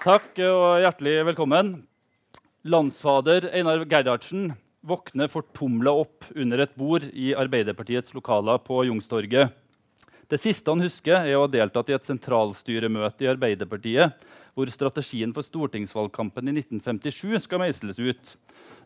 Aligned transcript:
Takk 0.00 0.38
og 0.46 0.78
hjertelig 0.80 1.18
velkommen. 1.28 1.74
Landsfader 2.64 3.50
Einar 3.52 3.82
Gerhardsen 3.84 4.46
våkner 4.80 5.28
fortumla 5.28 5.92
opp 5.92 6.24
under 6.32 6.62
et 6.64 6.72
bord 6.72 7.04
i 7.12 7.34
Arbeiderpartiets 7.36 8.14
lokaler 8.16 8.62
på 8.64 8.78
Jungstorget. 8.88 9.52
Det 10.24 10.40
siste 10.40 10.72
han 10.72 10.80
husker, 10.80 11.18
er 11.20 11.36
å 11.36 11.42
ha 11.44 11.52
deltatt 11.52 11.92
i 11.92 11.98
et 11.98 12.08
sentralstyremøte 12.08 13.26
i 13.26 13.30
Arbeiderpartiet 13.34 14.24
hvor 14.56 14.72
strategien 14.72 15.36
for 15.36 15.44
stortingsvalgkampen 15.44 16.48
i 16.48 16.56
1957 16.62 17.36
skal 17.44 17.60
meisles 17.66 18.00
ut. 18.00 18.34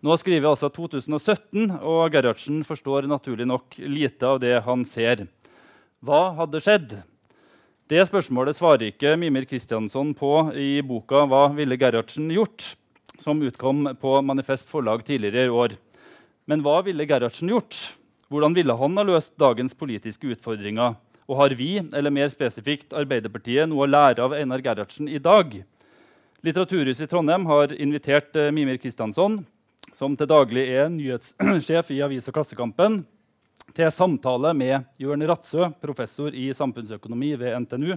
Nå 0.02 0.18
skriver 0.18 0.42
vi 0.42 0.50
altså 0.50 0.72
2017, 0.74 1.78
og 1.78 2.10
Gerhardsen 2.10 2.66
forstår 2.66 3.06
naturlig 3.06 3.46
nok 3.46 3.78
lite 3.86 4.34
av 4.34 4.42
det 4.42 4.56
han 4.66 4.82
ser. 4.82 5.28
Hva 6.02 6.32
hadde 6.42 6.66
skjedd? 6.66 7.02
Det 7.84 8.00
spørsmålet 8.08 8.56
svarer 8.56 8.86
ikke 8.88 9.10
Mimir 9.20 9.44
Kristiansson 9.44 10.14
på 10.16 10.30
i 10.56 10.80
boka 10.80 11.26
'Hva 11.28 11.52
ville 11.52 11.76
Gerhardsen 11.76 12.30
gjort?', 12.32 12.76
som 13.20 13.42
utkom 13.44 13.84
på 14.00 14.22
Manifest 14.24 14.70
forlag 14.72 15.04
tidligere 15.04 15.44
i 15.44 15.52
år. 15.52 15.76
Men 16.48 16.62
hva 16.62 16.80
ville 16.82 17.04
Gerhardsen 17.04 17.50
gjort? 17.52 17.92
Hvordan 18.30 18.54
ville 18.54 18.72
han 18.72 18.96
ha 18.96 19.04
løst 19.04 19.36
dagens 19.36 19.74
politiske 19.74 20.32
utfordringer? 20.32 20.96
Og 21.28 21.36
har 21.36 21.50
vi, 21.50 21.76
eller 21.92 22.10
mer 22.10 22.28
spesifikt 22.32 22.96
Arbeiderpartiet, 22.96 23.68
noe 23.68 23.84
å 23.84 23.90
lære 23.90 24.24
av 24.24 24.32
Einar 24.32 24.64
Gerhardsen 24.64 25.06
i 25.06 25.18
dag? 25.18 25.52
Litteraturhuset 26.42 27.04
i 27.04 27.06
Trondheim 27.06 27.44
har 27.44 27.68
invitert 27.68 28.34
eh, 28.34 28.50
Mimir 28.50 28.80
Kristiansson, 28.80 29.44
som 29.92 30.16
til 30.16 30.26
daglig 30.26 30.70
er 30.72 30.88
nyhetssjef 30.88 31.90
i 31.90 32.00
Avis- 32.00 32.28
og 32.28 32.32
Klassekampen, 32.32 33.04
til 33.74 33.90
samtale 33.90 34.52
med 34.54 34.84
Jørn 35.00 35.24
Ratsø, 35.26 35.70
professor 35.82 36.34
i 36.36 36.50
samfunnsøkonomi 36.54 37.32
ved 37.40 37.56
NTNU, 37.64 37.96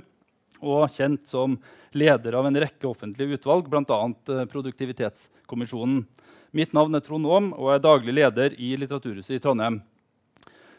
og 0.63 0.87
kjent 0.89 1.27
som 1.29 1.57
leder 1.97 2.37
av 2.39 2.47
en 2.47 2.57
rekke 2.57 2.87
offentlige 2.89 3.37
utvalg, 3.37 3.67
bl.a. 3.69 3.99
Eh, 4.33 4.47
Produktivitetskommisjonen. 4.49 6.01
Mitt 6.57 6.73
navn 6.73 6.97
er 6.97 7.03
Trond 7.05 7.27
Aam 7.29 7.51
og 7.53 7.73
er 7.75 7.83
daglig 7.83 8.15
leder 8.15 8.55
i 8.57 8.71
Litteraturhuset 8.79 9.35
i 9.37 9.43
Trondheim. 9.43 9.81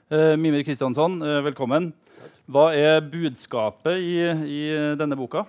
Uh, 0.09 0.33
Mimir 0.41 0.65
Kristiansson, 0.65 1.19
uh, 1.21 1.43
velkommen. 1.45 1.91
Hva 2.49 2.71
er 2.73 3.03
budskapet 3.05 4.01
i, 4.01 4.15
i, 4.25 4.61
denne 4.97 5.19
boka? 5.21 5.45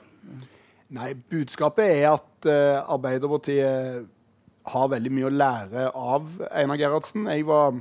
Nei, 0.91 1.13
Budskapet 1.31 1.87
er 1.87 2.09
at 2.11 2.49
uh, 2.49 2.83
Arbeiderpartiet 2.91 4.09
har 4.69 4.91
veldig 4.91 5.13
mye 5.15 5.29
å 5.29 5.33
lære 5.33 5.85
av 5.95 6.27
Einar 6.51 6.81
Gerhardsen. 6.81 7.29
Jeg 7.31 7.47
var 7.47 7.79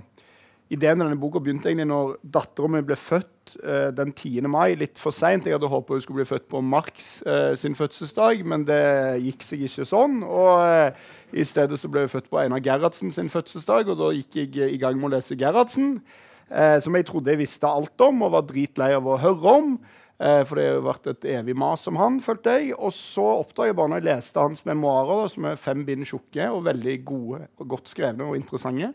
Ideen 0.68 1.00
til 1.00 1.06
denne 1.06 1.16
boka 1.16 1.40
begynte 1.40 1.70
egentlig 1.70 1.88
når 1.88 2.10
dattera 2.28 2.68
mi 2.68 2.82
ble 2.84 2.96
født 3.00 3.54
uh, 3.62 3.88
den 3.96 4.10
10. 4.12 4.44
mai. 4.52 4.74
Litt 4.76 5.00
for 5.00 5.16
seint. 5.16 5.46
Jeg 5.48 5.56
hadde 5.56 5.70
håpet 5.72 5.96
hun 5.96 6.02
skulle 6.04 6.20
bli 6.20 6.28
født 6.28 6.44
på 6.52 6.60
Marx 6.60 7.22
uh, 7.24 7.54
sin 7.56 7.76
fødselsdag, 7.78 8.42
men 8.44 8.66
det 8.68 8.82
gikk 9.24 9.46
seg 9.48 9.64
ikke 9.64 9.86
sånn. 9.88 10.20
Og 10.28 10.60
uh, 10.60 11.08
I 11.32 11.46
stedet 11.48 11.80
så 11.80 11.88
ble 11.88 12.04
hun 12.04 12.12
født 12.12 12.28
på 12.28 12.42
Einar 12.42 12.60
Gerhardsen 12.64 13.14
sin 13.16 13.32
fødselsdag, 13.32 13.88
og 13.88 13.96
da 14.02 14.12
gikk 14.12 14.36
jeg 14.42 14.68
i 14.74 14.80
gang 14.82 15.00
med 15.00 15.08
å 15.08 15.14
lese 15.16 15.38
Gerhardsen. 15.40 16.00
som 16.48 16.94
jeg 16.96 17.04
trodde 17.04 17.28
jeg 17.28 17.42
visste 17.42 17.68
alt 17.68 18.00
om 18.00 18.22
og 18.24 18.32
var 18.32 18.46
dritlei 18.48 18.94
av 18.96 19.04
å 19.04 19.18
høre 19.20 19.50
om. 19.52 19.74
for 20.18 20.56
det 20.56 20.64
har 20.64 20.80
vært 20.80 21.06
et 21.06 21.26
evig 21.28 21.54
mas 21.54 21.86
om 21.86 21.96
han, 22.00 22.20
følte 22.20 22.54
jeg. 22.56 22.72
Og 22.76 22.92
så 22.92 23.24
oppdaget 23.40 23.72
jeg 23.72 23.76
bare 23.76 23.92
når 23.92 24.00
jeg 24.00 24.08
leste 24.08 24.40
hans 24.40 24.64
memoarer, 24.64 25.28
som 25.28 25.44
er 25.44 25.60
fem 25.60 25.84
bind 25.84 26.08
tjukke 26.08 26.48
og 26.48 26.64
veldig 26.64 26.96
gode 27.04 27.46
og 27.58 27.68
godt 27.68 27.92
skrevne 27.92 28.24
og 28.24 28.36
interessante, 28.36 28.92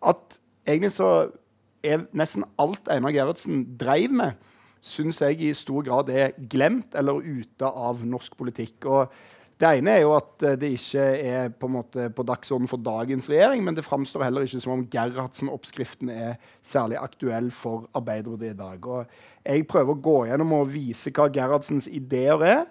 at 0.00 0.39
egentlig 0.66 0.92
så 0.96 1.10
er 1.84 2.06
nesten 2.16 2.44
alt 2.60 2.88
Einar 2.92 3.14
Gerhardsen 3.14 3.64
dreiv 3.80 4.12
med, 4.12 4.38
syns 4.80 5.20
jeg 5.20 5.40
i 5.44 5.52
stor 5.56 5.84
grad 5.84 6.10
er 6.12 6.32
glemt 6.52 6.96
eller 6.96 7.20
ute 7.20 7.68
av 7.68 8.00
norsk 8.06 8.36
politikk. 8.38 8.88
Og 8.88 9.12
det 9.60 9.68
ene 9.76 9.92
er 9.92 10.04
jo 10.06 10.14
at 10.16 10.44
eh, 10.46 10.56
det 10.56 10.70
ikke 10.72 11.02
er 11.20 11.50
på, 11.52 11.68
på 12.16 12.24
dagsorden 12.24 12.68
for 12.68 12.80
dagens 12.80 13.28
regjering, 13.28 13.64
men 13.64 13.76
det 13.76 13.84
framstår 13.84 14.24
heller 14.24 14.46
ikke 14.46 14.62
som 14.64 14.78
om 14.78 14.86
Gerhardsen-oppskriften 14.92 16.12
er 16.14 16.38
særlig 16.64 16.96
aktuell 17.00 17.50
for 17.52 17.84
Arbeiderpartiet 17.92 18.54
i 18.54 18.60
dag. 18.60 18.88
Og 18.88 19.44
jeg 19.44 19.68
prøver 19.68 19.92
å 19.92 20.04
gå 20.08 20.16
gjennom 20.30 20.56
og 20.56 20.72
vise 20.72 21.12
hva 21.12 21.28
Gerhardsens 21.32 21.90
ideer 21.92 22.46
er 22.48 22.64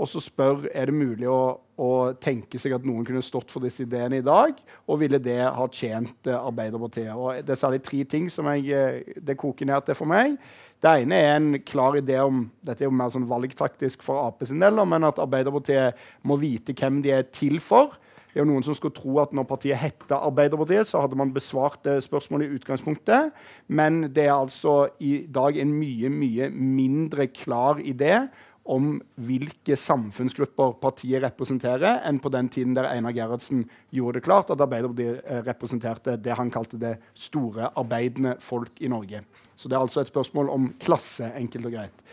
og 0.00 0.08
så 0.08 0.22
spør 0.24 0.66
er 0.72 0.88
det 0.88 0.96
mulig 0.96 1.28
å, 1.30 1.58
å, 1.76 1.90
tenke 2.22 2.58
seg 2.60 2.74
at 2.76 2.86
noen 2.86 3.04
kunne 3.06 3.22
stått 3.24 3.52
for 3.52 3.64
disse 3.64 3.84
ideene 3.84 4.22
i 4.22 4.26
dag, 4.26 4.56
og 4.88 5.00
ville 5.02 5.20
det 5.22 5.38
ha 5.44 5.66
tjent 5.70 6.30
uh, 6.30 6.40
Arbeiderpartiet. 6.40 7.12
Og 7.14 7.42
det 7.44 7.54
er 7.54 7.60
særlig 7.60 7.82
tre 7.86 8.02
ting 8.08 8.30
som 8.32 8.48
jeg, 8.50 8.66
eh, 8.72 9.18
det 9.20 9.38
koker 9.40 9.68
ned 9.68 9.86
til 9.86 9.98
for 9.98 10.10
meg. 10.10 10.38
Det 10.82 10.94
ene 11.04 11.18
er 11.18 11.36
en 11.36 11.58
klar 11.62 11.94
idé 12.00 12.16
om 12.18 12.46
dette 12.64 12.82
er 12.82 12.88
jo 12.88 12.96
mer 12.98 13.12
sånn 13.14 13.28
valgtaktisk 13.30 14.02
for 14.02 14.24
Ap 14.24 14.42
sin 14.48 14.62
del, 14.62 14.80
men 14.88 15.06
at 15.06 15.20
Arbeiderpartiet 15.22 16.00
må 16.26 16.40
vite 16.40 16.74
hvem 16.74 17.02
de 17.04 17.12
er 17.20 17.28
til 17.30 17.60
for. 17.62 17.94
Det 18.32 18.40
er 18.40 18.46
jo 18.46 18.48
noen 18.48 18.64
som 18.64 18.74
skulle 18.74 18.96
tro 18.96 19.18
at 19.20 19.34
når 19.36 19.44
partiet 19.44 19.76
hette 19.76 20.16
Arbeiderpartiet, 20.16 20.88
så 20.88 21.02
hadde 21.04 21.18
man 21.20 21.34
besvart 21.34 21.82
det 21.84 21.98
spørsmålet 22.06 22.48
i 22.48 22.56
utgangspunktet. 22.56 23.28
Men 23.68 24.06
det 24.08 24.24
er 24.24 24.32
altså 24.32 24.88
i 25.04 25.26
dag 25.28 25.58
en 25.60 25.74
mye, 25.76 26.08
mye 26.08 26.48
mindre 26.50 27.28
klar 27.28 27.82
idé 27.84 28.24
om 28.64 29.00
hvilke 29.18 29.74
samfunnsgrupper 29.78 30.76
partiet 30.82 31.22
representerer, 31.24 32.00
enn 32.06 32.20
på 32.22 32.30
den 32.30 32.48
tiden 32.52 32.76
der 32.76 32.86
Einar 32.92 33.14
Gerhardsen 33.16 33.64
gjorde 33.90 34.20
det 34.20 34.26
klart 34.26 34.52
at 34.54 34.62
Arbeiderpartiet 34.62 35.22
eh, 35.26 35.40
representerte 35.48 36.16
det 36.22 36.36
han 36.38 36.52
kalte 36.54 36.78
det 36.78 36.94
store 37.18 37.72
arbeidende 37.78 38.36
folk 38.42 38.78
i 38.78 38.90
Norge. 38.92 39.24
Så 39.56 39.68
det 39.68 39.76
er 39.78 39.82
altså 39.82 40.02
et 40.02 40.12
spørsmål 40.12 40.52
om 40.52 40.70
klasse, 40.82 41.32
enkelt 41.38 41.66
og 41.70 41.74
greit. 41.74 42.04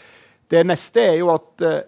Det 0.50 0.64
neste 0.66 1.04
er 1.12 1.20
jo 1.20 1.30
at 1.36 1.66
uh, 1.66 1.82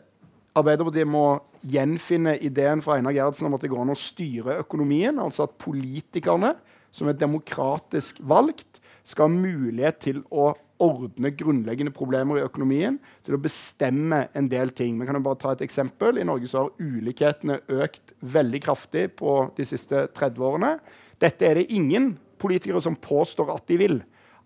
Arbeiderpartiet 0.57 1.09
må 1.09 1.25
gjenfinne 1.65 2.35
ideen 2.41 2.81
fra 2.85 2.97
Einar 2.97 3.15
Gerhardsen 3.15 3.47
om 3.49 3.55
at 3.57 3.63
det 3.65 3.71
går 3.71 3.81
an 3.81 3.93
å 3.93 3.97
styre 3.97 4.59
økonomien. 4.61 5.17
Altså 5.21 5.47
at 5.47 5.57
politikerne, 5.61 6.53
som 6.93 7.09
er 7.09 7.17
demokratisk 7.17 8.21
valgt, 8.21 8.81
skal 9.07 9.29
ha 9.29 9.33
mulighet 9.33 10.01
til 10.05 10.21
å 10.29 10.51
ordne 10.81 11.31
grunnleggende 11.37 11.93
problemer 11.95 12.39
i 12.39 12.45
økonomien, 12.45 12.97
til 13.25 13.37
å 13.37 13.41
bestemme 13.41 14.25
en 14.37 14.49
del 14.51 14.73
ting. 14.77 14.97
Vi 14.99 15.07
kan 15.07 15.17
jo 15.17 15.25
bare 15.25 15.39
ta 15.41 15.53
et 15.55 15.63
eksempel. 15.65 16.19
I 16.19 16.27
Norge 16.27 16.49
så 16.49 16.65
har 16.65 16.73
ulikhetene 16.81 17.61
økt 17.81 18.15
veldig 18.21 18.63
kraftig 18.65 19.07
på 19.21 19.35
de 19.57 19.67
siste 19.67 20.07
30 20.17 20.47
årene. 20.47 20.75
Dette 21.21 21.47
er 21.47 21.59
det 21.59 21.69
ingen 21.73 22.15
politikere 22.41 22.81
som 22.81 22.97
påstår 22.97 23.53
at 23.53 23.67
de 23.69 23.77
vil. 23.81 23.99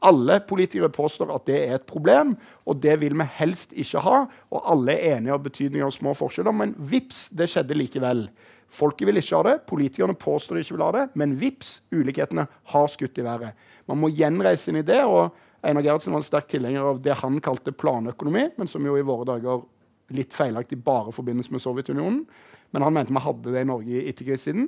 Alle 0.06 0.41
politikere 0.44 0.91
påstår 0.91 1.31
at 1.34 1.45
det 1.47 1.59
er 1.63 1.78
et 1.78 1.88
problem, 1.88 2.35
og 2.68 2.81
det 2.84 2.97
vil 3.01 3.16
vi 3.18 3.28
helst 3.38 3.72
ikke 3.74 4.03
ha. 4.06 4.25
Og 4.51 4.68
alle 4.74 4.97
er 4.97 5.18
enige 5.18 5.38
om 5.38 5.45
betydningen 5.45 5.88
av 5.88 5.95
små 5.95 6.13
forskjeller, 6.18 6.53
men 6.56 6.75
vips, 6.78 7.29
det 7.31 7.47
skjedde 7.51 7.78
likevel. 7.79 8.28
Folket 8.75 9.07
vil 9.07 9.22
ikke 9.22 9.40
ha 9.40 9.45
det, 9.47 9.56
politikerne 9.69 10.18
påstår 10.19 10.57
de 10.57 10.66
ikke 10.66 10.75
vil 10.75 10.84
ha 10.84 10.91
det, 10.97 11.06
men 11.16 11.38
vips, 11.40 11.79
ulikhetene 11.95 12.47
har 12.74 12.91
skutt 12.91 13.22
i 13.22 13.25
været. 13.25 13.56
Man 13.88 14.01
må 14.01 14.12
gjenreise 14.12 14.74
en 14.74 14.81
idé. 14.81 15.00
og 15.06 15.31
Einar 15.65 15.85
Gerhardsen 15.85 16.13
var 16.13 16.21
en 16.21 16.27
sterk 16.27 16.49
tilhenger 16.51 16.91
av 16.91 16.99
det 17.01 17.15
han 17.21 17.39
kalte 17.43 17.73
planøkonomi, 17.73 18.49
men 18.59 18.69
som 18.69 18.85
jo 18.85 18.97
i 18.99 19.05
våre 19.05 19.25
dager 19.31 19.63
litt 20.13 20.35
feilaktig 20.37 20.77
bare 20.85 21.13
forbindes 21.15 21.49
med 21.53 21.63
Sovjetunionen. 21.63 22.25
Men 22.73 22.85
han 22.85 22.93
mente 22.93 23.13
vi 23.15 23.23
hadde 23.23 23.53
det 23.53 23.63
i 23.63 23.69
Norge 23.69 23.95
i 23.95 24.03
etterkrigstiden. 24.11 24.67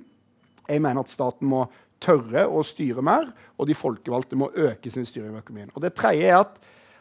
Jeg 0.67 0.83
mener 0.83 1.03
at 1.03 1.11
staten 1.13 1.49
må 1.49 1.67
tørre 2.03 2.45
å 2.49 2.63
styre 2.65 3.03
mer, 3.05 3.29
og 3.57 3.69
de 3.69 3.77
folkevalgte 3.77 4.37
må 4.39 4.49
øke 4.53 4.91
sin 4.93 5.05
styring 5.07 5.35
av 5.35 5.43
økonomien. 5.43 5.71
Og 5.75 5.85
det 5.85 5.95
tredje 5.97 6.27
er 6.29 6.41
at 6.41 6.57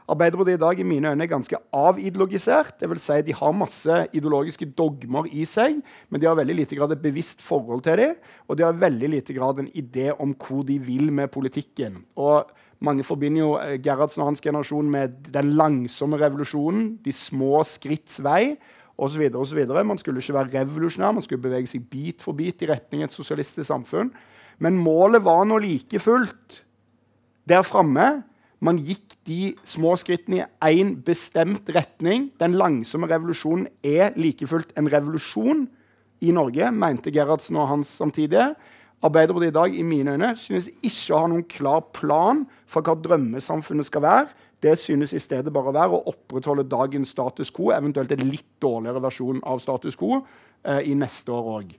Arbeiderpartiet 0.07 0.61
i 0.61 0.63
dag 0.63 0.79
i 0.79 0.85
mine 0.87 1.11
øyne 1.11 1.25
er 1.25 1.31
ganske 1.33 1.59
avideologisert. 1.75 2.77
Det 2.79 2.87
vil 2.87 3.01
si 3.03 3.23
De 3.27 3.35
har 3.35 3.57
masse 3.59 3.95
ideologiske 4.15 4.69
dogmer 4.79 5.27
i 5.35 5.43
seg, 5.51 5.81
men 6.09 6.23
de 6.23 6.29
har 6.29 6.39
veldig 6.39 6.55
lite 6.61 6.79
grad 6.79 6.95
et 6.95 7.03
bevisst 7.03 7.43
forhold 7.43 7.83
til 7.83 7.99
dem, 7.99 8.15
og 8.47 8.57
de 8.57 8.63
har 8.63 8.79
veldig 8.79 9.11
lite 9.11 9.35
grad 9.35 9.59
en 9.59 9.73
idé 9.75 10.13
om 10.15 10.35
hvor 10.39 10.63
de 10.63 10.79
vil 10.79 11.11
med 11.11 11.33
politikken. 11.35 12.05
Og 12.15 12.47
mange 12.85 13.05
forbinder 13.07 13.41
jo 13.41 13.53
eh, 13.61 13.77
Gerhardsen 13.83 14.23
og 14.25 14.33
hans 14.33 14.43
generasjon 14.45 14.89
med 14.91 15.21
den 15.33 15.55
langsomme 15.57 16.19
revolusjonen, 16.21 16.97
de 17.05 17.15
små 17.15 17.63
skritts 17.65 18.21
vei 18.25 18.57
osv. 18.97 19.29
Man 19.85 19.99
skulle 20.01 20.21
ikke 20.21 20.37
være 20.37 20.61
revolusjonær, 20.61 21.17
man 21.17 21.25
skulle 21.25 21.43
bevege 21.43 21.71
seg 21.71 21.89
bit 21.91 22.25
for 22.25 22.37
bit 22.37 22.63
i 22.65 22.71
retning 22.71 23.05
et 23.05 23.17
sosialistisk 23.17 23.69
samfunn. 23.69 24.13
Men 24.59 24.79
målet 24.81 25.25
var 25.25 25.45
nå 25.45 25.59
like 25.61 26.01
fullt 26.01 26.63
der 27.49 27.65
framme. 27.67 28.25
Man 28.65 28.81
gikk 28.81 29.19
de 29.29 29.55
små 29.69 29.93
skrittene 30.01 30.47
i 30.47 30.81
én 30.81 30.95
bestemt 31.05 31.69
retning. 31.77 32.31
Den 32.41 32.57
langsomme 32.57 33.09
revolusjonen 33.11 33.69
er 33.85 34.17
like 34.17 34.49
fullt 34.49 34.73
en 34.79 34.89
revolusjon 34.93 35.67
i 36.25 36.33
Norge, 36.33 36.71
mente 36.73 37.13
Gerhardsen 37.13 37.59
og 37.61 37.69
hans 37.69 37.93
samtidige. 38.01 38.55
Arbeiderpartiet 39.05 39.53
i 39.53 39.59
dag 39.59 39.75
i 39.77 39.85
mine 39.85 40.15
øyne, 40.17 40.33
synes 40.41 40.71
ikke 40.81 41.13
å 41.13 41.21
ha 41.21 41.29
noen 41.29 41.45
klar 41.51 41.83
plan 41.97 42.47
for 42.71 42.87
hva 42.87 42.97
drømmesamfunnet 42.97 43.89
skal 43.91 44.05
være. 44.07 44.29
Det 44.65 44.73
synes 44.81 45.13
i 45.13 45.21
stedet 45.21 45.53
bare 45.53 45.69
å 45.69 45.77
være 45.77 45.99
å 45.99 46.05
opprettholde 46.15 46.65
dagens 46.71 47.13
status 47.13 47.53
quo, 47.53 47.69
eventuelt 47.77 48.15
en 48.15 48.25
litt 48.25 48.49
dårligere 48.63 49.03
versjon 49.05 49.43
av 49.45 49.61
status 49.61 49.99
quo 50.01 50.23
eh, 50.23 50.81
i 50.89 50.97
neste 50.97 51.35
år 51.35 51.51
òg. 51.59 51.75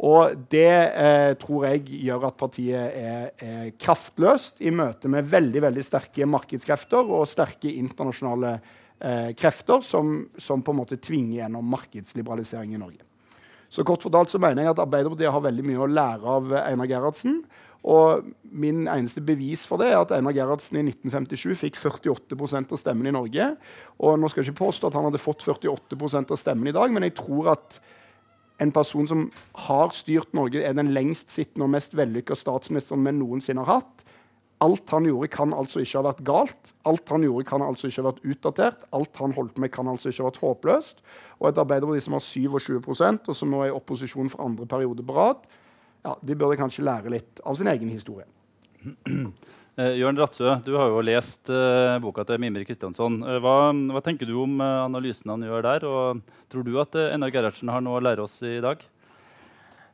Og 0.00 0.36
det 0.52 0.68
eh, 0.68 1.32
tror 1.40 1.66
jeg 1.68 2.00
gjør 2.06 2.28
at 2.30 2.38
partiet 2.40 2.96
er, 2.96 3.26
er, 3.36 3.66
kraftløst 3.80 4.62
i 4.64 4.72
møte 4.72 5.10
med 5.12 5.28
veldig 5.28 5.64
veldig 5.66 5.84
sterke 5.84 6.28
markedskrefter 6.28 7.04
og 7.04 7.28
sterke 7.28 7.72
internasjonale 7.72 8.54
eh, 8.56 9.30
krefter 9.36 9.84
som, 9.84 10.22
som, 10.40 10.64
på 10.64 10.72
en 10.72 10.80
måte 10.80 11.00
tvinger 11.00 11.42
gjennom 11.42 11.68
markedsliberalisering 11.72 12.76
i 12.76 12.80
Norge. 12.80 13.04
Så 13.70 13.84
kort 13.86 14.02
fortalt 14.02 14.32
så 14.32 14.40
mener 14.42 14.64
jeg 14.64 14.74
at 14.74 14.82
Arbeiderpartiet 14.82 15.30
har 15.30 15.44
veldig 15.44 15.64
mye 15.66 15.82
å 15.84 15.90
lære 15.90 16.36
av 16.36 16.54
Einar 16.64 16.90
Gerhardsen. 16.90 17.40
Og 17.80 18.26
min 18.52 18.82
eneste 18.90 19.22
bevis 19.24 19.62
for 19.68 19.80
det 19.80 19.88
er 19.88 20.00
at 20.02 20.10
Einar 20.12 20.34
Gerhardsen 20.36 20.80
i 20.80 20.84
1957 20.84 21.54
fikk 21.62 21.78
48% 21.80 22.74
av 22.74 22.80
stemmene 22.82 23.12
i 23.12 23.16
Norge. 23.16 23.46
Og 24.02 24.18
nå 24.20 24.28
skal 24.28 24.42
jeg 24.42 24.50
ikke 24.50 24.66
påstå 24.66 24.90
at 24.90 24.98
han 24.98 25.08
hadde 25.08 25.22
fått 25.22 25.46
48% 25.46 26.34
av 26.34 26.40
stemmene 26.40 26.74
i 26.74 26.76
dag, 26.76 26.92
men 26.92 27.06
jeg 27.06 27.16
tror 27.22 27.54
at 27.54 27.80
en 28.60 28.72
person 28.74 29.06
som 29.08 29.24
har 29.68 29.94
styrt 29.96 30.34
Norge, 30.36 30.60
er 30.60 30.76
den 30.76 30.92
lengst 30.92 31.32
sittende 31.32 31.64
og 31.64 31.72
mest 31.72 31.96
vellykka 31.96 32.36
statsministeren 32.36 33.06
vi 33.06 33.14
noensinne 33.16 33.64
har 33.64 33.80
hatt. 33.80 34.04
Alt 34.60 34.92
han 34.92 35.06
gjorde, 35.08 35.30
kan 35.32 35.54
altså 35.56 35.80
ikke 35.80 35.96
ha 35.96 36.04
vært 36.10 36.24
galt. 36.26 36.72
Alt 36.88 37.08
han 37.08 37.24
gjorde, 37.24 37.46
kan 37.48 37.62
altså 37.64 37.88
ikke 37.88 38.02
ha 38.02 38.08
vært 38.10 38.26
utdatert. 38.28 38.82
Alt 38.96 39.22
han 39.22 39.32
holdt 39.36 39.60
med, 39.62 39.72
kan 39.72 39.88
altså 39.88 40.10
ikke 40.10 40.20
ha 40.20 40.28
vært 40.28 40.42
håpløst. 40.42 41.00
Og 41.40 41.48
et 41.48 41.60
Arbeiderparti 41.62 42.04
som 42.04 42.18
har 42.18 42.26
27% 42.26 43.30
og 43.32 43.38
som 43.38 43.52
nå 43.52 43.62
er 43.64 43.70
i 43.70 43.78
opposisjon 43.78 44.28
for 44.32 44.44
andre 44.44 44.68
periode 44.68 45.06
på 45.06 45.16
rad, 45.16 45.48
ja, 46.04 46.12
de 46.20 46.36
burde 46.36 46.58
kanskje 46.60 46.84
lære 46.84 47.12
litt 47.12 47.40
av 47.44 47.56
sin 47.56 47.72
egen 47.72 47.90
historie. 47.92 48.28
Eh, 49.78 49.94
Jørn 50.00 50.18
Ratsø, 50.18 50.56
du 50.66 50.74
har 50.74 50.90
jo 50.90 50.98
lest 51.06 51.48
eh, 51.54 51.94
boka 52.02 52.24
til 52.26 52.40
Mimir 52.42 52.64
Kristiansson. 52.68 53.20
Eh, 53.22 53.38
hva, 53.40 53.70
hva, 53.70 54.00
tenker 54.04 54.28
du 54.28 54.34
om 54.42 54.58
eh, 54.60 54.80
analysen 54.82 55.30
han 55.30 55.44
gjør 55.46 55.62
der? 55.64 55.86
Og 55.88 56.50
tror 56.52 56.66
du 56.66 56.74
at 56.82 56.98
eh, 56.98 57.12
Einar 57.14 57.30
Gerhardsen 57.32 57.70
har 57.72 57.80
noe 57.84 58.00
å 58.00 58.02
lære 58.02 58.24
oss 58.26 58.34
i 58.44 58.58
dag? 58.60 58.82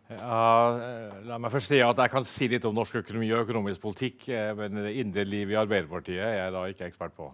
Ja, 0.07 0.79
eh, 0.79 1.17
la 1.27 1.39
meg 1.43 1.51
først 1.51 1.73
si 1.73 1.81
at 1.83 1.99
Jeg 1.99 2.13
kan 2.13 2.27
si 2.29 2.47
litt 2.49 2.65
om 2.69 2.77
norsk 2.77 3.01
økonomi 3.03 3.33
og 3.35 3.43
økonomisk 3.47 3.83
politikk, 3.83 4.29
eh, 4.29 4.53
men 4.55 4.79
det 4.85 4.95
indre 5.01 5.25
liv 5.27 5.51
i 5.51 5.59
Arbeiderpartiet 5.59 6.23
er 6.23 6.37
jeg 6.39 6.55
da 6.55 6.65
ikke 6.71 6.87
ekspert 6.91 7.17
på. 7.17 7.33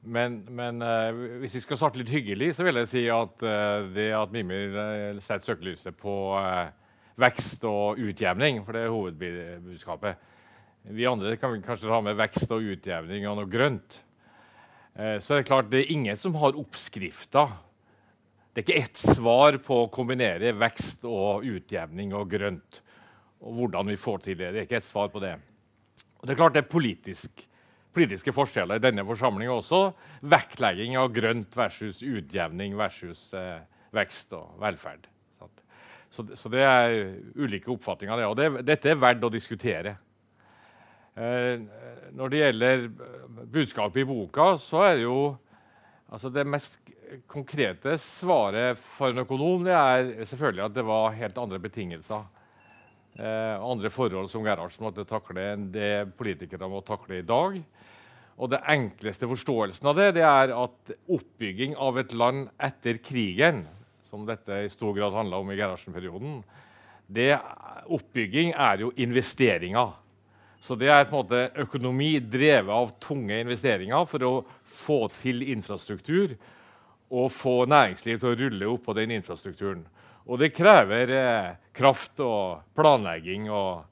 Men, 0.00 0.38
men 0.48 0.80
uh, 0.80 1.12
hvis 1.42 1.58
vi 1.58 1.60
skal 1.60 1.76
starte 1.76 2.00
litt 2.00 2.08
hyggelig, 2.08 2.54
så 2.56 2.64
vil 2.64 2.78
jeg 2.80 2.88
si 2.88 3.02
at 3.12 3.42
det 3.92 4.06
at 4.16 4.30
Mimir 4.32 4.78
setter 5.20 5.50
søkelyset 5.50 5.98
på 6.00 6.14
vekst 7.20 7.66
og 7.68 8.00
utjevning, 8.00 8.62
for 8.64 8.72
det 8.72 8.86
er 8.86 8.94
hovedbudskapet, 8.94 10.30
vi 10.88 11.04
andre 11.04 11.36
kan 11.36 11.58
kanskje 11.62 11.92
ha 11.92 12.00
med 12.00 12.16
vekst 12.16 12.52
og 12.54 12.64
utjevning 12.72 13.26
og 13.28 13.36
noe 13.42 13.50
grønt. 13.50 13.98
Eh, 14.96 15.18
så 15.20 15.34
er 15.34 15.42
det 15.42 15.50
klart 15.50 15.70
det 15.72 15.84
er 15.84 15.92
ingen 15.94 16.16
som 16.18 16.36
har 16.40 16.56
oppskrifta. 16.58 17.46
Det 18.50 18.62
er 18.62 18.66
ikke 18.66 18.82
ett 18.82 18.98
svar 18.98 19.58
på 19.62 19.76
å 19.84 19.90
kombinere 19.94 20.50
vekst 20.58 21.04
og 21.06 21.46
utjevning 21.46 22.14
og 22.18 22.32
grønt. 22.32 22.80
Og 23.46 23.54
hvordan 23.56 23.92
vi 23.92 23.96
får 24.00 24.24
til 24.24 24.40
det. 24.40 24.50
Det 24.50 24.62
er 24.62 24.66
ikke 24.66 24.80
ett 24.80 24.88
svar 24.88 25.12
på 25.12 25.22
det. 25.22 25.36
Og 26.18 26.26
det 26.26 26.34
er 26.34 26.40
klart 26.40 26.56
det 26.56 26.64
er 26.64 26.72
politisk, 26.72 27.44
politiske 27.94 28.34
forskjeller 28.36 28.80
i 28.80 28.84
denne 28.84 29.06
forsamlinga 29.06 29.54
også. 29.54 29.84
Vektlegging 30.34 30.98
av 31.00 31.12
grønt 31.14 31.54
versus 31.56 32.02
utjevning 32.02 32.74
versus 32.76 33.30
eh, 33.38 33.62
vekst 33.96 34.34
og 34.36 34.58
velferd. 34.60 35.06
Så, 36.10 36.24
så, 36.34 36.50
det 36.50 36.62
er 36.66 36.96
ulike 37.38 37.70
oppfatninger 37.70 38.16
av 38.16 38.18
det. 38.18 38.28
Og 38.30 38.38
det, 38.38 38.64
dette 38.66 38.90
er 38.90 38.98
verdt 38.98 39.22
å 39.22 39.30
diskutere. 39.30 39.94
Eh, 41.14 41.62
når 42.18 42.32
det 42.32 42.40
gjelder 42.42 42.88
budskapet 43.46 44.02
i 44.02 44.08
boka, 44.08 44.56
så 44.58 44.82
er 44.88 44.98
det 44.98 45.06
jo 45.06 45.20
altså 46.10 46.30
det 46.34 46.46
mest 46.48 46.78
konkrete 47.30 47.96
svaret 48.02 48.78
for 48.96 49.10
en 49.10 49.22
økonom 49.24 49.64
det 49.66 49.74
er 49.74 50.12
selvfølgelig 50.28 50.66
at 50.66 50.76
det 50.76 50.86
var 50.86 51.16
helt 51.16 51.38
andre 51.40 51.60
betingelser. 51.62 52.26
Eh, 53.18 53.56
andre 53.58 53.90
forhold 53.90 54.30
som 54.30 54.44
Gerhardsen 54.46 54.86
måtte 54.86 55.06
takle 55.08 55.52
enn 55.52 55.70
det 55.74 56.10
politikere 56.18 56.68
må 56.70 56.82
takle 56.86 57.20
i 57.20 57.26
dag. 57.26 57.58
Og 58.40 58.48
det 58.48 58.62
enkleste 58.72 59.28
forståelsen 59.28 59.90
av 59.90 59.98
det, 59.98 60.08
det 60.16 60.24
er 60.24 60.54
at 60.56 60.94
oppbygging 61.12 61.74
av 61.76 61.98
et 62.00 62.14
land 62.16 62.46
etter 62.56 63.00
krigen, 63.04 63.66
som 64.08 64.24
dette 64.26 64.62
i 64.64 64.70
stor 64.72 64.94
grad 64.96 65.14
handla 65.14 65.42
om 65.42 65.50
i 65.52 65.58
Gerhardsen-perioden, 65.58 66.40
det 67.10 67.34
oppbygging 67.90 68.54
er 68.54 68.86
jo 68.86 68.92
investeringer. 69.02 69.92
Så 70.60 70.76
det 70.76 70.90
er 70.92 71.06
på 71.08 71.16
en 71.16 71.22
måte 71.22 71.62
økonomi 71.62 72.18
drevet 72.20 72.72
av 72.74 72.90
tunge 73.00 73.38
investeringer 73.40 74.04
for 74.08 74.24
å 74.26 74.32
få 74.68 74.98
til 75.20 75.40
infrastruktur 75.48 76.34
og 77.10 77.30
få 77.32 77.64
næringsliv 77.70 78.20
til 78.20 78.28
å 78.30 78.38
rulle 78.38 78.68
opp 78.68 78.84
på 78.86 78.94
den 78.98 79.14
infrastrukturen. 79.16 79.86
Og 80.28 80.38
det 80.38 80.52
krever 80.54 81.14
eh, 81.16 81.54
kraft 81.74 82.20
og 82.22 82.60
planlegging 82.76 83.48
og 83.50 83.86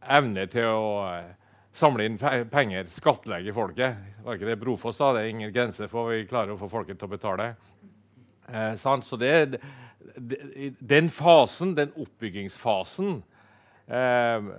evne 0.00 0.46
til 0.50 0.70
å 0.72 0.88
eh, 1.12 1.28
samle 1.76 2.08
inn 2.08 2.16
penger, 2.18 2.88
skattlegge 2.90 3.54
folket. 3.54 4.00
Var 4.24 4.38
ikke 4.38 4.48
det 4.48 4.58
Brofoss 4.62 4.98
sa? 4.98 5.12
Det 5.14 5.26
er 5.26 5.34
ingen 5.34 5.52
grense 5.54 5.86
for 5.90 6.08
hva 6.08 6.16
vi 6.16 6.26
klarer 6.30 6.56
å 6.56 6.60
få 6.60 6.70
folket 6.72 6.98
til 6.98 7.10
å 7.10 7.12
betale. 7.12 7.52
Eh, 8.48 8.72
så 8.80 9.20
det, 9.20 9.60
den 10.16 11.12
fasen, 11.12 11.76
den 11.76 11.92
oppbyggingsfasen 11.92 13.20
eh, 13.86 14.50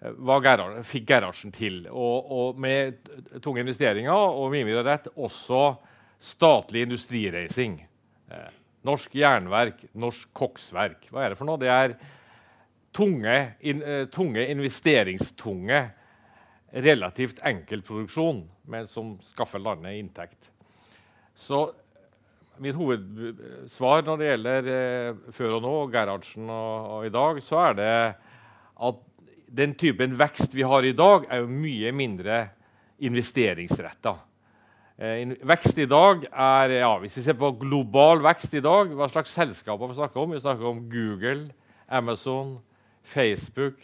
Gerhard, 0.00 0.78
fikk 0.88 1.08
Gerhardsen 1.10 1.52
til. 1.52 1.82
Og, 1.90 2.30
og, 2.32 2.60
med 2.60 2.96
tunge 3.44 3.60
investeringer 3.60 4.12
og 4.12 4.48
mye 4.54 4.64
har 4.78 4.86
rett, 4.86 5.10
også 5.16 5.74
statlig 6.20 6.86
industrireising. 6.86 7.76
Eh, 8.32 8.48
norsk 8.88 9.14
jernverk, 9.16 9.82
norsk 9.92 10.30
koksverk. 10.36 11.10
Hva 11.12 11.24
er 11.24 11.32
det 11.32 11.40
for 11.40 11.48
noe? 11.48 11.60
Det 11.60 11.68
er 11.68 11.96
tunge, 12.96 13.36
in, 13.60 13.82
uh, 13.84 14.06
tunge 14.10 14.46
investeringstunge, 14.50 15.82
relativt 16.70 17.42
enkel 17.46 17.82
produksjon, 17.86 18.44
men 18.70 18.88
som 18.90 19.12
skaffer 19.26 19.62
landet 19.62 19.98
inntekt. 19.98 20.48
Så 21.34 21.68
mitt 22.60 22.76
hovedsvar 22.76 24.04
når 24.06 24.20
det 24.20 24.32
gjelder 24.32 24.72
uh, 24.72 25.22
før 25.36 25.58
og 25.58 25.64
nå, 25.66 25.76
Gerhardsen 25.92 26.50
og, 26.50 26.90
og 26.96 27.06
i 27.06 27.14
dag, 27.14 27.44
så 27.44 27.62
er 27.68 27.78
det 27.78 27.94
at 28.80 29.06
den 29.50 29.74
typen 29.74 30.14
vekst 30.18 30.54
vi 30.54 30.62
har 30.62 30.86
i 30.86 30.94
dag, 30.96 31.26
er 31.30 31.42
jo 31.42 31.50
mye 31.50 31.92
mindre 31.96 32.40
investeringsretta. 33.02 34.14
Eh, 35.00 35.32
vekst 35.48 35.78
i 35.80 35.88
dag 35.88 36.26
er 36.28 36.74
ja, 36.82 36.90
Hvis 37.00 37.16
vi 37.16 37.22
ser 37.24 37.38
på 37.40 37.54
global 37.58 38.20
vekst 38.22 38.54
i 38.54 38.60
dag, 38.60 38.92
hva 38.94 39.08
slags 39.08 39.32
selskaper 39.32 39.88
vi 39.88 39.96
snakker 39.96 40.20
om? 40.20 40.34
Vi 40.34 40.42
snakker 40.42 40.66
om 40.68 40.82
Google, 40.92 41.50
Amazon, 41.88 42.58
Facebook, 43.02 43.80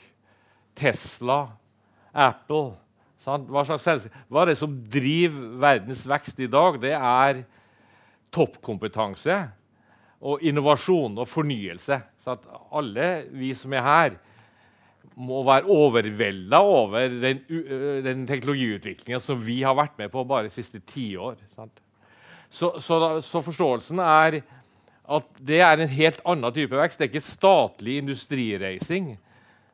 Tesla, 0.76 1.56
Apple. 2.12 2.76
Hva, 3.24 3.38
hva, 3.48 4.42
er 4.42 4.52
det 4.52 4.58
som 4.60 4.76
driver 4.92 5.56
verdens 5.58 6.04
vekst 6.06 6.40
i 6.44 6.50
dag? 6.52 6.76
Det 6.78 6.92
er 6.94 7.42
toppkompetanse 8.30 9.40
og 10.20 10.44
innovasjon 10.46 11.16
og 11.18 11.28
fornyelse. 11.28 11.98
Så 12.22 12.36
alle 12.70 13.08
vi 13.32 13.50
som 13.56 13.72
er 13.72 13.82
her, 13.82 14.20
må 15.16 15.40
være 15.46 15.70
overvelda 15.72 16.58
over 16.60 17.08
den, 17.08 17.40
den 18.04 18.24
teknologiutviklinga 18.28 19.20
som 19.22 19.40
vi 19.40 19.62
har 19.64 19.76
vært 19.78 19.96
med 20.00 20.12
på 20.12 20.24
bare 20.28 20.48
de 20.48 20.52
siste 20.52 20.82
tiår. 20.84 21.38
Så, 22.52 22.74
så, 22.84 22.98
så 23.24 23.42
forståelsen 23.44 24.02
er 24.04 24.42
at 25.06 25.40
det 25.40 25.62
er 25.62 25.80
en 25.80 25.92
helt 25.92 26.20
annen 26.26 26.52
type 26.54 26.76
vekst. 26.76 26.98
Det 27.00 27.06
er 27.06 27.12
ikke 27.14 27.24
statlig 27.24 28.00
industrireising 28.02 29.14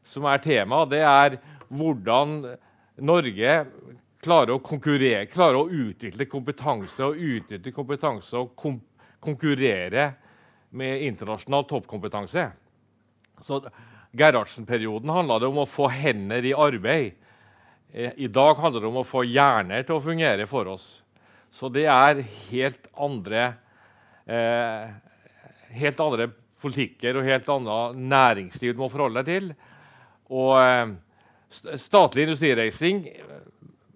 som 0.06 0.28
er 0.30 0.42
tema. 0.44 0.84
Det 0.86 1.02
er 1.02 1.38
hvordan 1.72 2.38
Norge 3.02 3.58
klarer 4.22 4.54
å 4.54 4.62
konkurrere, 4.62 5.26
klarer 5.30 5.58
å 5.58 5.68
utvikle 5.88 6.28
kompetanse 6.30 7.02
og 7.06 7.18
utnytte 7.18 7.74
kompetanse 7.74 8.38
og 8.38 8.54
kom 8.58 8.78
konkurrere 9.22 10.08
med 10.74 11.04
internasjonal 11.06 11.66
toppkompetanse. 11.70 12.48
Så 13.42 13.60
Gerhardsen-perioden 14.12 15.12
handla 15.12 15.38
det 15.40 15.48
om 15.48 15.62
å 15.62 15.68
få 15.68 15.88
hender 15.92 16.44
i 16.44 16.52
arbeid. 16.52 17.14
Eh, 17.92 18.12
I 18.16 18.28
dag 18.28 18.60
handler 18.60 18.84
det 18.84 18.90
om 18.90 19.00
å 19.00 19.06
få 19.08 19.24
hjerner 19.24 19.84
til 19.86 19.96
å 19.96 20.04
fungere 20.04 20.46
for 20.48 20.68
oss. 20.74 21.02
Så 21.52 21.68
det 21.72 21.86
er 21.88 22.22
helt 22.50 22.88
andre, 22.96 23.54
eh, 24.26 24.88
helt 25.76 26.00
andre 26.00 26.30
politikker 26.62 27.16
og 27.16 27.26
helt 27.26 27.48
annet 27.48 27.96
næringsliv 27.96 28.74
du 28.74 28.80
må 28.80 28.90
forholde 28.92 29.22
deg 29.22 29.32
til. 29.32 29.54
Og 30.32 30.56
eh, 30.60 30.92
statlig 31.80 32.28
industrireising 32.28 33.04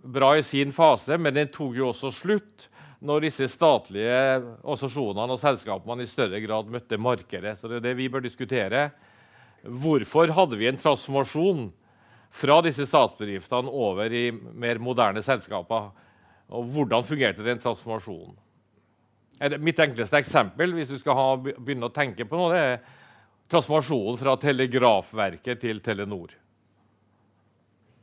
bra 0.06 0.36
i 0.36 0.42
sin 0.42 0.72
fase, 0.72 1.18
men 1.18 1.34
den 1.34 1.48
tok 1.52 1.76
jo 1.76 1.90
også 1.90 2.12
slutt 2.14 2.68
når 3.06 3.26
disse 3.26 3.48
statlige 3.52 4.40
organisasjonene 4.64 5.34
og 5.34 5.40
selskapene 5.40 6.04
i 6.04 6.10
større 6.10 6.40
grad 6.40 6.70
møtte 6.72 6.98
markedet. 7.00 7.56
Så 7.58 7.68
det 7.68 7.80
er 7.80 7.88
det 7.90 7.96
vi 7.98 8.08
bør 8.12 8.24
diskutere. 8.24 8.90
Hvorfor 9.66 10.30
hadde 10.36 10.58
vi 10.60 10.68
en 10.70 10.78
transformasjon 10.80 11.68
fra 12.36 12.58
disse 12.66 12.86
statsbedriftene 12.86 13.70
over 13.72 14.12
i 14.12 14.28
mer 14.30 14.80
moderne 14.82 15.22
selskaper? 15.24 15.90
Og 16.54 16.68
hvordan 16.74 17.06
fungerte 17.06 17.44
den 17.46 17.62
transformasjonen? 17.62 18.36
Mitt 19.60 19.80
enkleste 19.82 20.16
eksempel 20.20 20.72
hvis 20.76 20.92
du 20.94 20.98
skal 21.00 21.18
ha, 21.18 21.26
begynne 21.36 21.90
å 21.90 21.94
tenke 21.94 22.24
på 22.24 22.38
noe, 22.38 22.52
det 22.54 22.62
er 22.62 22.78
transformasjonen 23.52 24.18
fra 24.20 24.36
Telegrafverket 24.40 25.60
til 25.66 25.82
Telenor. 25.84 26.32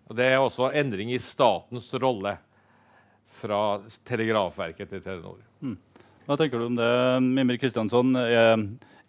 Og 0.10 0.18
det 0.20 0.28
er 0.30 0.42
også 0.44 0.70
endring 0.78 1.14
i 1.14 1.22
statens 1.22 1.88
rolle 1.98 2.36
fra 3.40 3.62
Telegrafverket 4.06 4.92
til 4.94 5.04
Telenor. 5.04 5.40
Mm. 5.64 5.78
Hva 6.28 6.38
tenker 6.40 6.62
du 6.62 6.70
om 6.70 6.78
det, 6.78 6.92
Mimir 7.24 7.58
Kristiansson? 7.60 8.14
Er, 8.16 8.62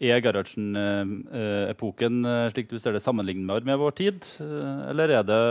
er 0.03 0.23
Gerhardsen-epoken 0.25 2.25
eh, 2.27 2.49
slik 2.53 2.71
du 2.71 2.79
ser 2.83 2.93
det 2.97 3.03
sammenlignbar 3.05 3.61
med 3.67 3.79
vår 3.81 3.93
tid? 4.01 4.19
Eh, 4.43 4.81
eller 4.91 5.07
er 5.21 5.25
det, 5.29 5.43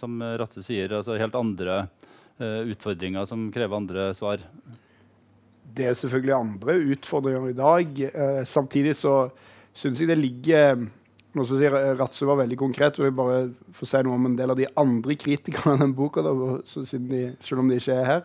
som 0.00 0.12
Ratse 0.40 0.60
sier, 0.66 0.88
altså 1.00 1.12
helt 1.18 1.38
andre 1.38 1.74
utfordringer 2.38 3.26
som 3.26 3.48
krever 3.50 3.74
andre 3.74 4.02
svar? 4.14 4.38
Det 5.74 5.88
er 5.90 5.96
selvfølgelig 5.98 6.34
andre 6.36 6.76
utfordringer 6.94 7.48
i 7.50 7.56
dag. 7.58 7.86
Samtidig 8.46 8.94
så 8.94 9.34
syns 9.74 9.98
jeg 9.98 10.06
det 10.12 10.20
ligger 10.20 10.86
nå 11.34 11.44
som 11.46 11.60
sier 11.60 11.74
Ratse 11.98 12.26
var 12.28 12.40
veldig 12.40 12.58
konkret, 12.60 12.98
og 12.98 13.08
jeg 13.08 13.16
bare 13.18 13.40
får 13.76 13.90
si 13.90 14.00
noe 14.06 14.16
om 14.16 14.30
en 14.30 14.38
del 14.38 14.54
av 14.54 14.58
de 14.58 14.68
andre 14.80 15.16
kritikerne 15.18 15.74
av 15.74 15.82
den 15.82 15.96
boka, 15.98 16.24
da, 16.24 16.32
selv 16.64 17.60
om 17.60 17.68
de 17.68 17.80
ikke 17.80 17.98
er 17.98 18.08
her. 18.12 18.22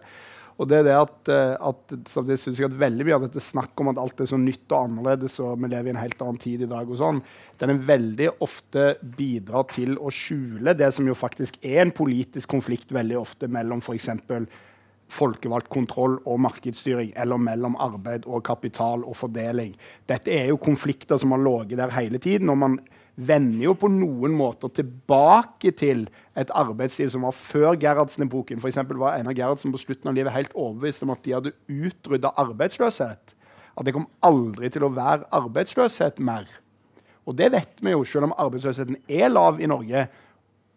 Og 0.62 0.70
det 0.70 0.80
er 0.80 0.88
det 0.88 0.96
at, 0.96 1.32
eh, 1.34 1.54
at 1.58 1.94
samtidig 2.10 2.40
synes 2.42 2.60
jeg 2.60 2.70
at 2.70 2.80
veldig 2.84 3.08
mye 3.08 3.16
av 3.18 3.26
dette 3.26 3.42
snakk 3.44 3.80
om 3.82 3.90
at 3.92 4.02
alt 4.02 4.22
er 4.22 4.30
så 4.30 4.38
nytt 4.40 4.66
og 4.70 4.90
annerledes, 4.90 5.40
og 5.42 5.58
vi 5.62 5.72
lever 5.72 5.90
i 5.90 5.94
en 5.96 6.02
helt 6.02 6.22
annen 6.22 6.42
tid 6.42 6.66
i 6.66 6.70
dag, 6.70 6.90
og 6.90 7.00
sånn, 7.00 7.24
den 7.62 7.74
er 7.74 7.88
veldig 7.88 8.30
ofte 8.46 8.86
bidrar 9.18 9.66
til 9.74 9.98
å 9.98 10.14
skjule 10.14 10.76
det 10.78 10.92
som 10.94 11.10
jo 11.10 11.18
faktisk 11.18 11.58
er 11.66 11.82
en 11.86 11.96
politisk 11.96 12.52
konflikt 12.54 12.94
veldig 12.94 13.18
ofte 13.20 13.50
mellom 13.50 13.82
f.eks. 13.82 14.12
folkevalgt 15.14 15.70
kontroll 15.74 16.20
og 16.26 16.42
markedsstyring, 16.46 17.14
eller 17.18 17.42
mellom 17.42 17.78
arbeid 17.82 18.26
og 18.26 18.46
kapital 18.46 19.04
og 19.06 19.18
fordeling. 19.18 19.74
Dette 20.10 20.34
er 20.34 20.50
jo 20.50 20.62
konflikter 20.62 21.22
som 21.22 21.34
har 21.36 21.42
ligget 21.44 21.82
der 21.82 21.98
hele 21.98 22.22
tiden. 22.22 22.50
og 22.50 22.58
man 22.58 22.80
vender 23.16 23.68
jo 23.68 23.76
på 23.78 23.90
noen 23.94 24.34
måter 24.34 24.72
tilbake 24.74 25.74
til 25.78 26.08
et 26.40 26.50
arbeidsliv 26.58 27.12
som 27.14 27.28
var 27.28 27.36
før 27.38 27.78
Gerhardsen-epoken. 27.78 28.62
For 28.62 28.98
var 28.98 29.20
Einar 29.20 29.38
Gerhardsen 29.38 29.74
på 29.74 29.82
slutten 29.82 30.10
av 30.10 30.18
livet 30.18 30.34
helt 30.34 30.56
overbevist 30.56 31.06
om 31.06 31.14
at 31.14 31.22
de 31.26 31.36
hadde 31.36 31.54
utrydda 31.70 32.34
arbeidsløshet. 32.42 33.36
At 33.78 33.86
det 33.86 33.94
kom 33.94 34.10
aldri 34.26 34.70
til 34.74 34.86
å 34.86 34.94
være 34.94 35.30
arbeidsløshet 35.34 36.20
mer. 36.20 36.50
Og 37.26 37.38
det 37.38 37.52
vet 37.54 37.80
vi 37.82 37.94
jo, 37.94 38.04
selv 38.04 38.30
om 38.30 38.36
arbeidsløsheten 38.38 38.98
er 39.08 39.32
lav 39.32 39.62
i 39.62 39.70
Norge. 39.70 40.08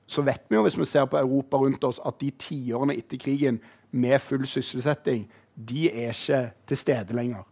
Så 0.07 0.23
vet 0.23 0.45
vi 0.49 0.59
jo, 0.59 0.63
hvis 0.63 0.79
vi 0.79 0.87
ser 0.87 1.09
på 1.11 1.19
Europa 1.19 1.59
rundt 1.59 1.85
oss, 1.85 1.99
at 2.07 2.21
de 2.21 2.31
tiårene 2.31 2.95
etter 2.97 3.19
krigen 3.21 3.59
med 3.91 4.21
full 4.23 4.47
sysselsetting, 4.47 5.25
de 5.57 5.89
er 5.91 6.13
ikke 6.13 6.43
til 6.69 6.79
stede 6.79 7.17
lenger. 7.17 7.43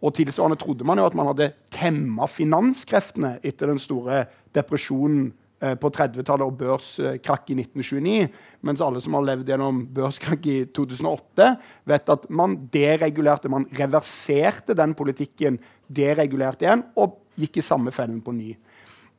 Og 0.00 0.14
tilsvarende 0.16 0.58
trodde 0.60 0.86
man 0.88 1.00
jo 1.00 1.06
at 1.08 1.16
man 1.18 1.28
hadde 1.28 1.52
temma 1.74 2.28
finanskreftene 2.30 3.36
etter 3.44 3.68
den 3.68 3.80
store 3.82 4.22
depresjonen 4.56 5.28
eh, 5.60 5.76
på 5.80 5.90
30-tallet 5.92 6.46
og 6.46 6.56
børskrakk 6.60 7.52
i 7.52 7.58
1929. 7.60 8.30
Mens 8.64 8.84
alle 8.84 9.02
som 9.04 9.18
har 9.18 9.26
levd 9.28 9.52
gjennom 9.52 9.82
børskrakk 9.96 10.48
i 10.48 10.58
2008, 10.76 11.50
vet 11.92 12.14
at 12.16 12.26
man 12.32 12.56
deregulerte, 12.72 13.52
man 13.52 13.68
reverserte 13.76 14.76
den 14.78 14.96
politikken, 14.96 15.60
deregulerte 15.86 16.64
igjen 16.64 16.86
og 17.00 17.20
gikk 17.40 17.60
i 17.60 17.66
samme 17.66 17.92
fellen 17.94 18.22
på 18.24 18.34
ny. 18.36 18.54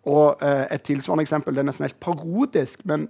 Og 0.10 0.42
eh, 0.42 0.66
Et 0.74 0.86
tilsvarende 0.90 1.28
eksempel 1.28 1.56
det 1.56 1.62
er 1.62 1.70
nesten 1.70 1.86
helt 1.86 2.02
parodisk, 2.02 2.86
men 2.90 3.10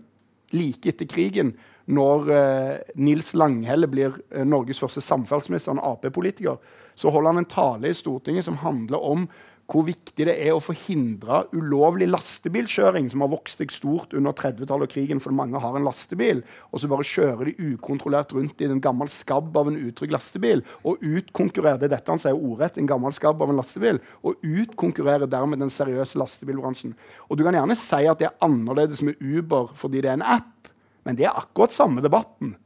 like 0.51 0.91
etter 0.91 1.07
krigen, 1.07 1.55
når 1.87 2.31
eh, 2.35 2.77
Nils 2.99 3.31
Langhelle 3.33 3.87
blir 3.87 4.19
eh, 4.31 4.43
Norges 4.43 4.81
første 4.83 5.03
samferdselsminister, 5.03 5.71
en 5.71 5.83
Ap-politiker, 5.83 6.59
så 7.01 7.09
holder 7.09 7.33
han 7.33 7.41
en 7.41 7.49
tale 7.49 7.89
i 7.89 7.97
Stortinget 7.97 8.45
som 8.45 8.59
handler 8.61 9.01
om 9.01 9.25
hvor 9.71 9.85
viktig 9.87 10.25
det 10.27 10.33
er 10.35 10.51
å 10.51 10.61
forhindre 10.63 11.45
ulovlig 11.55 12.09
lastebilkjøring, 12.09 13.07
som 13.11 13.23
har 13.23 13.31
vokst 13.31 13.61
seg 13.61 13.71
stort 13.71 14.15
under 14.17 14.35
30-tallet 14.35 14.89
og 14.89 14.91
krigen, 14.91 15.21
for 15.23 15.35
mange 15.35 15.59
har 15.63 15.77
en 15.77 15.85
lastebil, 15.87 16.41
og 16.71 16.81
så 16.81 16.89
bare 16.91 17.07
kjører 17.07 17.47
de 17.47 17.69
ukontrollert 17.71 18.33
rundt 18.35 18.59
i 18.59 18.67
en 18.67 18.81
gammel 18.83 19.11
skabb 19.11 19.55
av 19.57 19.71
en 19.71 19.79
utrygg 19.79 20.11
lastebil, 20.11 20.63
og 20.83 20.99
utkonkurrerer 20.99 21.79
det 21.79 21.87
er 21.87 21.93
dette 21.95 22.11
han 22.11 22.21
sier 22.21 22.35
ordrett, 22.35 22.81
en 22.81 22.89
gammel 22.89 23.15
skabb 23.15 23.43
av 23.43 23.53
en 23.53 23.61
lastebil, 23.61 24.01
og 24.27 24.43
utkonkurrerer 24.43 25.31
dermed 25.31 25.63
den 25.63 25.71
seriøse 25.71 26.19
lastebilbransjen. 26.19 26.97
Og 27.29 27.39
Du 27.39 27.45
kan 27.47 27.55
gjerne 27.55 27.79
si 27.79 28.01
at 28.11 28.19
det 28.19 28.27
er 28.27 28.43
annerledes 28.43 29.05
med 29.05 29.21
Uber 29.23 29.71
fordi 29.77 30.03
det 30.03 30.11
er 30.11 30.19
en 30.19 30.27
app, 30.35 30.73
men 31.07 31.15
det 31.17 31.29
er 31.29 31.37
akkurat 31.37 31.73
samme 31.73 32.03
debatten. 32.03 32.57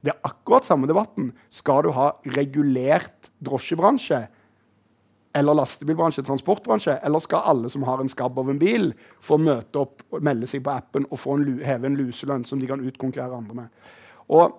Det 0.00 0.14
er 0.14 0.20
akkurat 0.24 0.66
samme 0.66 0.88
debatten. 0.88 1.32
Skal 1.52 1.84
du 1.84 1.90
ha 1.96 2.12
regulert 2.36 3.32
drosjebransje 3.44 4.26
eller 5.36 5.54
lastebilbransje, 5.54 6.24
transportbransje, 6.26 6.96
eller 7.06 7.22
skal 7.22 7.44
alle 7.46 7.70
som 7.70 7.84
har 7.86 8.00
en 8.02 8.10
skabb 8.10 8.38
av 8.40 8.48
en 8.50 8.58
bil, 8.58 8.90
få 9.22 9.38
møte 9.38 9.78
opp 9.78 10.02
melde 10.18 10.48
seg 10.50 10.64
på 10.66 10.72
appen 10.74 11.06
og 11.06 11.22
en, 11.36 11.44
heve 11.62 11.86
en 11.86 11.98
luselønn 12.00 12.46
som 12.48 12.58
de 12.58 12.66
kan 12.70 12.82
utkonkurrere 12.82 13.38
andre 13.38 13.60
med? 13.60 13.92
Og 14.26 14.56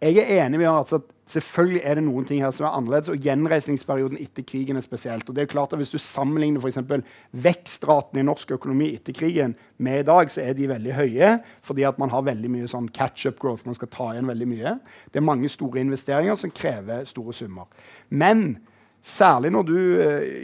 jeg 0.00 0.16
er 0.24 0.46
enig 0.46 0.62
med 0.62 0.70
altså 0.70 1.00
at 1.02 1.16
Selvfølgelig 1.30 1.82
er 1.86 1.98
det 1.98 2.02
noen 2.02 2.24
ting 2.26 2.40
her 2.42 2.50
som 2.54 2.66
er 2.66 2.74
annerledes, 2.74 3.10
og 3.12 3.22
gjenreisningsperioden 3.22 4.18
etter 4.18 4.42
krigen 4.46 4.78
er 4.78 4.82
spesielt. 4.82 5.28
Og 5.30 5.36
det 5.36 5.44
er 5.44 5.50
klart 5.52 5.72
at 5.72 5.78
Hvis 5.78 5.92
du 5.92 5.98
sammenligner 5.98 6.60
for 6.60 7.04
vekstraten 7.30 8.18
i 8.18 8.24
norsk 8.26 8.50
økonomi 8.50 8.88
etter 8.94 9.14
krigen 9.14 9.54
med 9.78 10.00
i 10.00 10.08
dag, 10.08 10.30
så 10.30 10.42
er 10.42 10.56
de 10.58 10.68
veldig 10.68 10.92
høye, 10.92 11.38
fordi 11.62 11.82
at 11.86 11.98
man 11.98 12.10
har 12.10 12.26
veldig 12.26 12.50
mye 12.50 12.66
sånn 12.68 12.88
catch-up 12.88 13.38
growth. 13.38 13.66
Man 13.66 13.78
skal 13.78 13.88
ta 13.88 14.10
igjen 14.12 14.26
veldig 14.26 14.48
mye. 14.50 14.74
Det 15.12 15.20
er 15.20 15.28
mange 15.28 15.48
store 15.48 15.80
investeringer 15.80 16.34
som 16.34 16.50
krever 16.50 17.04
store 17.06 17.32
summer. 17.32 17.70
Men 18.08 18.58
særlig 19.02 19.52
når 19.54 19.62
du 19.62 19.78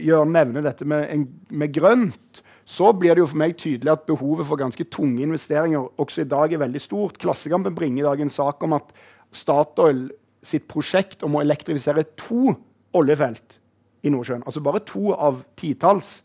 gjør, 0.06 0.24
nevner 0.24 0.62
dette 0.62 0.84
med, 0.84 1.08
en, 1.10 1.26
med 1.50 1.74
grønt, 1.74 2.42
så 2.66 2.92
blir 2.92 3.14
det 3.14 3.22
jo 3.22 3.28
for 3.30 3.42
meg 3.42 3.58
tydelig 3.58 3.92
at 3.92 4.06
behovet 4.06 4.46
for 4.46 4.58
ganske 4.58 4.84
tunge 4.90 5.22
investeringer 5.22 6.00
også 6.02 6.22
i 6.22 6.30
dag 6.30 6.52
er 6.52 6.62
veldig 6.62 6.80
stort. 6.82 7.18
Klassekampen 7.18 7.74
bringer 7.74 8.04
i 8.04 8.06
dag 8.06 8.22
en 8.22 8.30
sak 8.30 8.62
om 8.62 8.78
at 8.78 8.94
Statoil 9.36 10.08
sitt 10.46 10.66
prosjekt 10.70 11.24
om 11.26 11.36
å 11.36 11.42
elektrifisere 11.44 12.06
to 12.18 12.54
oljefelt 12.96 13.58
i 14.06 14.12
Nordsjøen, 14.12 14.44
altså 14.46 14.62
bare 14.64 14.82
to 14.86 15.10
av 15.12 15.42
titalls, 15.58 16.20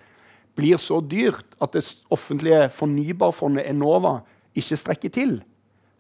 blir 0.56 0.77
så 0.82 1.00
dyrt 1.01 1.56
at 1.63 1.74
det 1.74 1.86
offentlige 2.12 2.68
fornybarfondet 2.75 3.70
Enova 3.72 4.20
ikke 4.58 4.77
strekker 4.77 5.13
til. 5.15 5.39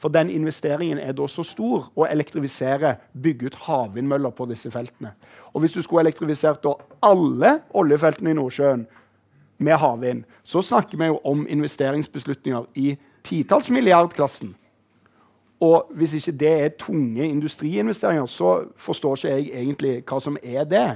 For 0.01 0.09
den 0.09 0.31
investeringen 0.33 0.99
er 0.99 1.13
da 1.13 1.27
så 1.29 1.43
stor 1.45 1.91
å 1.93 2.07
elektrifisere, 2.09 2.95
bygge 3.13 3.51
ut 3.51 3.59
havvindmøller 3.67 4.33
på 4.33 4.47
disse 4.49 4.71
feltene. 4.73 5.13
Og 5.53 5.61
hvis 5.61 5.77
du 5.77 5.83
skulle 5.85 6.07
elektrifisert 6.07 6.65
alle 7.05 7.51
oljefeltene 7.77 8.33
i 8.33 8.37
Nordsjøen 8.37 8.87
med 9.61 9.77
havvind, 9.77 10.23
så 10.43 10.63
snakker 10.65 10.97
vi 10.97 11.11
jo 11.11 11.19
om 11.27 11.45
investeringsbeslutninger 11.45 12.65
i 12.81 12.95
titalls 13.27 13.69
milliardklassen. 13.69 14.55
Og 15.61 15.91
hvis 15.97 16.15
ikke 16.17 16.33
det 16.41 16.51
er 16.51 16.77
tunge 16.81 17.27
industriinvesteringer, 17.27 18.25
så 18.25 18.63
forstår 18.81 19.19
ikke 19.19 19.33
jeg 19.35 19.51
egentlig 19.61 19.93
hva 20.09 20.17
som 20.23 20.39
er 20.41 20.65
det. 20.65 20.87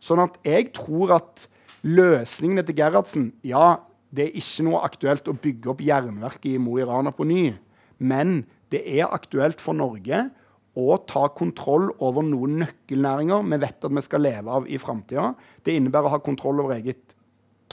Sånn 0.00 0.22
at 0.24 0.38
jeg 0.46 0.70
tror 0.76 1.18
at 1.18 1.46
løsningene 1.86 2.64
til 2.66 2.78
Gerhardsen 2.78 3.28
Ja, 3.46 3.76
det 4.16 4.28
er 4.28 4.40
ikke 4.40 4.64
noe 4.66 4.80
aktuelt 4.86 5.28
å 5.28 5.36
bygge 5.36 5.72
opp 5.72 5.84
jernverket 5.84 6.54
i 6.54 6.62
Mo 6.62 6.78
i 6.80 6.86
Rana 6.86 7.12
på 7.12 7.26
ny. 7.28 7.50
Men 7.98 8.44
det 8.72 8.82
er 8.88 9.12
aktuelt 9.12 9.60
for 9.62 9.76
Norge 9.76 10.26
å 10.76 10.96
ta 11.08 11.24
kontroll 11.32 11.88
over 12.04 12.24
noen 12.24 12.58
nøkkelnæringer 12.60 13.46
vi 13.48 13.58
vet 13.62 13.86
at 13.88 13.94
vi 13.96 14.04
skal 14.04 14.24
leve 14.26 14.58
av 14.58 14.66
i 14.68 14.80
framtida. 14.80 15.30
Det 15.64 15.76
innebærer 15.76 16.10
å 16.10 16.16
ha 16.16 16.24
kontroll 16.24 16.60
over 16.64 16.76
eget, 16.76 17.16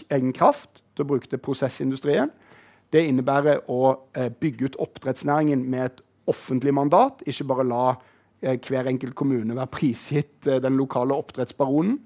egen 0.07 0.31
kraft 0.35 0.83
til 0.95 1.05
å 1.05 1.11
bruke 1.11 1.27
til 1.31 1.41
prosessindustrien. 1.43 2.31
Det 2.93 3.03
innebærer 3.09 3.65
å 3.71 3.95
eh, 4.15 4.29
bygge 4.29 4.71
ut 4.71 4.81
oppdrettsnæringen 4.85 5.65
med 5.67 5.87
et 5.89 6.03
offentlig 6.29 6.73
mandat, 6.75 7.23
ikke 7.27 7.47
bare 7.49 7.67
la 7.67 7.83
eh, 8.43 8.57
hver 8.57 8.89
enkelt 8.91 9.15
kommune 9.15 9.55
være 9.55 9.71
prisgitt 9.73 10.47
eh, 10.47 10.61
den 10.63 10.77
lokale 10.79 11.15
oppdrettsbaronen. 11.17 11.99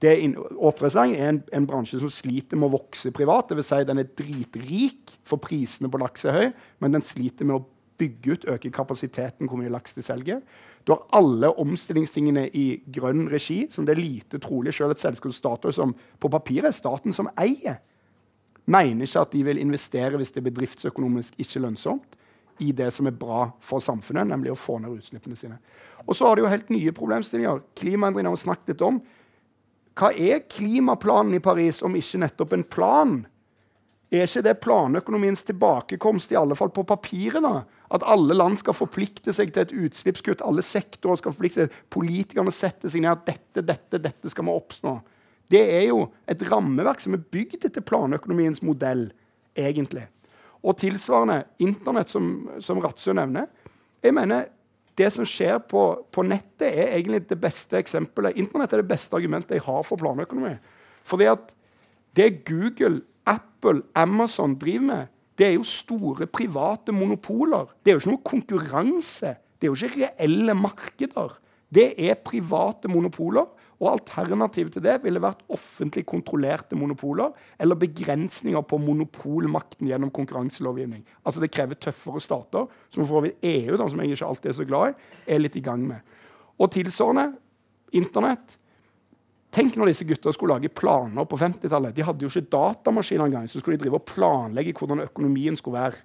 Oppdrettsnæringen 0.00 1.20
er 1.20 1.28
en, 1.28 1.42
en, 1.52 1.66
bransje 1.68 2.00
som 2.00 2.12
sliter 2.12 2.56
med 2.56 2.70
å 2.70 2.78
vokse 2.78 3.12
privat. 3.12 3.50
Dvs. 3.50 3.68
Si 3.68 3.84
den 3.84 4.00
er 4.00 4.08
dritrik, 4.16 5.12
for 5.28 5.42
prisene 5.42 5.90
på 5.92 6.00
laks 6.00 6.24
er 6.24 6.36
høy, 6.36 6.48
men 6.80 6.96
den 6.96 7.04
sliter 7.04 7.48
med 7.48 7.58
å 7.58 7.66
bygge 8.00 8.32
ut, 8.32 8.46
øke 8.48 8.72
kapasiteten, 8.72 9.48
hvor 9.48 9.60
mye 9.60 9.72
laks 9.72 9.92
de 9.92 10.02
selger. 10.02 10.40
Du 10.88 10.94
har 10.94 11.04
alle 11.12 11.50
omstillingstingene 11.60 12.46
i 12.56 12.80
grønn 12.88 13.26
regi, 13.28 13.66
som 13.70 13.84
det 13.84 13.92
er 13.92 14.00
lite 14.00 14.40
trolig 14.40 14.72
selv 14.72 14.94
et 14.94 15.02
selskap 15.02 15.36
Statoil 15.36 15.76
som 15.76 15.92
på 15.92 16.30
papiret 16.32 16.70
er 16.70 16.76
staten 16.76 17.12
som 17.12 17.28
eier, 17.36 17.82
mener 18.70 19.04
ikke 19.04 19.26
at 19.26 19.34
de 19.34 19.44
vil 19.44 19.60
investere 19.60 20.16
hvis 20.16 20.32
det 20.32 20.40
er 20.40 20.48
bedriftsøkonomisk 20.48 21.36
ikke 21.42 21.60
lønnsomt 21.66 22.16
i 22.60 22.70
det 22.76 22.90
som 22.94 23.08
er 23.08 23.16
bra 23.16 23.48
for 23.64 23.82
samfunnet, 23.84 24.28
nemlig 24.30 24.52
å 24.54 24.58
få 24.58 24.78
ned 24.80 24.98
utslippene 24.98 25.38
sine. 25.38 25.58
Og 26.06 26.16
så 26.16 26.28
har 26.28 26.36
de 26.36 26.44
jo 26.44 26.52
helt 26.52 26.70
nye 26.72 26.92
problemstillinger. 26.96 27.62
Klimaendringer 27.78 28.30
har 28.30 28.36
vi 28.36 28.44
snakket 28.44 28.72
litt 28.72 28.86
om. 28.86 29.00
Hva 29.98 30.12
er 30.14 30.46
klimaplanen 30.48 31.36
i 31.36 31.42
Paris 31.44 31.82
om 31.84 31.96
ikke 31.98 32.22
nettopp 32.22 32.56
en 32.56 32.64
plan? 32.64 33.14
Er 34.10 34.26
ikke 34.26 34.42
det 34.42 34.56
planøkonomiens 34.64 35.44
tilbakekomst, 35.46 36.32
i 36.32 36.38
alle 36.38 36.56
fall 36.58 36.72
på 36.74 36.82
papiret? 36.88 37.42
da? 37.44 37.62
At 37.94 38.06
alle 38.06 38.34
land 38.34 38.58
skal 38.58 38.74
forplikte 38.74 39.34
seg 39.34 39.52
til 39.54 39.62
et 39.62 39.74
utslippskutt. 39.86 40.42
Alle 40.46 40.64
sektorer 40.66 41.20
skal 41.20 41.34
forplikte 41.34 41.64
seg. 41.66 41.76
Politikerne 41.94 42.54
setter 42.54 42.90
seg 42.90 43.04
ned 43.04 43.12
at 43.12 43.26
dette, 43.28 43.64
dette, 43.66 44.02
dette 44.02 44.32
skal 44.32 44.46
vi 44.46 44.54
oppnå. 44.54 44.96
Det 45.50 45.62
er 45.62 45.88
jo 45.88 46.04
et 46.30 46.42
rammeverk 46.46 47.02
som 47.02 47.14
er 47.14 47.22
bygd 47.34 47.66
etter 47.66 47.86
planøkonomiens 47.86 48.62
modell, 48.66 49.08
egentlig. 49.58 50.06
Og 50.60 50.76
tilsvarende 50.80 51.44
Internett, 51.62 52.10
som, 52.12 52.48
som 52.60 52.80
Ratsø 52.82 53.14
nevner. 53.16 53.48
Jeg 54.04 54.14
mener, 54.16 54.50
det 54.98 55.08
som 55.14 55.24
skjer 55.28 55.60
på, 55.70 55.84
på, 56.12 56.24
nettet, 56.26 56.68
er 56.68 56.96
egentlig 56.98 57.22
det 57.30 57.38
beste 57.40 57.78
eksempelet. 57.80 58.36
Internett 58.40 58.74
er 58.74 58.82
det 58.82 58.90
beste 58.90 59.16
argumentet 59.16 59.56
jeg 59.56 59.64
har 59.64 59.86
for 59.86 60.00
planøkonomi. 60.00 60.56
Fordi 61.08 61.30
at 61.30 61.54
det 62.16 62.42
Google, 62.48 63.00
Apple, 63.28 63.82
Amazon 63.96 64.58
driver 64.60 64.86
med, 64.90 65.16
det 65.40 65.46
er 65.46 65.54
jo 65.56 65.64
store 65.64 66.26
private 66.28 66.92
monopoler. 66.92 67.70
Det 67.80 67.90
er 67.90 67.96
jo 67.96 68.02
ikke 68.02 68.12
noe 68.12 68.28
konkurranse. 68.28 69.36
Det 69.56 69.68
er 69.68 69.70
jo 69.70 69.78
ikke 69.78 70.10
reelle 70.10 70.56
markeder. 70.58 71.38
Det 71.72 71.94
er 71.96 72.18
private 72.20 72.90
monopoler. 72.92 73.46
Og 73.80 73.88
Alternativet 73.94 74.74
til 74.76 74.84
det 74.84 74.98
ville 75.00 75.22
vært 75.24 75.40
offentlig 75.48 76.04
kontrollerte 76.08 76.76
monopoler 76.76 77.32
eller 77.60 77.78
begrensninger 77.80 78.60
på 78.68 78.78
monopolmakten 78.82 79.88
gjennom 79.88 80.12
konkurranselovgivning. 80.12 81.00
Altså 81.24 81.40
Det 81.40 81.52
krever 81.54 81.80
tøffere 81.80 82.20
stater, 82.20 82.66
som 82.92 83.08
for 83.08 83.24
EU, 83.24 83.76
da, 83.80 83.88
som 83.88 84.02
jeg 84.02 84.12
ikke 84.12 84.28
alltid 84.28 84.52
er 84.52 84.58
så 84.58 84.68
glad 84.68 84.92
i, 84.92 85.12
er 85.32 85.40
litt 85.40 85.56
i 85.56 85.64
gang 85.64 85.86
med. 85.88 86.04
Og 86.60 86.72
tilsvarende 86.76 87.30
Internett. 87.96 88.52
Tenk 89.50 89.74
når 89.74 89.90
disse 89.90 90.06
gutta 90.06 90.30
skulle 90.30 90.54
lage 90.54 90.70
planer 90.70 91.26
på 91.26 91.38
50-tallet. 91.40 91.96
De 91.96 92.04
hadde 92.06 92.22
jo 92.22 92.30
ikke 92.30 92.52
datamaskiner 92.52 93.26
engang. 93.26 93.48
Så 93.50 93.58
skulle 93.58 93.80
de 93.80 93.82
drive 93.82 93.98
og 93.98 94.06
planlegge 94.06 94.76
hvordan 94.78 95.02
økonomien 95.08 95.56
skulle 95.58 95.80
være. 95.80 96.04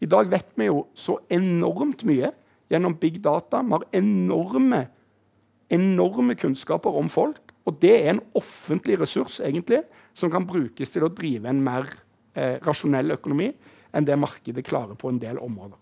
I 0.00 0.06
dag 0.06 0.30
vet 0.30 0.52
vi 0.54 0.68
jo 0.68 0.84
så 0.94 1.16
enormt 1.32 2.04
mye 2.06 2.30
gjennom 2.70 2.94
big 3.00 3.18
data. 3.24 3.64
Vi 3.64 3.74
har 3.74 3.88
enorme 3.98 4.84
enorme 5.72 6.36
kunnskaper 6.38 6.96
om 6.98 7.10
folk. 7.12 7.40
Og 7.68 7.76
det 7.82 7.92
er 7.98 8.14
en 8.14 8.22
offentlig 8.38 8.98
ressurs 9.00 9.38
egentlig, 9.44 9.82
som 10.14 10.32
kan 10.32 10.46
brukes 10.48 10.90
til 10.92 11.06
å 11.06 11.12
drive 11.12 11.50
en 11.50 11.60
mer 11.62 11.86
eh, 12.34 12.56
rasjonell 12.64 13.14
økonomi 13.18 13.50
enn 13.94 14.06
det 14.06 14.18
markedet 14.18 14.64
klarer 14.66 14.98
på 14.98 15.10
en 15.10 15.20
del 15.22 15.38
områder. 15.42 15.78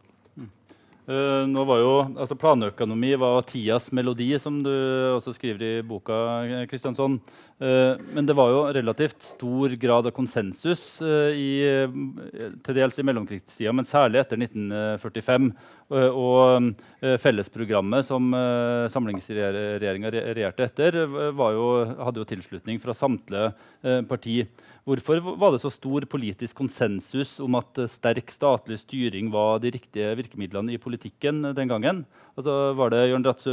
Uh, 1.09 1.65
var 1.65 1.79
jo, 1.81 1.93
altså 2.21 2.37
Planøkonomi 2.37 3.15
var 3.17 3.41
tidas 3.49 3.87
melodi, 3.97 4.29
som 4.37 4.59
du 4.61 4.69
også 5.15 5.33
skriver 5.33 5.63
i 5.65 5.71
boka. 5.81 6.19
Kristiansson. 6.69 7.17
Uh, 7.59 7.97
men 8.13 8.29
det 8.29 8.37
var 8.37 8.53
jo 8.53 8.67
relativt 8.77 9.25
stor 9.31 9.73
grad 9.81 10.11
av 10.11 10.13
konsensus 10.13 11.01
uh, 11.01 11.33
i, 11.33 11.65
til 12.61 12.77
dels 12.77 13.01
i 13.01 13.07
mellomkrigstida, 13.09 13.73
men 13.73 13.89
særlig 13.89 14.21
etter 14.21 14.45
1945. 14.45 15.51
og 15.89 16.75
fellesprogrammet 17.23 18.05
som 18.05 18.27
samlingsregjeringa 18.93 20.11
regjerte 20.13 20.67
etter, 20.67 20.99
jo, 21.09 21.69
hadde 21.97 22.21
jo 22.21 22.27
tilslutning 22.29 22.77
fra 22.83 22.93
samtlige 22.93 24.03
partier. 24.11 24.51
Hvorfor 24.89 25.21
var 25.37 25.53
det 25.53 25.61
så 25.61 25.69
stor 25.69 26.07
politisk 26.09 26.57
konsensus 26.57 27.35
om 27.45 27.59
at 27.59 27.77
sterk 27.93 28.31
statlig 28.33 28.79
styring 28.81 29.29
var 29.29 29.61
de 29.61 29.75
riktige 29.75 30.15
virkemidlene 30.17 30.73
i 30.73 30.81
politikken 30.81 31.43
den 31.53 31.69
gangen? 31.69 32.07
Altså, 32.39 32.55
var 32.79 32.95
det 32.95 33.03
Jørn 33.11 33.27
Dratsø, 33.27 33.53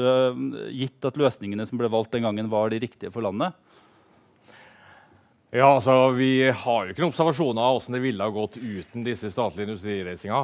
gitt 0.71 1.03
at 1.03 1.19
løsningene 1.19 1.65
som 1.67 1.81
ble 1.81 1.91
valgt 1.91 2.15
den 2.15 2.23
gangen, 2.23 2.47
var 2.47 2.71
de 2.71 2.79
riktige 2.79 3.11
for 3.11 3.25
landet? 3.25 3.51
Ja, 5.51 5.73
altså, 5.73 6.15
Vi 6.15 6.47
har 6.47 6.85
jo 6.85 6.95
ikke 6.95 7.03
noen 7.03 7.11
observasjoner 7.11 7.67
av 7.67 7.81
hvordan 7.81 7.97
det 7.97 8.03
ville 8.05 8.23
ha 8.23 8.31
gått 8.31 8.55
uten 8.55 9.03
disse 9.03 9.31
statlige 9.31 9.67
industrireisinga. 9.67 10.41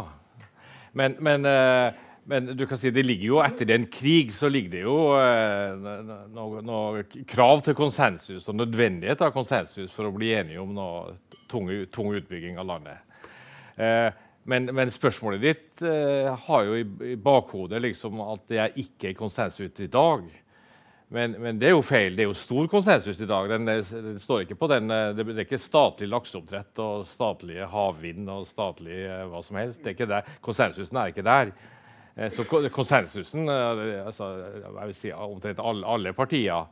Men, 0.92 1.16
men 1.24 1.48
eh, 1.48 2.04
men 2.32 2.54
du 2.56 2.64
kan 2.68 2.80
si 2.80 2.94
det 2.96 3.04
ligger 3.04 3.28
jo 3.28 3.40
etter 3.44 3.74
en 3.76 3.86
krig 3.92 4.32
så 4.34 4.48
ligger 4.52 4.72
det 4.72 4.84
jo 4.86 4.98
eh, 5.20 5.92
noe, 6.32 6.64
noe, 6.64 7.06
krav 7.28 7.64
til 7.66 7.76
konsensus 7.78 8.48
og 8.48 8.60
nødvendighet 8.62 9.24
av 9.26 9.34
konsensus 9.36 9.92
for 9.92 10.08
å 10.08 10.16
bli 10.16 10.32
enige 10.40 10.62
om 10.64 10.72
noe 10.76 11.18
tung, 11.52 11.68
tung 11.92 12.14
utbygging 12.16 12.60
av 12.62 12.70
landet. 12.72 13.04
Eh, 13.76 14.10
men, 14.44 14.70
men, 14.74 14.90
spørsmålet 14.90 15.44
ditt 15.44 15.84
eh, 15.86 16.30
har 16.48 16.64
jo 16.66 16.78
i, 16.80 16.86
i, 17.12 17.18
bakhodet 17.20 17.82
liksom 17.84 18.24
at 18.26 18.48
det 18.50 18.62
er 18.64 18.80
ikke 18.82 19.14
konsensus 19.18 19.84
i 19.84 19.90
dag. 19.92 20.24
Men, 21.12 21.36
men, 21.44 21.60
det 21.60 21.68
er 21.68 21.76
jo 21.76 21.84
feil. 21.84 22.16
Det 22.16 22.24
er 22.24 22.30
jo 22.30 22.38
stor 22.40 22.70
konsensus 22.72 23.20
i 23.22 23.28
dag. 23.30 23.50
Den, 23.52 23.68
den 23.68 24.20
står 24.22 24.46
ikke 24.46 24.58
på 24.58 24.72
den, 24.72 24.88
eh, 24.96 25.12
det 25.18 25.28
er 25.28 25.44
ikke 25.44 25.62
statlig 25.62 26.10
lakseoppdrett 26.10 26.82
og 26.82 27.06
statlige 27.10 27.68
havvind 27.70 28.32
og 28.32 28.48
statlig 28.50 29.04
eh, 29.04 29.28
hva 29.30 29.44
som 29.46 29.60
helst. 29.62 29.84
Det 29.84 29.92
er 29.92 29.98
ikke 30.00 30.10
der. 30.10 30.34
Konsensusen 30.42 30.98
er 30.98 31.14
ikke 31.14 31.28
der. 31.28 31.54
Eh, 32.16 32.32
så 32.32 32.44
konsensusen 32.74 33.50
eh, 33.50 34.06
altså, 34.06 34.30
jeg 34.66 34.90
vil 34.90 34.98
si 34.98 35.12
Omtrent 35.16 35.62
alle, 35.64 35.88
alle 35.88 36.14
partier 36.18 36.68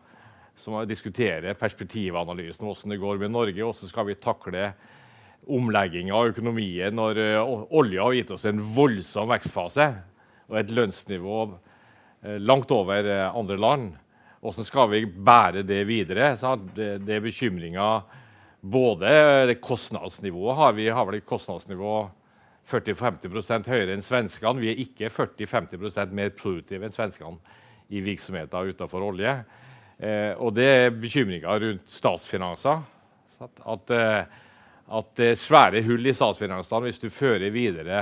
som 0.59 0.75
diskuterer 0.83 1.55
perspektivanalysen, 1.55 2.65
hvordan 2.67 2.91
det 2.91 2.99
går 2.99 3.19
med 3.21 3.31
Norge, 3.31 3.63
hvordan 3.63 3.91
skal 3.91 4.09
vi 4.09 4.17
takle 4.19 4.73
omlegging 5.49 6.11
av 6.11 6.33
økonomien 6.33 6.93
når 6.93 7.21
olja 7.39 8.03
har 8.03 8.17
gitt 8.17 8.33
oss 8.35 8.43
en 8.45 8.59
voldsom 8.75 9.31
vekstfase 9.31 9.87
og 10.49 10.57
et 10.59 10.73
lønnsnivå 10.75 11.37
langt 12.43 12.73
over 12.75 13.07
andre 13.31 13.55
land. 13.55 13.87
Hvordan 14.43 14.67
skal 14.67 14.91
vi 14.91 15.01
bære 15.07 15.63
det 15.63 15.79
videre? 15.87 16.33
Det, 16.75 16.89
det, 17.07 17.15
er 17.15 17.23
bekymringer 17.23 18.03
både 18.59 19.15
det 19.47 19.61
kostnadsnivået 19.63 20.59
har 20.59 20.75
vi 20.75 20.91
har 20.91 21.07
vel 21.07 21.21
et 21.21 21.27
kostnadsnivå 21.27 21.95
40-50% 22.69 23.69
høyere 23.71 23.95
enn 23.95 24.05
svenskene. 24.05 24.61
Vi 24.61 24.69
er 24.71 24.83
ikke 24.83 25.09
40-50% 25.13 26.13
mer 26.15 26.31
produktive 26.37 26.85
enn 26.85 26.93
svenskene 26.95 27.57
i 27.89 28.03
virksomheter 28.05 28.69
utenfor 28.69 29.05
olje. 29.07 29.33
Eh, 29.99 30.31
og 30.37 30.53
det 30.55 30.67
er 30.67 30.95
bekymringer 30.95 31.65
rundt 31.65 31.91
statsfinanser. 31.91 32.85
At, 33.39 33.91
eh, 33.95 34.23
at, 34.87 35.11
det 35.17 35.33
er 35.33 35.39
svære 35.39 35.83
hull 35.85 36.07
i 36.07 36.15
statsfinansene 36.15 36.87
hvis 36.87 37.01
du 37.01 37.09
fører 37.13 37.51
videre 37.53 38.01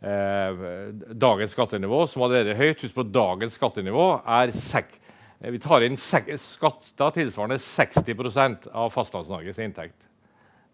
eh, 0.00 0.66
dagens 1.12 1.54
skattenivå, 1.56 2.04
som 2.10 2.26
allerede 2.26 2.54
er 2.54 2.60
høyt. 2.60 2.82
Husk 2.84 2.96
på 2.96 3.06
dagens 3.10 3.58
skattenivå 3.58 4.08
er 4.38 4.54
sek 4.54 4.94
eh, 5.40 5.52
vi 5.54 5.62
tar 5.62 5.86
inn 5.86 5.98
skatter 5.98 7.14
tilsvarende 7.18 7.60
60 7.62 8.70
av 8.72 8.92
Fastlands-Norges 8.94 9.62
inntekt. 9.62 9.98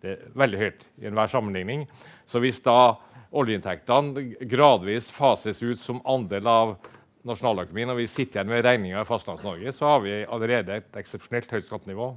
Det 0.03 0.17
er 0.17 0.33
veldig 0.39 0.59
høyt 0.59 0.87
i 1.01 1.09
enhver 1.11 1.31
sammenligning. 1.31 1.87
Så 2.27 2.43
hvis 2.43 2.59
da 2.65 2.97
oljeinntektene 3.33 4.49
gradvis 4.51 5.11
fases 5.15 5.63
ut 5.63 5.81
som 5.81 6.03
andel 6.09 6.49
av 6.51 6.75
nasjonaløkonomien, 7.29 7.93
og 7.95 8.01
vi 8.01 8.11
sitter 8.11 8.41
igjen 8.41 8.51
med 8.51 8.65
regninga 8.67 9.03
i 9.05 9.09
Fastlands-Norge, 9.09 9.73
så 9.77 9.95
har 9.95 10.05
vi 10.05 10.19
allerede 10.27 10.81
et 10.81 10.99
eksepsjonelt 10.99 11.55
høyt 11.55 11.69
skattenivå. 11.69 12.11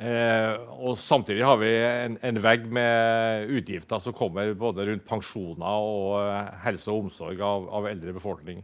Eh, 0.00 0.54
og 0.80 0.96
samtidig 0.96 1.44
har 1.44 1.58
vi 1.60 1.68
en, 1.76 2.16
en, 2.24 2.40
vegg 2.40 2.64
med 2.72 3.50
utgifter 3.52 4.00
som 4.00 4.16
kommer 4.16 4.54
både 4.56 4.86
rundt 4.88 5.04
pensjoner 5.04 5.90
og 5.90 6.14
uh, 6.24 6.46
helse 6.64 6.88
og 6.88 7.02
omsorg 7.04 7.42
av, 7.44 7.66
av 7.68 7.88
eldre 7.90 8.14
befolkning. 8.16 8.62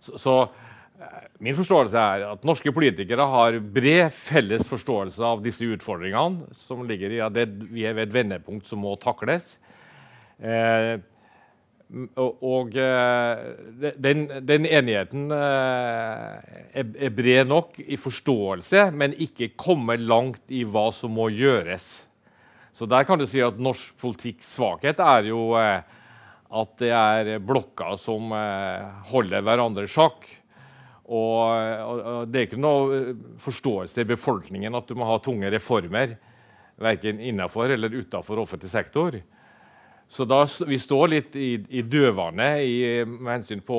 Så, 0.00 0.16
så 0.16 0.36
min 1.38 1.54
forståelse 1.54 1.98
er 1.98 2.24
at 2.32 2.46
norske 2.46 2.72
politikere 2.74 3.26
har 3.30 3.58
bred 3.62 4.08
felles 4.14 4.66
forståelse 4.66 5.22
av 5.22 5.44
disse 5.44 5.66
utfordringene 5.66 6.48
som 6.58 6.82
ligger 6.88 7.14
i 7.14 7.20
at 7.22 7.36
det, 7.36 7.46
vi 7.70 7.86
er 7.86 7.94
ved 7.94 8.08
et 8.08 8.16
vendepunkt 8.16 8.66
som 8.66 8.82
må 8.82 8.96
takles. 9.02 9.54
Eh, 10.38 10.98
og, 11.88 12.74
eh, 12.76 13.92
den, 13.96 14.26
den, 14.44 14.66
enigheten 14.66 15.30
eh, 15.32 16.34
er, 16.76 16.90
er, 16.98 17.14
bred 17.16 17.48
nok 17.48 17.78
i 17.80 17.96
forståelse, 17.96 18.90
men 18.92 19.16
ikke 19.16 19.54
kommer 19.56 19.96
langt 19.96 20.42
i 20.52 20.66
hva 20.68 20.90
som 20.92 21.14
må 21.16 21.30
gjøres. 21.32 21.86
Så 22.76 22.86
der 22.86 23.08
kan 23.08 23.18
du 23.18 23.24
si 23.26 23.40
at 23.42 23.56
norsk 23.58 23.96
politikks 23.98 24.50
svakhet 24.58 25.00
er 25.00 25.30
jo 25.30 25.54
eh, 25.56 25.80
at 26.48 26.76
det 26.80 26.92
er 26.92 27.32
blokker 27.44 27.96
som 28.00 28.30
holder 29.10 29.42
hverandre 29.44 29.88
sjakk. 29.90 30.24
Og, 31.08 31.40
og, 31.40 32.00
og, 32.02 32.28
det 32.28 32.40
er 32.40 32.46
ikke 32.50 32.60
noe 32.60 32.98
forståelse 33.40 34.04
i 34.04 34.08
befolkningen 34.10 34.76
at 34.76 34.90
du 34.90 34.98
må 34.98 35.08
ha 35.08 35.16
tunge 35.24 35.48
reformer, 35.54 36.18
verken 36.78 37.22
innenfor 37.24 37.72
eller 37.72 37.96
utenfor 37.96 38.42
offentlig 38.44 38.70
sektor. 38.70 39.16
Så 40.08 40.24
da, 40.28 40.42
vi 40.68 40.78
står 40.80 41.08
litt 41.12 41.34
i, 41.36 41.54
i 41.68 41.82
dødvannet 41.84 43.08
med 43.08 43.32
hensyn 43.32 43.64
på 43.64 43.78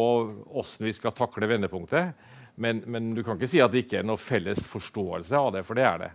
hvordan 0.49 0.89
vi 0.89 0.93
skal 0.93 1.15
takle 1.17 1.49
vendepunktet. 1.49 2.27
Men, 2.59 2.83
men, 2.91 3.13
du 3.15 3.23
kan 3.23 3.37
ikke 3.37 3.49
si 3.49 3.61
at 3.63 3.71
det 3.71 3.85
ikke 3.85 4.01
er 4.01 4.09
noe 4.09 4.19
felles 4.19 4.59
forståelse 4.67 5.37
av 5.37 5.53
det, 5.55 5.63
for 5.65 5.79
det 5.79 5.85
er 5.87 6.03
det. 6.03 6.11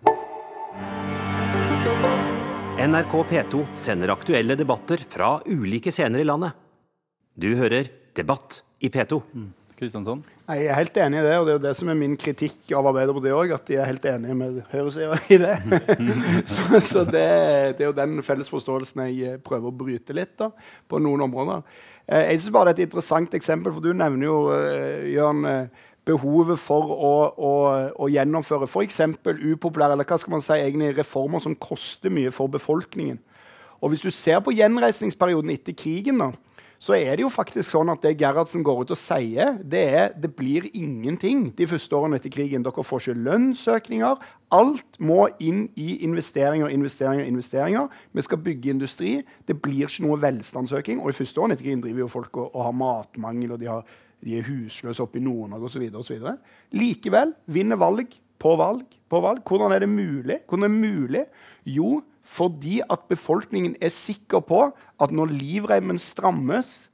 NRK 2.84 3.14
P2 3.30 3.64
sender 3.78 4.12
aktuelle 4.12 4.58
debatter 4.58 5.00
fra 5.00 5.38
ulike 5.46 5.94
scener 5.94 6.20
i 6.20 6.26
landet. 6.26 6.58
Du 7.34 7.54
hører 7.58 7.88
Debatt 8.14 8.60
i 8.78 8.90
P2. 8.92 9.18
Mm. 9.74 10.20
Nei, 10.46 10.56
Jeg 10.60 10.68
er 10.70 10.76
helt 10.78 10.98
enig 11.02 11.18
i 11.18 11.24
det, 11.24 11.38
og 11.38 11.46
det 11.46 11.52
er 11.52 11.56
jo 11.56 11.62
det 11.64 11.72
som 11.76 11.88
er 11.90 11.96
min 11.98 12.14
kritikk 12.20 12.70
av 12.78 12.86
Arbeiderpartiet 12.86 13.34
òg, 13.34 13.54
at 13.56 13.64
de 13.66 13.78
er 13.80 13.88
helt 13.88 14.04
enige 14.06 14.36
med 14.38 14.60
høyresida 14.70 15.18
i 15.34 15.38
det. 15.42 15.56
så, 16.52 16.80
så 16.80 17.02
det, 17.08 17.24
det, 17.74 17.82
er 17.82 17.88
jo 17.88 17.96
den 17.96 18.22
felles 18.22 18.52
forståelsen 18.54 19.02
jeg 19.08 19.32
eh, 19.32 19.40
prøver 19.42 19.72
å 19.72 19.74
bryte 19.74 20.14
litt 20.14 20.36
da, 20.38 20.52
på 20.88 21.00
noen 21.02 21.26
områder. 21.26 21.66
Eh, 22.06 22.30
jeg 22.30 22.44
synes 22.44 22.54
bare 22.54 22.70
det 22.70 22.76
er 22.76 22.84
et 22.84 22.92
interessant 22.92 23.34
eksempel, 23.34 23.74
for 23.74 23.82
du 23.82 23.90
nevner 23.98 24.28
jo, 24.28 24.38
uh, 24.54 25.02
Jørn, 25.10 25.42
behovet 26.04 26.60
for 26.60 26.94
å, 26.94 27.12
å, 27.34 27.52
å 27.96 28.08
gjennomføre 28.12 28.68
f.eks. 28.68 29.00
upopulære 29.24 29.96
eller 29.96 30.06
hva 30.06 30.18
skal 30.20 30.36
man 30.36 30.44
si, 30.44 30.54
egentlig 30.54 30.94
reformer 30.98 31.42
som 31.42 31.56
koster 31.56 32.12
mye 32.12 32.32
for 32.34 32.52
befolkningen. 32.52 33.18
Og 33.80 33.92
Hvis 33.92 34.04
du 34.04 34.10
ser 34.14 34.40
på 34.44 34.54
gjenreisningsperioden 34.54 35.50
etter 35.52 35.74
krigen, 35.76 36.20
da, 36.20 36.30
så 36.84 36.92
er 36.98 37.16
det 37.16 37.24
jo 37.24 37.30
faktisk 37.32 37.72
sånn 37.72 37.88
at 37.88 38.02
det 38.04 38.18
Gerhardsen 38.20 38.64
går 38.66 38.82
ut 38.84 38.92
og 38.92 38.98
sier, 39.00 39.56
det 39.64 39.82
er 39.96 40.10
det 40.20 40.34
blir 40.36 40.66
ingenting 40.76 41.46
de 41.56 41.68
første 41.70 41.96
årene 41.96 42.18
etter 42.20 42.32
krigen. 42.34 42.64
Dere 42.66 42.84
får 42.84 43.00
ikke 43.00 43.22
lønnsøkninger. 43.24 44.26
Alt 44.52 44.98
må 45.00 45.22
inn 45.40 45.62
i 45.80 46.02
investeringer, 46.04 46.68
investeringer, 46.74 47.24
investeringer. 47.24 47.88
Vi 48.12 48.24
skal 48.26 48.42
bygge 48.44 48.74
industri. 48.74 49.14
Det 49.48 49.56
blir 49.64 49.88
ikke 49.88 50.04
noe 50.04 50.20
velstandsøking. 50.20 51.00
Og 51.00 51.14
i 51.14 51.16
første 51.16 51.40
årene 51.40 51.56
etter 51.56 51.70
krigen 51.70 51.84
driver 51.86 52.04
jo 52.04 52.10
folk 52.12 52.36
og, 52.36 52.50
og 52.52 52.68
har 52.68 52.76
matmangel, 52.76 53.56
og 53.56 53.64
de, 53.64 53.70
har, 53.72 53.96
de 54.20 54.36
er 54.36 54.48
husløse 54.50 55.02
oppe 55.02 55.22
i 55.22 55.24
Nord-Norge 55.24 55.72
osv. 56.02 56.28
Likevel 56.76 57.32
vinner 57.56 57.80
valg 57.80 58.12
på 58.44 58.56
valg 58.60 58.98
på 59.08 59.24
valg. 59.24 59.40
Hvordan 59.48 59.72
er 59.72 59.86
det 59.86 59.88
mulig? 59.88 60.42
Hvordan 60.44 60.68
er 60.68 60.74
det 60.74 60.84
mulig? 60.84 61.24
Jo, 61.64 61.96
fordi 62.24 62.80
at 62.90 63.04
befolkningen 63.10 63.76
er 63.84 63.92
sikker 63.92 64.42
på 64.48 64.66
at 64.72 65.12
når 65.12 65.32
livreimen 65.36 66.00
strammes, 66.00 66.88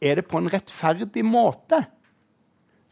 er 0.00 0.20
det 0.20 0.28
på 0.30 0.38
en 0.38 0.50
rettferdig 0.52 1.24
måte. 1.26 1.82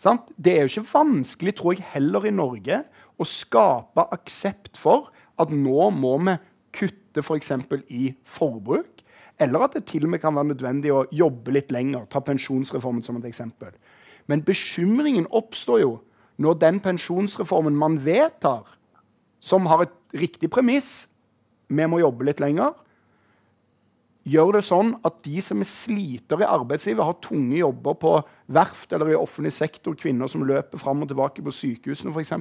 Sant? 0.01 0.27
Det 0.37 0.53
er 0.55 0.65
jo 0.65 0.73
ikke 0.73 0.93
vanskelig, 0.95 1.55
tror 1.59 1.77
jeg, 1.77 1.87
heller 1.95 2.27
i 2.27 2.35
Norge 2.35 2.83
å 3.21 3.27
skape 3.29 4.09
aksept 4.15 4.79
for 4.81 5.13
at 5.41 5.53
nå 5.55 5.91
må 5.95 6.17
vi 6.27 6.37
kutte 6.75 7.23
f.eks. 7.23 7.53
For 7.69 7.85
i 7.89 8.09
forbruk. 8.27 9.05
Eller 9.43 9.67
at 9.67 9.77
det 9.77 9.87
til 9.91 10.07
og 10.07 10.15
med 10.15 10.23
kan 10.23 10.35
være 10.35 10.53
nødvendig 10.53 10.93
å 10.95 11.05
jobbe 11.15 11.55
litt 11.55 11.73
lenger. 11.75 12.09
Ta 12.11 12.23
pensjonsreformen 12.23 13.03
som 13.07 13.19
et 13.21 13.29
eksempel. 13.31 13.75
Men 14.31 14.45
bekymringen 14.47 15.29
oppstår 15.35 15.83
jo 15.83 15.95
når 16.43 16.59
den 16.63 16.81
pensjonsreformen 16.83 17.77
man 17.79 18.01
vedtar, 18.03 18.67
som 19.45 19.69
har 19.71 19.85
et 19.85 19.95
riktig 20.17 20.51
premiss, 20.51 21.07
vi 21.79 21.87
må 21.91 22.01
jobbe 22.03 22.27
litt 22.29 22.43
lenger. 22.43 22.75
Gjør 24.25 24.55
det 24.57 24.63
sånn 24.65 24.95
at 25.05 25.19
de 25.27 25.43
som 25.45 25.61
er 25.61 25.69
sliter 25.69 26.41
i 26.41 26.49
arbeidslivet, 26.49 27.05
har 27.05 27.21
tunge 27.25 27.59
jobber 27.59 27.97
på 28.01 28.15
verft 28.57 28.95
eller 28.97 29.13
i 29.13 29.19
offentlig 29.19 29.53
sektor, 29.53 29.97
kvinner 30.01 30.31
som 30.33 30.47
løper 30.49 30.81
fram 30.81 31.05
og 31.05 31.11
tilbake 31.11 31.45
på 31.45 31.53
sykehusene 31.53 32.15
f.eks., 32.15 32.33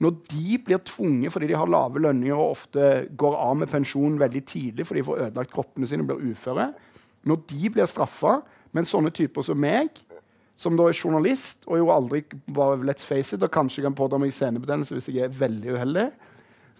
når 0.00 0.14
de 0.30 0.56
blir 0.64 0.80
tvunget 0.88 1.32
fordi 1.34 1.50
de 1.50 1.58
har 1.60 1.68
lave 1.68 2.00
lønninger 2.00 2.32
og 2.32 2.54
ofte 2.54 2.84
går 3.20 3.34
av 3.36 3.58
med 3.60 3.68
pensjon 3.68 4.16
veldig 4.20 4.40
tidlig 4.48 4.86
fordi 4.88 5.02
de 5.02 5.06
får 5.10 5.24
ødelagt 5.26 5.52
kroppene 5.52 5.86
sine 5.86 6.06
og 6.06 6.08
blir 6.08 6.32
uføre, 6.32 6.70
når 7.28 7.42
de 7.52 7.72
blir 7.74 7.90
straffa, 7.90 8.38
men 8.72 8.88
sånne 8.88 9.12
typer 9.12 9.44
som 9.44 9.60
meg, 9.60 9.92
som 10.56 10.76
da 10.76 10.88
er 10.88 10.96
journalist 10.96 11.68
og 11.68 11.78
jo 11.80 11.92
aldri 11.92 12.24
bare 12.48 12.80
let's 12.82 13.04
face 13.06 13.36
it, 13.36 13.44
og 13.44 13.52
kanskje 13.52 13.84
kan 13.84 13.96
pådra 13.96 14.18
meg 14.20 14.34
senebetennelse 14.34 14.96
hvis 14.96 15.12
jeg 15.12 15.28
er 15.28 15.38
veldig 15.38 15.76
uheldig 15.76 16.08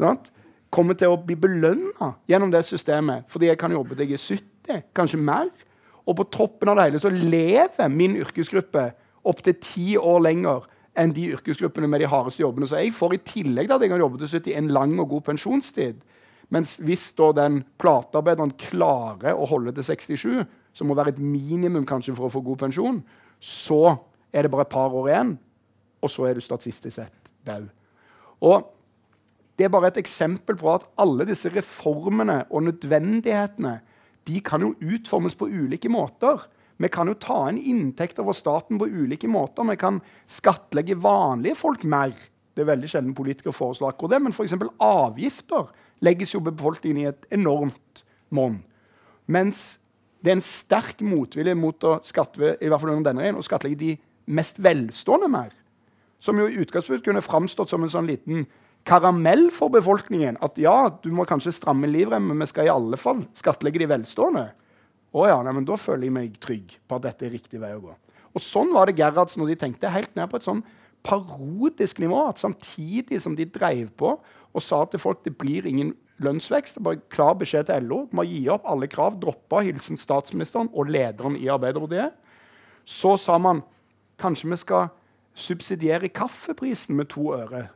sant? 0.01 0.31
Kommer 0.71 0.97
til 0.99 1.13
å 1.13 1.19
bli 1.19 1.37
belønna 1.39 2.13
gjennom 2.31 2.53
det 2.53 2.63
systemet 2.69 3.27
fordi 3.31 3.51
jeg 3.51 3.59
kan 3.61 3.75
jobbe 3.75 3.97
til 3.97 4.11
jeg 4.11 4.19
er 4.19 4.27
70, 4.41 4.85
kanskje 4.97 5.21
mer. 5.21 5.51
Og 6.07 6.17
på 6.19 6.27
toppen 6.33 6.71
av 6.71 6.79
det 6.79 6.89
hele 6.89 7.01
så 7.03 7.11
lever 7.13 7.91
min 7.93 8.17
yrkesgruppe 8.19 8.91
opptil 9.29 9.59
ti 9.61 9.89
år 9.99 10.23
lenger 10.25 10.69
enn 10.99 11.13
de 11.15 11.29
yrkesgruppene 11.37 11.89
med 11.91 12.03
de 12.03 12.09
hardeste 12.11 12.43
jobbene. 12.43 12.69
Så 12.69 12.81
jeg 12.81 12.95
får 12.97 13.15
i 13.15 13.23
tillegg 13.27 13.69
til 13.69 13.77
at 13.77 13.85
jeg 13.85 13.93
kan 13.93 14.03
jobbe 14.03 14.21
til 14.23 14.33
70, 14.33 14.57
en 14.59 14.73
lang 14.75 14.97
og 14.99 15.13
god 15.13 15.27
pensjonstid. 15.29 16.01
Mens 16.51 16.75
hvis 16.83 17.11
da 17.19 17.31
den 17.37 17.61
platearbeideren 17.79 18.57
klarer 18.59 19.39
å 19.39 19.47
holde 19.47 19.75
til 19.77 19.87
67, 19.87 20.41
som 20.75 20.91
må 20.91 20.97
være 20.99 21.15
et 21.15 21.23
minimum 21.23 21.87
kanskje 21.87 22.17
for 22.17 22.27
å 22.27 22.35
få 22.35 22.43
god 22.47 22.65
pensjon, 22.65 22.99
så 23.39 23.97
er 24.35 24.47
det 24.47 24.53
bare 24.53 24.67
et 24.67 24.73
par 24.73 24.95
år 24.95 25.11
igjen, 25.11 25.37
og 26.03 26.11
så 26.11 26.27
er 26.27 26.37
du 26.37 26.43
statistisk 26.43 26.97
sett 26.97 27.31
død. 27.47 27.69
Og 28.47 28.67
det 29.61 29.67
er 29.67 29.73
bare 29.73 29.91
et 29.93 30.01
eksempel 30.01 30.57
på 30.57 30.71
at 30.73 30.87
alle 31.01 31.27
disse 31.29 31.51
reformene 31.53 32.47
og 32.49 32.65
nødvendighetene 32.65 33.75
de 34.29 34.41
kan 34.45 34.63
jo 34.65 34.73
utformes 34.81 35.37
på 35.37 35.51
ulike 35.53 35.91
måter. 35.93 36.47
Vi 36.81 36.89
kan 36.89 37.11
jo 37.11 37.17
ta 37.21 37.43
inn 37.51 37.59
inntekter 37.61 38.25
over 38.25 38.37
staten 38.37 38.81
på 38.81 38.89
ulike 38.89 39.29
måter. 39.29 39.67
Vi 39.69 39.77
kan 39.77 39.99
skattlegge 40.31 40.97
vanlige 40.97 41.59
folk 41.61 41.85
mer. 41.85 42.15
Det 42.57 42.65
er 42.65 42.71
veldig 42.71 42.89
sjelden 42.89 43.17
politikere 43.17 43.53
foreslår 43.57 43.93
akkurat 43.93 44.17
det, 44.17 44.23
men 44.25 44.33
f.eks. 44.33 44.57
avgifter 44.81 45.69
legges 46.05 46.33
jo 46.35 46.41
befolkningen 46.45 47.03
i 47.03 47.09
et 47.11 47.29
enormt 47.37 48.05
monn. 48.33 48.63
Mens 49.29 49.79
det 50.25 50.33
er 50.33 50.39
en 50.39 50.45
sterk 50.45 51.05
motvilje 51.05 51.55
mot 51.57 51.85
å 51.85 51.99
skatte, 52.05 52.57
i 52.61 52.69
hvert 52.69 52.81
fall 52.81 52.95
under 52.95 53.11
denne 53.11 53.25
regjeringen, 53.25 53.45
å 53.45 53.47
skattlegge 53.47 53.81
de 53.81 53.93
mest 54.33 54.61
velstående 54.61 55.29
mer. 55.33 55.53
Som 56.21 56.41
jo 56.41 56.49
i 56.49 56.59
utgangspunktet 56.61 57.07
kunne 57.07 57.25
framstått 57.25 57.73
som 57.73 57.85
en 57.85 57.93
sånn 57.93 58.09
liten 58.09 58.45
karamell 58.89 59.49
for 59.55 59.73
befolkningen. 59.73 60.39
At 60.45 60.59
ja, 60.61 60.89
du 61.03 61.11
må 61.15 61.27
kanskje 61.29 61.55
stramme 61.55 61.91
livremmen, 61.91 62.35
men 62.35 62.47
vi 62.47 62.51
skal 62.51 62.69
i 62.69 62.73
alle 62.73 62.99
fall 63.01 63.25
skattlegge 63.39 63.83
de 63.83 63.89
velstående. 63.91 64.51
Å 65.11 65.27
ja, 65.27 65.41
nei, 65.43 65.55
men 65.57 65.67
Da 65.67 65.79
føler 65.81 66.07
jeg 66.07 66.15
meg 66.15 66.37
trygg 66.43 66.77
på 66.87 66.99
at 66.99 67.09
dette 67.09 67.27
er 67.27 67.35
riktig 67.35 67.61
vei 67.63 67.73
å 67.75 67.83
gå. 67.83 67.95
Og 68.31 68.45
Sånn 68.45 68.71
var 68.75 68.87
det 68.87 68.99
Gerhardsen 69.01 69.43
og 69.43 69.51
de 69.51 69.59
tenkte 69.59 69.91
helt 69.91 70.13
ned 70.15 70.31
på 70.31 70.39
et 70.39 70.47
sånn 70.47 70.63
parodisk 71.07 71.99
nivå. 71.99 72.29
at 72.29 72.39
Samtidig 72.39 73.21
som 73.23 73.35
de 73.35 73.45
dreiv 73.45 73.91
på 73.97 74.19
og 74.51 74.63
sa 74.63 74.85
til 74.85 75.03
folk 75.03 75.25
det 75.25 75.37
blir 75.39 75.67
ingen 75.67 75.95
lønnsvekst, 76.21 76.83
bare 76.83 77.01
klar 77.09 77.35
beskjed 77.39 77.69
til 77.69 77.87
LO 77.87 78.05
må 78.13 78.27
gi 78.29 78.43
opp 78.53 78.67
alle 78.69 78.89
krav, 78.91 79.19
droppe 79.23 79.63
hilsen 79.65 79.97
statsministeren 79.97 80.69
og 80.75 80.91
lederen 80.91 81.37
i 81.39 81.49
Arbeiderpartiet, 81.49 82.13
så 82.85 83.17
sa 83.17 83.39
man 83.39 83.63
kanskje 84.21 84.51
vi 84.51 84.59
skal 84.61 84.91
subsidiere 85.35 86.11
kaffeprisen 86.13 86.99
med 86.99 87.09
to 87.15 87.31
øre 87.33 87.69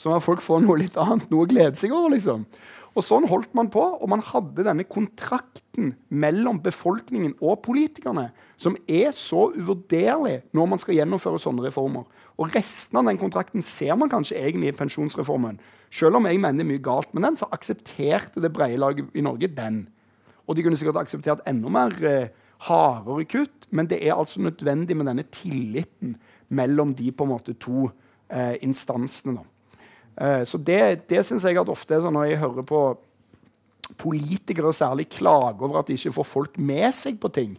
Sånn 0.00 0.16
at 0.16 0.24
folk 0.24 0.42
får 0.44 0.64
noe 0.64 0.80
litt 0.80 0.96
annet, 1.00 1.28
noe 1.30 1.46
å 1.46 1.50
glede 1.50 1.78
seg 1.80 1.94
over. 1.94 2.14
liksom. 2.16 2.46
Og 2.94 3.02
Sånn 3.02 3.26
holdt 3.26 3.50
man 3.58 3.68
på, 3.74 3.82
og 3.82 4.10
man 4.10 4.22
hadde 4.22 4.66
denne 4.66 4.84
kontrakten 4.86 5.96
mellom 6.14 6.60
befolkningen 6.62 7.34
og 7.42 7.58
politikerne, 7.64 8.28
som 8.56 8.76
er 8.86 9.10
så 9.18 9.48
uvurderlig 9.54 10.44
når 10.54 10.68
man 10.70 10.82
skal 10.82 11.00
gjennomføre 11.00 11.40
sånne 11.42 11.66
reformer. 11.66 12.06
Og 12.38 12.54
Resten 12.54 13.00
av 13.00 13.08
den 13.08 13.18
kontrakten 13.18 13.66
ser 13.66 13.98
man 13.98 14.12
kanskje 14.12 14.38
egentlig 14.38 14.70
i 14.70 14.76
pensjonsreformen. 14.78 15.58
Selv 15.94 16.20
om 16.20 16.26
jeg 16.26 16.38
mener 16.42 16.62
det 16.62 16.66
er 16.66 16.70
mye 16.70 16.86
galt 16.86 17.10
med 17.14 17.26
den, 17.26 17.38
så 17.38 17.50
aksepterte 17.54 18.42
det 18.42 18.52
brede 18.54 18.78
laget 18.82 19.10
i 19.14 19.22
Norge 19.26 19.50
den. 19.50 19.84
Og 20.46 20.54
de 20.54 20.62
kunne 20.62 20.78
sikkert 20.78 21.00
akseptert 21.02 21.42
enda 21.50 21.70
mer 21.72 21.94
eh, 22.06 22.30
hardere 22.68 23.26
kutt, 23.30 23.66
men 23.74 23.88
det 23.90 24.00
er 24.06 24.14
altså 24.14 24.42
nødvendig 24.42 24.96
med 24.96 25.08
denne 25.10 25.26
tilliten 25.34 26.14
mellom 26.54 26.94
de 26.94 27.10
på 27.10 27.26
en 27.26 27.32
måte 27.34 27.56
to 27.58 27.88
eh, 28.30 28.54
instansene. 28.62 29.40
Da. 29.40 29.53
Uh, 30.14 30.44
så 30.46 30.58
Det, 30.58 31.08
det 31.10 31.24
syns 31.26 31.44
jeg 31.44 31.58
at 31.58 31.70
ofte 31.72 31.96
er 31.96 32.04
sånn 32.04 32.14
når 32.14 32.30
jeg 32.30 32.42
hører 32.42 32.66
på 32.68 32.82
politikere 34.00 34.72
særlig 34.74 35.08
klage 35.12 35.64
over 35.64 35.80
at 35.80 35.88
de 35.88 35.96
ikke 35.98 36.14
får 36.16 36.28
folk 36.28 36.58
med 36.58 36.88
seg 36.96 37.18
på 37.20 37.28
ting, 37.34 37.56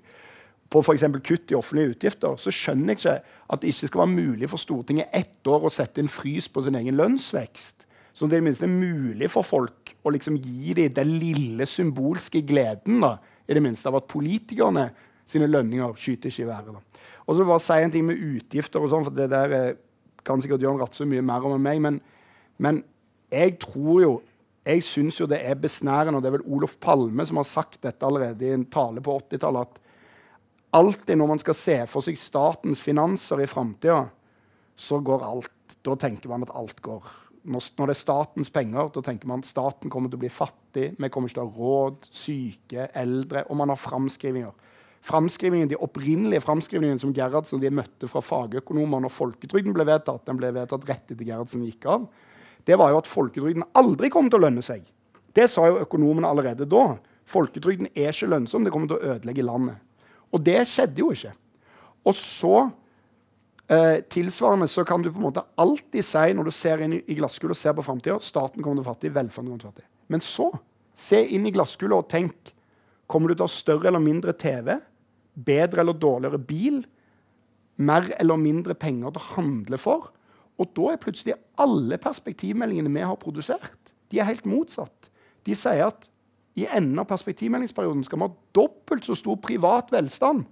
på 0.71 0.81
f.eks. 0.81 1.03
kutt 1.23 1.51
i 1.51 1.57
offentlige 1.57 1.93
utgifter, 1.93 2.37
så 2.41 2.51
skjønner 2.53 2.95
jeg 2.95 2.99
ikke 2.99 3.15
at 3.53 3.61
det 3.61 3.71
ikke 3.71 3.89
skal 3.91 4.01
være 4.01 4.15
mulig 4.15 4.49
for 4.49 4.61
Stortinget 4.61 5.13
ett 5.13 5.47
år 5.47 5.67
å 5.67 5.73
sette 5.73 6.01
en 6.01 6.09
frys 6.09 6.47
på 6.49 6.63
sin 6.65 6.77
egen 6.79 6.97
lønnsvekst. 6.97 7.85
Så 8.15 8.27
det 8.31 8.39
er 8.39 8.45
minste 8.45 8.67
mulig 8.71 9.27
for 9.31 9.45
folk 9.45 9.91
å 10.05 10.13
liksom 10.15 10.39
gi 10.39 10.73
dem 10.77 10.93
den 10.95 11.13
lille 11.19 11.67
symbolske 11.67 12.41
gleden 12.47 13.03
da, 13.03 13.17
i 13.45 13.53
det 13.53 13.61
minste 13.61 13.91
av 13.91 13.99
at 13.99 14.09
politikerne 14.09 14.87
sine 15.29 15.49
lønninger 15.51 15.93
skyter 15.99 16.31
ikke 16.31 16.45
i 16.45 16.49
været. 16.49 16.73
Da. 16.73 17.03
Og 17.25 17.37
så 17.37 17.45
bare 17.45 17.63
si 17.63 17.77
en 17.81 17.93
ting 17.93 18.05
med 18.07 18.21
utgifter 18.21 18.81
og 18.81 18.91
sånn, 18.91 19.05
for 19.05 19.15
det 19.15 19.29
der 19.33 19.75
kan 20.25 20.41
sikkert 20.41 20.63
Jørn 20.63 20.79
Rattsø 20.81 21.05
mye 21.09 21.23
mer 21.25 21.45
om 21.45 21.57
enn 21.57 21.65
meg. 21.65 21.81
men 21.81 21.99
men 22.61 22.83
jeg 23.31 23.57
tror 23.63 24.01
jo 24.01 24.13
jeg 24.65 24.81
syns 24.81 25.19
jo 25.19 25.27
det 25.29 25.43
er 25.45 25.57
besnærende, 25.61 26.17
og 26.17 26.23
det 26.23 26.31
er 26.31 26.37
vel 26.39 26.47
Olof 26.57 26.79
Palme 26.81 27.25
som 27.27 27.37
har 27.37 27.45
sagt 27.45 27.83
dette 27.85 28.05
allerede 28.05 28.47
i 28.47 28.53
en 28.55 28.65
tale 28.73 29.03
på 29.03 29.13
80-tallet, 29.19 29.67
at 29.67 30.79
alltid 30.79 31.19
når 31.19 31.29
man 31.29 31.41
skal 31.41 31.57
se 31.59 31.75
for 31.89 32.05
seg 32.05 32.17
statens 32.19 32.81
finanser 32.81 33.43
i 33.43 33.49
framtida, 33.49 34.05
så 34.75 34.99
går 34.99 35.23
alt 35.23 35.51
Da 35.85 35.95
tenker 35.97 36.29
man 36.29 36.43
at 36.45 36.51
alt 36.53 36.77
går. 36.81 37.05
Når, 37.45 37.61
det 37.77 37.93
er 37.93 37.97
statens 37.97 38.51
penger, 38.53 38.89
da 38.93 39.01
tenker 39.05 39.29
man 39.29 39.41
at 39.41 39.49
staten 39.49 39.89
kommer 39.89 40.09
til 40.09 40.17
å 40.17 40.21
bli 40.21 40.29
fattig, 40.29 40.91
vi 40.97 41.09
kommer 41.13 41.29
ikke 41.29 41.39
til 41.39 41.41
å 41.41 41.45
ha 41.45 41.61
råd, 41.61 42.07
syke, 42.13 42.85
eldre, 42.93 43.43
og 43.49 43.57
man 43.57 43.73
har 43.73 43.79
framskrivinger. 43.81 44.53
Framskrivingen, 45.05 45.69
De 45.69 45.77
opprinnelige 45.77 46.41
framskrivningene 46.41 47.01
som 47.01 47.13
Gerhardsen 47.13 47.61
de 47.61 47.69
møtte 47.73 48.09
fra 48.09 48.21
fagøkonomer 48.25 49.05
når 49.05 49.13
folketrygden 49.13 49.73
ble 49.73 49.85
vedtatt, 49.89 50.25
den 50.25 50.37
ble 50.41 50.53
vedtatt 50.53 50.85
rett 50.89 51.13
etter 51.13 51.25
Gerhardsen 51.25 51.65
gikk 51.65 51.85
av, 51.89 52.07
det 52.65 52.77
var 52.79 52.91
jo 52.91 53.01
at 53.01 53.09
folketrygden 53.09 53.65
aldri 53.77 54.09
kom 54.13 54.29
til 54.29 54.39
å 54.39 54.45
lønne 54.47 54.63
seg. 54.65 54.85
Det 55.35 55.47
sa 55.51 55.67
jo 55.69 55.81
økonomene 55.83 56.29
allerede 56.29 56.67
da. 56.69 56.95
Folketrygden 57.29 57.91
er 57.93 58.13
ikke 58.13 58.29
lønnsom, 58.31 58.65
det 58.65 58.73
kommer 58.73 58.89
til 58.89 58.97
å 58.99 59.15
ødelegge 59.15 59.45
landet. 59.45 59.81
Og 60.33 60.41
det 60.45 60.61
skjedde 60.69 61.01
jo 61.01 61.11
ikke. 61.13 61.33
Og 62.05 62.17
så 62.17 62.55
eh, 63.71 64.01
tilsvarende 64.11 64.67
så 64.71 64.85
kan 64.87 65.03
du 65.03 65.09
på 65.11 65.19
en 65.19 65.27
måte 65.27 65.45
alltid 65.61 66.05
si 66.05 66.25
når 66.37 66.49
du 66.49 66.53
ser 66.55 66.83
inn 66.85 66.97
i, 66.99 67.03
i 67.11 67.19
og 67.21 67.57
ser 67.57 67.75
på 67.77 67.85
framtida, 67.85 68.19
staten 68.21 68.61
kommer 68.61 68.81
til 68.81 68.85
å 68.85 68.91
fattig, 68.93 69.13
velferden 69.15 69.51
kommer 69.51 69.63
til 69.63 69.69
å 69.69 69.73
fattig. 69.73 69.87
Men 70.07 70.21
så, 70.21 70.51
se 70.95 71.21
inn 71.35 71.47
i 71.47 71.53
glasskula 71.53 72.01
og 72.01 72.09
tenk. 72.11 72.53
Kommer 73.09 73.29
du 73.29 73.35
til 73.35 73.45
å 73.45 73.49
ha 73.49 73.53
større 73.53 73.89
eller 73.89 74.01
mindre 74.01 74.33
TV? 74.37 74.77
Bedre 75.33 75.81
eller 75.83 75.97
dårligere 75.97 76.41
bil? 76.41 76.83
Mer 77.75 78.07
eller 78.19 78.39
mindre 78.39 78.77
penger 78.79 79.13
til 79.13 79.21
å 79.21 79.33
handle 79.35 79.81
for? 79.81 80.11
Og 80.61 80.71
da 80.77 80.93
er 80.93 81.01
plutselig 81.01 81.35
alle 81.59 81.97
perspektivmeldingene 82.01 82.91
vi 82.93 83.03
har 83.03 83.19
produsert, 83.19 83.93
de 84.11 84.21
er 84.21 84.29
helt 84.29 84.45
motsatt. 84.47 85.09
De 85.45 85.55
sier 85.57 85.87
at 85.87 86.07
i 86.55 86.67
enden 86.71 87.01
av 87.01 87.09
perspektivmeldingsperioden 87.09 88.05
skal 88.07 88.21
vi 88.21 88.27
ha 88.29 88.35
dobbelt 88.55 89.07
så 89.07 89.17
stor 89.19 89.35
privat 89.43 89.91
velstand. 89.91 90.45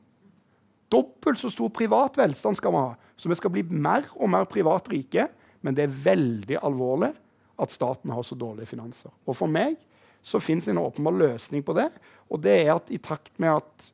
Dobbelt 0.92 1.40
så 1.40 1.50
stor 1.54 1.72
privat 1.74 2.20
velstand 2.20 2.60
skal 2.60 2.74
vi 2.76 2.82
ha. 2.82 2.92
Så 3.16 3.32
vi 3.32 3.38
skal 3.40 3.54
bli 3.54 3.64
mer 3.64 4.10
og 4.18 4.30
mer 4.34 4.50
privat 4.50 4.90
rike. 4.92 5.30
Men 5.64 5.78
det 5.78 5.86
er 5.86 5.96
veldig 6.10 6.60
alvorlig 6.60 7.14
at 7.62 7.72
staten 7.72 8.12
har 8.12 8.26
så 8.28 8.36
dårlige 8.36 8.68
finanser. 8.74 9.14
Og 9.24 9.38
for 9.38 9.48
meg 9.48 9.78
så 10.24 10.42
fins 10.44 10.68
en 10.68 10.82
åpenbar 10.82 11.16
løsning 11.16 11.64
på 11.64 11.76
det. 11.78 11.88
Og 12.28 12.42
det 12.44 12.58
er 12.66 12.74
at 12.76 12.92
i 12.92 13.00
takt 13.00 13.40
med 13.40 13.62
at 13.62 13.92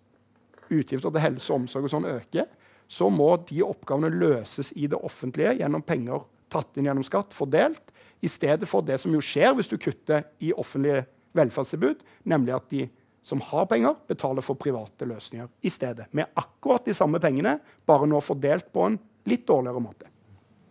utgifter 0.69 1.10
til 1.10 1.24
helse 1.24 1.54
og 1.54 1.63
omsorg 1.63 1.86
og 1.86 1.93
sånn 1.93 2.10
øker, 2.10 2.50
så 2.89 3.10
må 3.13 3.30
de 3.49 3.62
oppgavene 3.63 4.10
løses 4.10 4.71
i 4.75 4.88
det 4.89 4.97
offentlige 4.97 5.60
gjennom 5.60 5.86
penger 5.86 6.25
tatt 6.49 6.78
inn 6.78 6.89
gjennom 6.89 7.06
skatt, 7.06 7.36
fordelt, 7.38 7.91
i 8.19 8.28
stedet 8.28 8.67
for 8.67 8.84
det 8.84 8.97
som 8.99 9.13
jo 9.13 9.21
skjer 9.23 9.54
hvis 9.56 9.69
du 9.71 9.78
kutter 9.80 10.25
i 10.43 10.52
offentlige 10.52 11.06
velferdstilbud, 11.38 12.02
nemlig 12.28 12.56
at 12.58 12.71
de 12.73 12.88
som 13.30 13.41
har 13.45 13.67
penger, 13.69 13.93
betaler 14.10 14.43
for 14.43 14.58
private 14.58 15.06
løsninger 15.08 15.49
i 15.62 15.71
stedet. 15.71 16.08
Med 16.15 16.32
akkurat 16.39 16.88
de 16.88 16.95
samme 16.97 17.19
pengene, 17.21 17.60
bare 17.86 18.08
nå 18.10 18.21
fordelt 18.23 18.71
på 18.73 18.88
en 18.88 18.97
litt 19.30 19.45
dårligere 19.47 19.84
måte. 19.84 20.10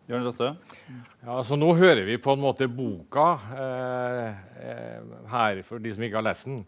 Jørn 0.08 0.24
Dette? 0.24 0.54
Ja, 1.20 1.34
altså 1.36 1.58
Nå 1.60 1.68
hører 1.76 2.06
vi 2.08 2.16
på 2.20 2.32
en 2.32 2.40
måte 2.40 2.66
boka 2.72 3.26
eh, 3.52 4.38
eh, 4.64 5.10
her, 5.28 5.60
for 5.66 5.84
de 5.84 5.92
som 5.92 6.06
ikke 6.06 6.16
har 6.16 6.24
lest 6.30 6.48
den. 6.48 6.62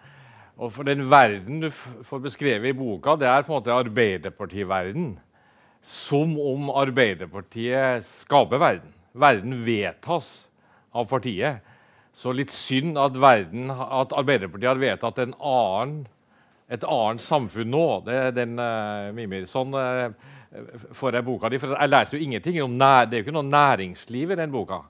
Og 0.60 0.68
for 0.74 0.84
den 0.84 1.06
verden 1.08 1.62
du 1.64 1.70
får 1.72 2.20
beskrevet 2.26 2.68
i 2.68 2.76
boka, 2.76 3.16
det 3.16 3.30
er 3.32 3.46
på 3.46 3.54
en 3.54 3.62
måte 3.62 3.72
Arbeiderpartiverden. 3.72 5.14
Som 5.80 6.36
om 6.40 6.68
Arbeiderpartiet 6.76 8.04
skaper 8.04 8.60
verden. 8.60 8.92
Verden 9.12 9.60
vedtas 9.64 10.28
av 10.92 11.08
partiet. 11.08 11.64
Så 12.12 12.34
litt 12.34 12.52
synd 12.52 12.98
at, 13.00 13.16
verden, 13.16 13.70
at 13.70 14.12
Arbeiderpartiet 14.12 14.68
har 14.68 14.82
vedtatt 14.82 15.22
en 15.22 15.34
annen, 15.38 16.02
et 16.70 16.84
annet 16.84 17.22
samfunn 17.24 17.70
nå. 17.72 17.86
Det 18.06 18.18
er 18.26 18.36
den 18.36 18.58
uh, 18.60 19.08
Mimir. 19.16 19.46
Sånn 19.50 19.72
uh, 19.74 20.10
får 20.96 21.16
jeg 21.16 21.26
boka 21.26 21.50
di. 21.50 21.60
For 21.62 21.74
jeg 21.76 21.92
leser 21.92 22.18
jo 22.18 22.26
ingenting 22.26 22.60
om 22.64 22.76
nær, 22.78 23.08
Det 23.08 23.16
er 23.16 23.22
jo 23.22 23.28
ikke 23.28 23.38
noe 23.38 23.48
næringsliv 23.48 24.34
i 24.34 24.40
den 24.42 24.52
boka. 24.52 24.82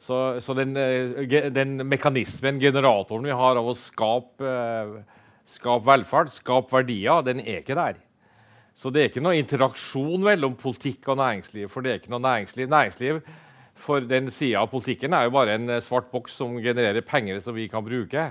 Så, 0.00 0.40
så 0.44 0.56
den, 0.58 0.76
uh, 0.76 1.24
den, 1.54 1.78
mekanismen, 1.88 2.60
generatoren 2.60 3.24
vi 3.30 3.40
har 3.40 3.58
av 3.60 3.72
å 3.72 3.76
skape, 3.78 4.54
skape 5.48 5.88
velferd, 5.88 6.34
skape 6.34 6.76
verdier, 6.76 7.24
den 7.26 7.40
er 7.46 7.64
ikke 7.64 7.78
der. 7.78 8.04
Så 8.80 8.88
det 8.88 9.02
er 9.02 9.10
ikke 9.10 9.20
noe 9.20 9.36
interaksjon 9.36 10.22
mellom 10.24 10.54
politikk 10.56 11.10
og 11.12 11.18
næringsliv. 11.20 11.68
For 11.68 11.84
det 11.84 11.90
er 11.90 11.98
ikke 12.00 12.12
noe 12.14 12.24
næringsliv. 12.24 12.68
Næringsliv 12.70 13.18
for 13.80 14.04
den 14.04 14.30
sida 14.32 14.62
av 14.62 14.70
politikken 14.72 15.12
er 15.16 15.26
jo 15.26 15.34
bare 15.34 15.56
en 15.58 15.68
eh, 15.74 15.82
svart 15.84 16.08
boks 16.12 16.38
som 16.40 16.56
genererer 16.60 17.04
penger 17.04 17.42
som 17.44 17.56
vi 17.56 17.68
kan 17.68 17.84
bruke. 17.84 18.30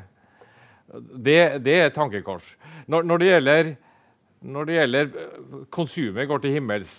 Det, 0.90 1.38
det 1.62 1.76
er 1.84 1.94
tankekors. 1.94 2.56
Når, 2.90 3.06
når, 3.06 3.22
det 3.22 3.30
gjelder, 3.30 3.70
når 4.42 4.66
det 4.66 4.80
gjelder 4.80 5.14
eh, 5.22 5.62
konsumet 5.74 6.30
går 6.30 6.42
til 6.42 6.58
himmels 6.58 6.98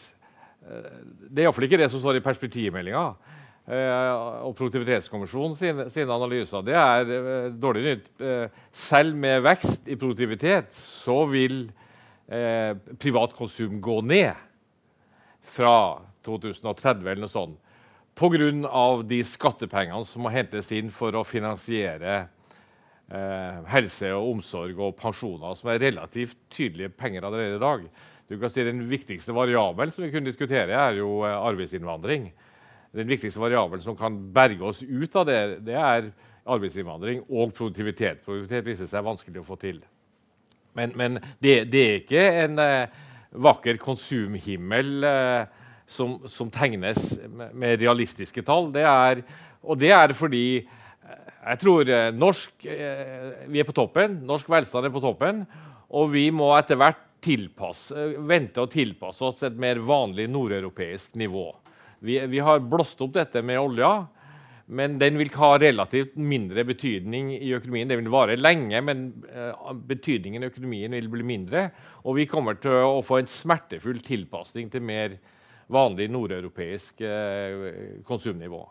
eh, 0.67 1.03
Det 1.27 1.43
er 1.43 1.49
iallfall 1.49 1.67
ikke 1.67 1.83
det 1.83 1.91
som 1.91 2.03
står 2.03 2.21
i 2.21 2.25
perspektivmeldinga 2.25 3.11
og 3.71 4.55
Produktivitetskommisjonen 4.59 5.53
sine, 5.55 5.85
sine, 5.93 6.11
analyser. 6.11 6.65
Det 6.67 6.75
er 6.75 7.53
dårlig 7.55 7.83
nytt. 7.85 8.09
selv 8.75 9.15
med 9.15 9.45
vekst 9.45 9.87
i 9.87 9.95
produktivitet 10.01 10.75
så 10.75 11.21
vil 11.31 11.69
eh, 12.31 12.77
privat 12.99 13.35
konsum 13.37 13.81
gå 13.83 14.01
ned 14.07 14.33
fra 15.51 15.75
2030 16.27 17.03
eller 17.03 17.25
noe 17.25 17.33
sånt 17.33 17.59
pga. 18.21 19.03
de 19.03 19.23
skattepengene 19.25 20.05
som 20.05 20.23
må 20.23 20.33
hentes 20.33 20.71
inn 20.77 20.91
for 20.93 21.15
å 21.17 21.25
finansiere 21.25 22.29
eh, 23.09 23.61
helse 23.73 24.13
og 24.13 24.37
omsorg 24.37 24.79
og 24.79 24.97
pensjoner, 24.99 25.55
som 25.57 25.71
er 25.73 25.81
relativt 25.81 26.37
tydelige 26.53 26.93
penger 26.93 27.25
allerede 27.25 27.57
i 27.57 27.65
dag. 27.65 27.87
Du 28.29 28.39
kan 28.39 28.51
si 28.51 28.63
Den 28.65 28.85
viktigste 28.89 29.33
variabelen 29.33 29.93
som 29.93 30.05
vi 30.05 30.13
kunne 30.13 30.29
diskutere, 30.29 30.71
er 30.71 31.01
jo 31.01 31.25
eh, 31.25 31.35
arbeidsinnvandring. 31.35 32.31
Den 32.93 33.09
viktigste 33.09 33.41
variabelen 33.41 33.83
som 33.83 33.97
kan 33.97 34.19
berge 34.33 34.63
oss 34.67 34.83
ut 34.83 35.17
av 35.17 35.27
det, 35.27 35.65
det 35.67 35.79
er 35.79 36.13
arbeidsinnvandring 36.45 37.25
og 37.29 37.55
produktivitet. 37.55 38.23
Produktivitet 38.25 38.67
viser 38.67 38.91
seg 38.91 39.07
vanskelig 39.07 39.43
å 39.43 39.47
få 39.47 39.57
til. 39.61 39.81
Men, 40.77 40.93
men 40.97 41.19
det, 41.43 41.65
det, 41.73 41.83
er 41.85 42.03
ikke 42.03 42.27
en 42.45 42.61
eh, 42.63 43.01
vakker 43.47 43.81
konsumhimmel. 43.83 44.93
Eh, 45.05 45.57
som, 45.91 46.21
som 46.31 46.47
tegnes 46.55 47.17
med, 47.27 47.81
realistiske 47.81 48.45
tall. 48.47 48.69
Det 48.71 48.85
er, 48.87 49.25
og 49.67 49.79
det 49.81 49.91
er 49.91 50.13
fordi 50.15 50.45
eh, 50.61 51.25
jeg 51.41 51.59
tror 51.65 51.91
norsk 52.15 52.67
Vi 53.51 53.59
er 53.59 53.67
på 53.67 53.75
toppen. 53.75 54.21
Norsk 54.29 54.53
velstand 54.53 54.87
er 54.87 54.95
på 54.95 55.03
toppen. 55.03 55.43
Og 55.91 56.13
vi 56.13 56.29
må 56.31 56.53
etter 56.55 56.79
hvert 56.79 57.09
tilpasse, 57.21 58.07
vente 58.25 58.63
og 58.63 58.71
tilpasse 58.73 59.25
oss 59.27 59.43
et 59.45 59.57
mer 59.61 59.81
vanlig 59.85 60.29
nordeuropeisk 60.31 61.19
nivå. 61.21 61.51
Vi, 62.01 62.17
vi, 62.33 62.41
har 62.41 62.63
blåst 62.65 63.01
opp 63.05 63.13
dette 63.19 63.43
med 63.45 63.61
olja, 63.61 63.91
men 64.71 64.99
den 65.01 65.19
vil 65.19 65.33
ha 65.35 65.51
relativt 65.59 66.15
mindre 66.15 66.63
betydning 66.69 67.33
i 67.35 67.51
økonomien. 67.57 67.91
Det 67.91 67.99
vil 67.99 68.13
vare 68.13 68.39
lenge, 68.39 68.79
men 68.87 69.09
betydningen 69.91 70.45
i 70.45 70.51
økonomien 70.51 70.95
vil 70.95 71.11
bli 71.11 71.27
mindre. 71.27 71.65
Og 72.07 72.21
vi 72.21 72.29
kommer 72.31 72.59
til 72.63 72.79
å 72.87 73.03
få 73.03 73.19
en 73.19 73.31
smertefull 73.31 73.99
tilpasning 74.07 74.71
til 74.71 74.87
mer 74.87 75.19
vanlig 75.71 76.11
nordeuropeisk 76.11 77.03
eh, 77.07 78.03
konsumnivå. 78.07 78.63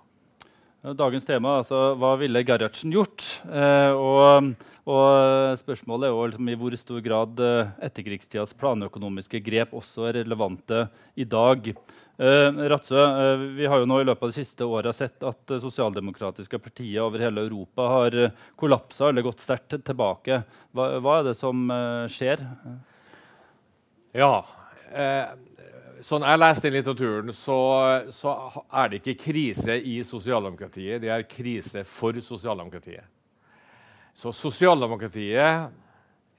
Dagens 0.80 1.26
tema 1.28 1.58
altså 1.60 1.78
hva 2.00 2.14
ville 2.22 2.40
Gerhardsen 2.48 2.94
gjort? 2.96 3.24
Eh, 3.52 3.92
og, 3.92 4.54
og, 4.88 5.08
spørsmålet 5.60 6.08
er 6.08 6.30
liksom, 6.32 6.52
i 6.52 6.56
hvor 6.60 6.76
stor 6.80 7.02
grad 7.04 7.42
eh, 7.44 7.72
etterkrigstidas 7.90 8.56
planøkonomiske 8.60 9.42
grep 9.44 9.76
også 9.76 10.08
er 10.08 10.22
relevante 10.22 10.86
i 11.20 11.28
dag. 11.28 11.68
Eh, 12.19 12.51
Ratsø, 12.51 12.99
eh, 12.99 13.38
vi 13.55 13.65
har 13.65 13.79
jo 13.79 13.86
nå 13.88 14.01
i 14.01 14.05
løpet 14.10 14.25
av 14.25 14.32
de 14.34 14.36
siste 14.41 14.65
åra 14.67 14.91
sett 14.91 15.23
at 15.23 15.51
eh, 15.55 15.62
sosialdemokratiske 15.63 16.58
partier 16.60 16.99
over 17.05 17.21
hele 17.23 17.45
Europa 17.45 17.86
har 17.93 18.17
eh, 18.25 18.34
kollapsa 18.60 19.08
eller 19.08 19.23
gått 19.23 19.39
sterkt 19.39 19.77
tilbake. 19.88 20.41
Hva, 20.75 20.88
hva, 20.99 21.13
er 21.21 21.29
det 21.29 21.36
som 21.39 21.62
skjer? 22.12 22.43
Ja, 24.19 24.34
sånn 26.03 26.25
jeg 26.27 26.41
leste 26.41 26.67
i 26.67 26.73
litteraturen, 26.73 27.32
så, 27.32 27.58
så, 28.12 28.36
er 28.67 28.91
det 28.91 28.99
ikke 28.99 29.15
krise 29.23 29.79
i 29.79 29.95
sosialdemokratiet. 30.03 30.99
Det 31.05 31.13
er 31.15 31.23
krise 31.29 31.86
for 31.88 32.19
sosialdemokratiet. 32.25 33.08
Så 34.12 34.36
sosialdemokratiet 34.36 35.71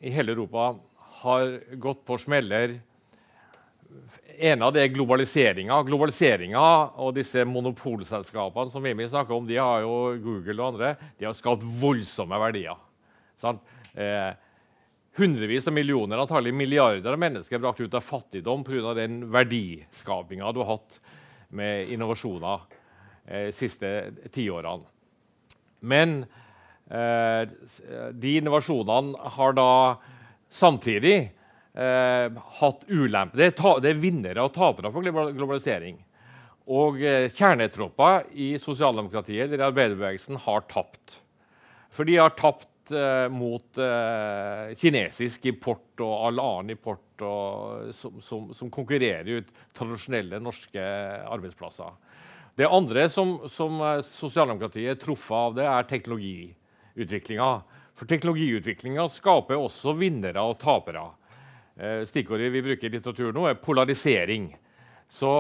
i 0.04 0.12
hele 0.12 0.36
Europa 0.36 0.74
har 1.22 1.56
gått 1.80 2.04
på 2.04 2.20
smeller. 2.20 2.82
En 4.40 4.62
av 4.64 4.72
det 4.72 4.85
er 4.85 4.92
globaliseringa. 4.94 5.76
Globaliseringa 5.85 6.62
og 7.03 7.14
disse 7.18 7.44
monopolselskapene 7.44 8.72
som 8.72 8.85
Mimi 8.85 9.09
snakker 9.09 9.37
om, 9.37 9.48
de 9.48 9.59
har 9.61 9.83
jo 9.85 9.96
Google 10.22 10.57
og 10.57 10.68
andre, 10.72 10.94
de 11.18 11.29
har 11.29 11.37
skapt 11.37 11.64
voldsomme 11.81 12.38
verdier. 12.40 12.79
Sant? 13.40 13.61
Eh, 13.92 14.31
hundrevis 15.20 15.68
av 15.68 15.74
millioner, 15.76 16.22
antagelig 16.22 16.55
milliarder 16.57 17.12
av 17.12 17.20
mennesker 17.20 17.59
er 17.59 17.64
brakt 17.64 17.83
ut 17.83 17.96
av 17.96 18.05
fattigdom 18.07 18.64
pga. 18.64 18.94
den 18.94 19.24
verdiskapinga 19.33 20.53
du 20.53 20.62
har 20.62 20.79
hatt 20.79 21.00
med 21.48 21.90
innovasjoner 21.90 22.61
eh, 23.26 23.50
de 23.50 23.53
siste 23.53 23.90
tiårene. 24.33 24.87
Men 25.81 26.24
eh, 26.88 27.44
de 28.12 28.37
innovasjonene 28.38 29.31
har 29.37 29.57
da 29.57 29.70
samtidig 30.48 31.16
eh, 31.18 31.39
hatt 31.70 32.80
ulemper. 32.88 33.38
Det, 33.38 33.50
det, 33.85 33.90
er 33.92 34.00
vinnere 34.02 34.42
og 34.42 34.50
tapere 34.56 34.90
på 34.90 35.02
globalisering. 35.04 36.00
Og 36.70 37.00
eh, 37.02 37.28
kjernetropper 37.35 38.28
i 38.38 38.52
sosialdemokratiet, 38.62 39.48
eller 39.48 39.70
arbeiderbevegelsen, 39.70 40.38
har 40.44 40.66
tapt. 40.70 41.18
For 41.90 42.06
de 42.06 42.18
har 42.20 42.37
tapt 42.38 42.92
eh, 42.94 43.26
mot 43.33 43.80
eh, 43.80 44.70
kinesisk 44.78 45.48
import 45.50 46.04
og 46.04 46.12
all 46.28 46.42
annen 46.42 46.76
import 46.76 47.24
og, 47.26 47.90
som, 47.96 48.20
som, 48.22 48.52
som, 48.56 48.70
konkurrerer 48.72 49.40
ut 49.40 49.50
tradisjonelle 49.76 50.38
norske 50.42 50.85
arbeidsplasser. 51.26 51.90
Det 52.59 52.68
andre 52.68 53.06
som, 53.09 53.38
som 53.48 53.78
uh, 53.80 54.00
sosialdemokratiet 54.04 54.92
er 54.92 54.98
truffet 55.00 55.37
av, 55.37 55.54
det 55.56 55.66
er 55.70 55.87
teknologiutviklinga. 55.88 57.50
For 57.96 58.11
teknologiutviklinga 58.11 59.06
skaper 59.12 59.61
også 59.61 59.94
vinnere 59.96 60.42
og 60.44 60.59
tapere. 60.61 61.06
Stikkordet 62.04 62.50
vi 62.52 62.60
bruker 62.64 62.90
i 62.90 62.92
litteratur 62.92 63.32
nå, 63.32 63.46
er 63.48 63.60
polarisering. 63.60 64.50
Så 65.08 65.32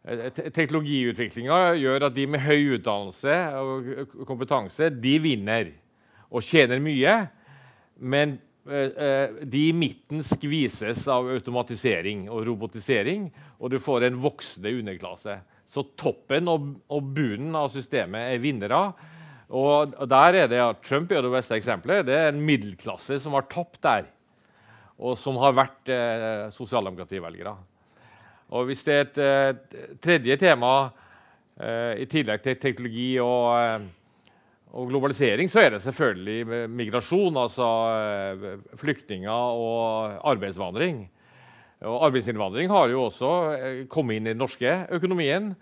Teknologiutviklinga 0.00 1.74
gjør 1.76 2.06
at 2.06 2.14
de 2.16 2.24
med 2.30 2.40
høy 2.40 2.76
utdannelse 2.78 3.34
og 3.60 4.14
kompetanse 4.28 4.88
de 4.96 5.18
vinner 5.20 5.74
og 6.30 6.46
tjener 6.46 6.80
mye. 6.80 7.16
Men 8.00 8.38
eh, 8.64 8.88
eh, 8.88 9.34
de 9.44 9.66
i 9.68 9.76
midten 9.76 10.24
skvises 10.24 11.04
av 11.10 11.28
automatisering 11.34 12.30
og 12.32 12.46
robotisering, 12.48 13.28
og 13.60 13.74
du 13.74 13.78
får 13.82 14.08
en 14.08 14.20
voksende 14.22 14.72
underklasse. 14.78 15.36
Så 15.68 15.84
toppen 16.00 16.48
og, 16.48 16.72
og 16.88 17.12
bunnen 17.14 17.52
av 17.58 17.68
systemet 17.74 18.32
er 18.32 18.42
vinnere. 18.42 18.80
Og 19.52 19.92
der 20.08 20.38
er 20.38 20.48
det, 20.48 20.62
ja, 20.62 20.70
Trump 20.80 21.12
er 21.12 21.26
det 21.26 21.34
beste 21.34 21.58
eksempelet. 21.58 22.06
Det 22.08 22.16
er 22.16 22.32
en 22.32 22.40
middelklasse 22.46 23.20
som 23.20 23.36
har 23.36 23.50
tapt 23.50 23.82
der, 23.84 24.08
og 25.00 25.16
som 25.18 25.38
har 25.40 25.56
vært 25.56 25.90
eh, 25.92 26.48
sosialdemokrativelgere. 26.52 27.54
Og 28.50 28.66
Hvis 28.68 28.82
det 28.84 28.94
er 28.94 29.06
et 29.06 29.20
eh, 29.22 29.78
tredje 30.02 30.36
tema 30.40 30.74
eh, 31.56 32.02
i 32.04 32.08
tillegg 32.10 32.42
til 32.44 32.58
teknologi 32.60 33.14
og, 33.22 33.46
eh, 33.56 33.86
og, 34.74 34.90
globalisering, 34.90 35.48
så 35.50 35.64
er 35.64 35.70
det 35.76 35.82
selvfølgelig 35.86 36.68
migrasjon, 36.68 37.38
altså 37.40 37.70
eh, 37.94 38.60
flyktninger 38.80 39.30
og 39.64 40.20
arbeidsvandring. 40.34 41.06
Og 41.80 42.02
arbeidsinnvandring 42.10 42.68
har 42.68 42.90
jo 42.92 43.06
også 43.06 43.30
eh, 43.56 43.82
kommet 43.88 44.18
inn 44.18 44.28
i 44.28 44.34
den 44.34 44.42
norske 44.42 44.74
økonomien 44.92 45.54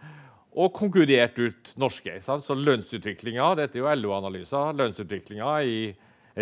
og 0.58 0.72
konkurrert 0.74 1.38
ut 1.38 1.74
norske. 1.78 2.16
Sant? 2.24 2.42
Så 2.42 2.56
lønnsutviklinga 2.58 3.52
Dette 3.60 3.78
er 3.78 3.84
jo 3.84 3.92
LO-analyser. 4.00 4.74
Lønnsutviklinga 4.74 5.52
i 5.62 5.78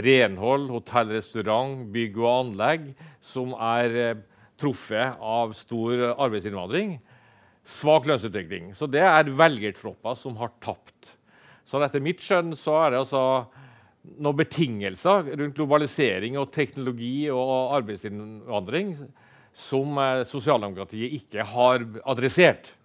renhold, 0.04 0.70
hotell, 0.74 1.12
restaurant, 1.16 1.84
bygg 1.92 2.18
og 2.20 2.30
anlegg, 2.30 2.88
som 3.24 3.54
er 3.56 3.98
eh, 4.02 4.22
truffet 4.60 5.16
av 5.20 5.54
stor 5.56 6.02
arbeidsinnvandring. 6.14 6.96
Svak 7.66 8.06
lønnsutvikling. 8.08 8.72
Så 8.76 8.88
det 8.90 9.02
er 9.02 9.32
velgertropper 9.36 10.18
som 10.18 10.36
har 10.40 10.52
tapt. 10.62 11.14
Så 11.66 11.80
etter 11.82 12.02
mitt 12.04 12.22
skjønn 12.22 12.54
så 12.58 12.76
er 12.84 12.94
det 12.94 13.02
altså 13.02 13.22
noen 14.22 14.38
betingelser 14.38 15.32
rundt 15.32 15.56
globalisering 15.56 16.36
og 16.38 16.52
teknologi 16.54 17.26
og 17.32 17.74
arbeidsinnvandring 17.80 18.94
som 19.56 19.98
eh, 19.98 20.24
sosialdemokratiet 20.28 21.16
ikke 21.20 21.46
har 21.56 21.86
adressert 22.06 22.76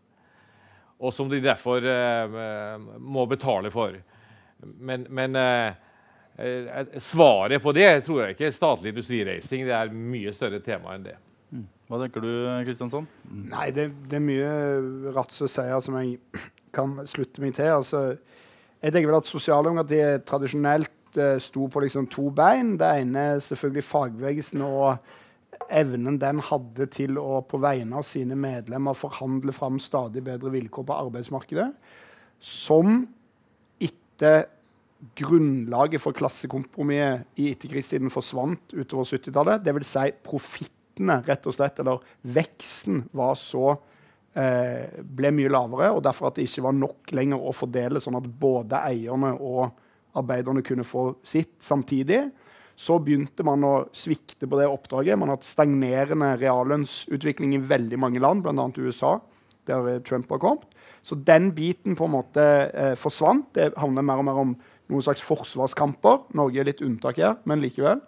og 1.01 1.13
som 1.13 1.29
de 1.29 1.41
derfor 1.41 1.81
eh, 1.81 2.81
må 3.01 3.25
betale 3.29 3.71
for. 3.73 3.95
Men, 4.61 5.07
men 5.09 5.37
svaret 7.01 7.61
på 7.61 7.73
det 7.75 7.89
tror 8.05 8.23
jeg 8.23 8.35
ikke 8.35 8.47
er 8.47 8.55
statlig 8.55 8.93
industrireising. 8.93 9.65
Det 9.67 9.75
er 9.75 9.91
mye 9.93 10.33
større 10.33 10.61
tema 10.63 10.95
enn 10.95 11.05
det. 11.05 11.17
Mm. 11.51 11.67
Hva 11.89 11.99
tenker 12.01 12.23
du, 12.23 12.31
Kristiansson? 12.65 13.07
Nei, 13.51 13.69
det, 13.75 13.89
det, 14.07 14.17
er 14.17 14.23
mye 14.23 15.11
Ratse 15.15 15.49
sier 15.51 15.83
som 15.83 15.97
jeg 15.99 16.17
kan 16.75 16.95
slutte 17.09 17.43
meg 17.43 17.55
til. 17.57 17.71
Altså, 17.75 18.03
jeg 18.81 18.93
tenker 18.93 19.11
vel 19.11 19.19
at 19.19 19.29
Sosialdemokratiet 19.29 20.25
tradisjonelt 20.29 21.19
uh, 21.19 21.35
sto 21.43 21.67
på 21.71 21.83
liksom 21.83 22.07
to 22.11 22.29
bein. 22.35 22.77
Det 22.79 22.93
ene 23.03 23.25
er 23.33 23.43
selvfølgelig 23.43 23.87
fagbevegelsen 23.89 24.63
og 24.65 24.95
evnen 25.71 26.17
den 26.19 26.39
hadde 26.43 26.87
til 26.91 27.19
å 27.21 27.41
på 27.47 27.59
vegne 27.61 27.99
av 27.99 28.07
sine 28.07 28.35
medlemmer 28.39 28.97
forhandle 28.97 29.53
fram 29.55 29.77
stadig 29.83 30.23
bedre 30.25 30.51
vilkår 30.53 30.87
på 30.87 30.97
arbeidsmarkedet, 31.05 31.67
som 32.41 33.03
etter 33.83 34.47
grunnlaget 35.17 36.01
for 36.03 36.15
klassekompromisset 36.15 37.39
i 37.41 37.51
etterkrigstiden 37.53 38.11
forsvant 38.13 38.75
utover 38.75 39.07
70-tallet. 39.07 39.63
Dvs. 39.65 39.93
Si 39.95 40.11
profittene, 40.25 41.21
rett 41.27 41.47
og 41.49 41.55
slett, 41.55 41.81
eller 41.81 42.03
veksten, 42.35 43.05
var 43.17 43.37
så 43.39 43.73
eh, 44.37 45.01
ble 45.01 45.33
mye 45.35 45.51
lavere, 45.51 45.91
og 45.95 46.03
derfor 46.05 46.29
at 46.29 46.37
det 46.37 46.47
ikke 46.49 46.67
var 46.67 46.77
nok 46.77 47.13
lenger 47.17 47.41
å 47.41 47.55
fordele, 47.55 48.03
sånn 48.03 48.19
at 48.19 48.29
både 48.41 48.83
eierne 48.91 49.33
og 49.39 49.71
arbeiderne 50.19 50.63
kunne 50.65 50.85
få 50.87 51.11
sitt 51.23 51.57
samtidig. 51.63 52.25
Så 52.81 52.97
begynte 53.03 53.45
man 53.45 53.63
å 53.67 53.73
svikte 53.93 54.47
på 54.49 54.57
det 54.57 54.69
oppdraget. 54.69 55.19
Man 55.19 55.29
har 55.29 55.37
hatt 55.37 55.47
stagnerende 55.47 56.33
reallønnsutvikling 56.41 57.55
i 57.57 57.63
veldig 57.69 57.99
mange 58.01 58.21
land, 58.23 58.45
bl.a. 58.45 58.67
USA, 58.79 59.17
der 59.69 59.99
Trump 60.07 60.31
har 60.33 60.41
kommet. 60.41 60.67
Så 61.01 61.17
den 61.17 61.51
biten 61.57 61.95
på 61.97 62.05
en 62.05 62.13
måte 62.13 62.43
eh, 62.69 62.93
forsvant. 62.99 63.49
Det 63.57 63.71
handler 63.77 64.05
mer 64.05 64.21
og 64.21 64.27
mer 64.27 64.41
om 64.41 64.53
noen 64.91 65.05
slags 65.05 65.23
forsvarskamper. 65.25 66.25
Norge 66.37 66.61
er 66.61 66.67
litt 66.67 66.83
unntak 66.85 67.19
her, 67.21 67.37
men 67.49 67.63
likevel. 67.63 68.01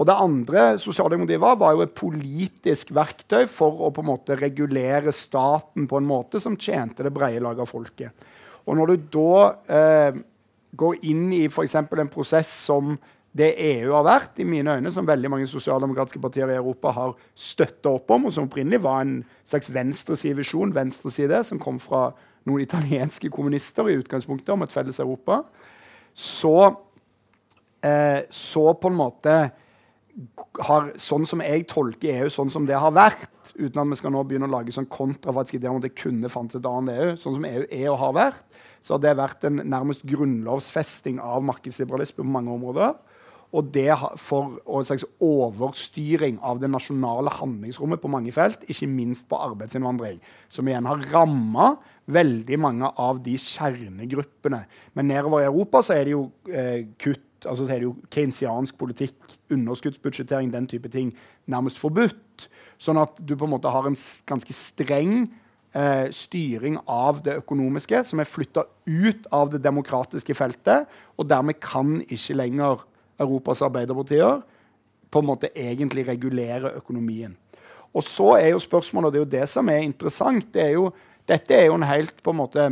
Og 0.00 0.08
det 0.08 0.16
andre 0.16 0.64
sosialdemokratiet 0.80 1.42
var, 1.42 1.58
var 1.60 1.74
jo 1.76 1.84
et 1.84 1.96
politisk 1.96 2.94
verktøy 2.96 3.44
for 3.50 3.84
å 3.84 3.90
på 3.92 4.00
en 4.00 4.08
måte 4.14 4.38
regulere 4.40 5.12
staten 5.12 5.84
på 5.90 6.00
en 6.00 6.08
måte 6.08 6.40
som 6.40 6.56
tjente 6.56 7.04
det 7.04 7.12
brede 7.12 7.42
laget 7.44 7.66
av 7.66 7.68
folket. 7.68 8.28
Og 8.64 8.78
når 8.78 8.92
du 8.94 9.08
da 9.12 9.34
eh, 9.76 10.20
går 10.80 11.02
inn 11.10 11.26
i 11.36 11.44
f.eks. 11.50 11.76
en 11.76 12.12
prosess 12.12 12.52
som 12.64 12.94
det 13.36 13.52
EU 13.62 13.92
har 13.92 14.06
vært, 14.06 14.40
i 14.42 14.46
mine 14.48 14.72
øyne, 14.78 14.90
som 14.90 15.06
veldig 15.06 15.30
mange 15.30 15.46
sosialdemokratiske 15.50 16.22
partier 16.22 16.50
i 16.50 16.56
Europa 16.58 16.90
har 16.96 17.12
støtta 17.38 17.92
opp 17.92 18.10
om, 18.10 18.26
og 18.26 18.34
som 18.34 18.48
opprinnelig 18.48 18.80
var 18.82 19.04
en 19.04 19.20
slags 19.46 19.70
venstresidevisjon, 19.74 20.74
venstreside, 20.74 21.44
som 21.46 21.60
kom 21.62 21.78
fra 21.82 22.08
noen 22.48 22.64
italienske 22.64 23.30
kommunister 23.30 23.86
i 23.86 23.98
utgangspunktet 24.00 24.50
om 24.54 24.64
et 24.64 24.74
felles 24.74 24.98
Europa, 25.02 25.44
så, 26.14 26.76
eh, 27.82 28.22
så 28.30 28.64
på 28.74 28.90
en 28.90 28.98
måte 28.98 29.40
har, 30.66 30.90
Sånn 31.00 31.26
som 31.28 31.40
jeg 31.44 31.66
tolker 31.70 32.24
EU, 32.24 32.30
sånn 32.32 32.50
som 32.52 32.66
det 32.68 32.78
har 32.78 32.92
vært, 32.92 33.52
uten 33.54 33.80
at 33.80 33.92
vi 33.92 33.98
skal 34.00 34.12
nå 34.14 34.24
begynne 34.28 34.48
å 34.50 34.52
lage 34.52 34.74
sånn 34.74 34.88
ideer 34.90 35.70
om 35.70 35.78
at 35.78 35.86
det 35.86 35.94
kunne 35.96 36.28
fantes 36.28 36.58
et 36.58 36.66
annet 36.66 36.98
EU, 36.98 37.12
sånn 37.16 37.38
som 37.38 37.46
EU 37.46 37.62
er 37.70 37.86
og 37.90 37.98
har 38.02 38.16
vært, 38.18 38.58
så 38.82 38.96
har 38.96 39.04
det 39.04 39.16
vært 39.16 39.44
en 39.44 39.62
nærmest 39.68 40.04
grunnlovsfesting 40.08 41.20
av 41.20 41.44
markedsliberalisme 41.44 42.24
på 42.24 42.34
mange 42.36 42.52
områder. 42.52 42.94
Og 43.50 43.66
det 43.74 43.90
for 44.22 44.60
og 44.62 44.80
en 44.80 44.88
slags 44.88 45.04
overstyring 45.24 46.38
av 46.46 46.60
det 46.62 46.70
nasjonale 46.70 47.32
handlingsrommet 47.34 48.00
på 48.00 48.10
mange 48.12 48.32
felt, 48.34 48.62
ikke 48.70 48.88
minst 48.90 49.26
på 49.30 49.40
arbeidsinnvandring, 49.42 50.20
som 50.48 50.68
igjen 50.70 50.86
har 50.86 51.02
ramma 51.10 51.72
veldig 52.12 52.58
mange 52.60 52.90
av 53.00 53.20
de 53.24 53.36
kjernegruppene. 53.40 54.64
Men 54.94 55.10
nedover 55.10 55.42
i 55.42 55.48
Europa 55.48 55.82
så 55.86 55.96
er 55.96 56.08
det 56.08 56.16
jo 56.16 56.24
eh, 56.50 56.86
kutt 57.00 57.26
altså 57.48 57.64
så 57.64 57.72
er 57.72 57.80
det 57.80 57.86
jo 57.86 57.96
keynesiansk 58.12 58.76
politikk, 58.76 59.16
underskuddsbudsjettering, 59.52 60.50
den 60.52 60.66
type 60.68 60.90
ting, 60.92 61.12
nærmest 61.50 61.80
forbudt. 61.80 62.48
Sånn 62.80 63.00
at 63.00 63.16
du 63.16 63.34
på 63.36 63.46
en 63.46 63.54
måte 63.54 63.72
har 63.72 63.86
en 63.88 63.96
ganske 64.28 64.56
streng 64.56 65.30
eh, 65.72 66.08
styring 66.14 66.78
av 66.84 67.22
det 67.24 67.38
økonomiske 67.42 68.02
som 68.08 68.22
er 68.22 68.28
flytta 68.28 68.66
ut 68.86 69.28
av 69.32 69.52
det 69.54 69.62
demokratiske 69.64 70.36
feltet, 70.36 70.88
og 71.16 71.28
dermed 71.30 71.60
kan 71.62 72.00
ikke 72.08 72.38
lenger 72.38 72.86
Europas 73.20 73.62
arbeiderpartier 73.66 74.40
på 75.10 75.20
en 75.20 75.28
måte 75.28 75.50
egentlig 75.58 76.06
regulere 76.08 76.72
økonomien. 76.78 77.36
Og 77.90 78.04
så 78.06 78.36
er 78.38 78.52
jo 78.52 78.62
spørsmålet, 78.62 79.08
og 79.08 79.12
det 79.12 79.18
er 79.18 79.24
jo 79.24 79.32
det 79.40 79.48
som 79.50 79.68
er 79.68 79.82
interessant 79.82 80.52
det 80.54 80.62
er 80.68 80.74
jo, 80.76 80.90
Dette 81.30 81.56
er 81.56 81.68
jo 81.68 81.76
en 81.78 81.86
helt 81.86 82.22
på 82.24 82.32
en 82.32 82.40
måte 82.40 82.64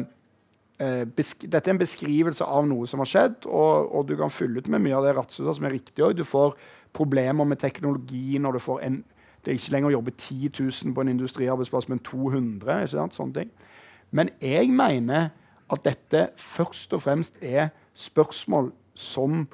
eh, 0.83 1.05
dette 1.07 1.63
er 1.63 1.75
en 1.75 1.81
beskrivelse 1.81 2.47
av 2.47 2.67
noe 2.67 2.89
som 2.91 3.03
har 3.03 3.11
skjedd, 3.11 3.47
og, 3.47 3.93
og 3.95 4.09
du 4.09 4.17
kan 4.19 4.33
fylle 4.35 4.59
ut 4.59 4.71
med 4.73 4.83
mye 4.85 4.97
av 4.99 5.07
det 5.07 5.15
Ratsusa 5.17 5.55
som 5.55 5.69
er 5.69 5.77
riktig 5.77 6.05
òg. 6.05 6.17
Du 6.19 6.27
får 6.27 6.57
problemer 6.97 7.47
med 7.47 7.61
teknologi 7.63 8.41
når 8.43 8.59
du 8.59 8.65
får 8.65 8.83
en 8.89 9.05
Det 9.39 9.53
er 9.53 9.61
ikke 9.61 9.73
lenger 9.73 9.89
å 9.89 9.93
jobbe 9.93 10.13
10 10.19 10.49
000 10.59 10.95
på 10.95 11.01
en 11.01 11.09
industriarbeidsplass, 11.09 11.87
men 11.89 12.01
200. 12.05 12.81
ikke 12.83 12.91
sant, 12.91 13.15
sånne 13.15 13.35
ting. 13.37 13.51
Men 14.11 14.31
jeg 14.43 14.73
mener 14.75 15.31
at 15.71 15.85
dette 15.85 16.25
først 16.37 16.93
og 16.93 17.03
fremst 17.05 17.39
er 17.41 17.71
spørsmål 17.95 18.73
som 18.99 19.47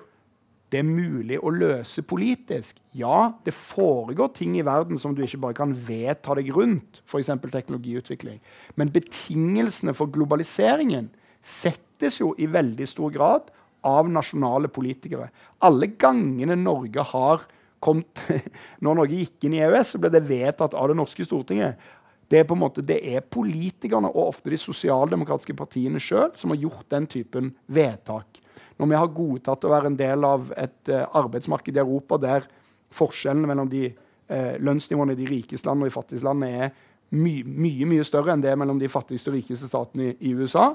det 0.75 0.81
er 0.81 0.89
mulig 0.89 1.37
å 1.39 1.53
løse 1.55 2.03
politisk. 2.03 2.81
Ja, 2.99 3.37
det 3.47 3.53
foregår 3.55 4.33
ting 4.35 4.57
i 4.59 4.65
verden 4.67 4.99
som 4.99 5.13
du 5.15 5.21
ikke 5.23 5.39
bare 5.45 5.55
kan 5.61 5.75
vedta 5.87 6.35
deg 6.35 6.51
rundt, 6.57 6.99
f.eks. 7.07 7.31
teknologiutvikling. 7.45 8.41
Men 8.75 8.91
betingelsene 8.91 9.95
for 9.95 10.11
globaliseringen 10.11 11.13
settes 11.47 12.19
jo 12.19 12.33
i 12.43 12.51
veldig 12.51 12.91
stor 12.91 13.15
grad 13.15 13.55
av 13.87 14.11
nasjonale 14.11 14.67
politikere. 14.73 15.29
Alle 15.63 15.93
gangene 15.95 16.59
Norge 16.59 17.07
har 17.15 17.47
kommet 17.85 18.25
Når 18.83 18.99
Norge 18.99 19.21
gikk 19.21 19.47
inn 19.47 19.55
i 19.55 19.63
EØS, 19.63 19.95
så 19.95 20.03
ble 20.03 20.11
det 20.11 20.27
vedtatt 20.27 20.75
av 20.75 20.91
det 20.91 20.99
norske 20.99 21.23
Stortinget. 21.23 21.79
Det 22.27 22.41
er, 22.41 22.49
på 22.49 22.57
en 22.57 22.65
måte, 22.65 22.83
det 22.83 22.99
er 23.15 23.23
politikerne 23.23 24.11
og 24.11 24.33
ofte 24.33 24.51
de 24.51 24.59
sosialdemokratiske 24.59 25.55
partiene 25.55 26.03
sjøl 26.03 26.33
som 26.41 26.51
har 26.51 26.65
gjort 26.65 26.89
den 26.91 27.07
typen 27.07 27.53
vedtak 27.71 28.41
når 28.79 28.91
vi 28.91 28.99
har 28.99 29.13
godtatt 29.17 29.67
å 29.67 29.73
være 29.73 29.93
en 29.93 29.99
del 29.99 30.27
av 30.27 30.49
et 30.59 30.91
uh, 30.91 31.05
arbeidsmarked 31.21 31.77
i 31.77 31.83
Europa 31.83 32.19
der 32.23 32.49
forskjellene 32.95 33.51
mellom 33.51 33.71
de 33.71 33.87
uh, 33.91 34.57
lønnsnivåene 34.63 35.15
i 35.15 35.21
de 35.21 35.29
rikeste 35.31 35.69
landene 35.69 35.89
og 35.89 35.93
de 35.93 35.99
fattigste 35.99 36.29
landene 36.29 36.67
er 36.67 36.75
my 37.15 37.37
mye 37.47 37.87
mye 37.87 38.05
større 38.07 38.35
enn 38.35 38.43
det 38.43 38.55
mellom 38.59 38.81
de 38.81 38.91
fattigste 38.91 39.31
og 39.31 39.39
rikeste 39.39 39.69
statene 39.71 40.11
i, 40.11 40.17
i, 40.31 40.35
USA. 40.35 40.73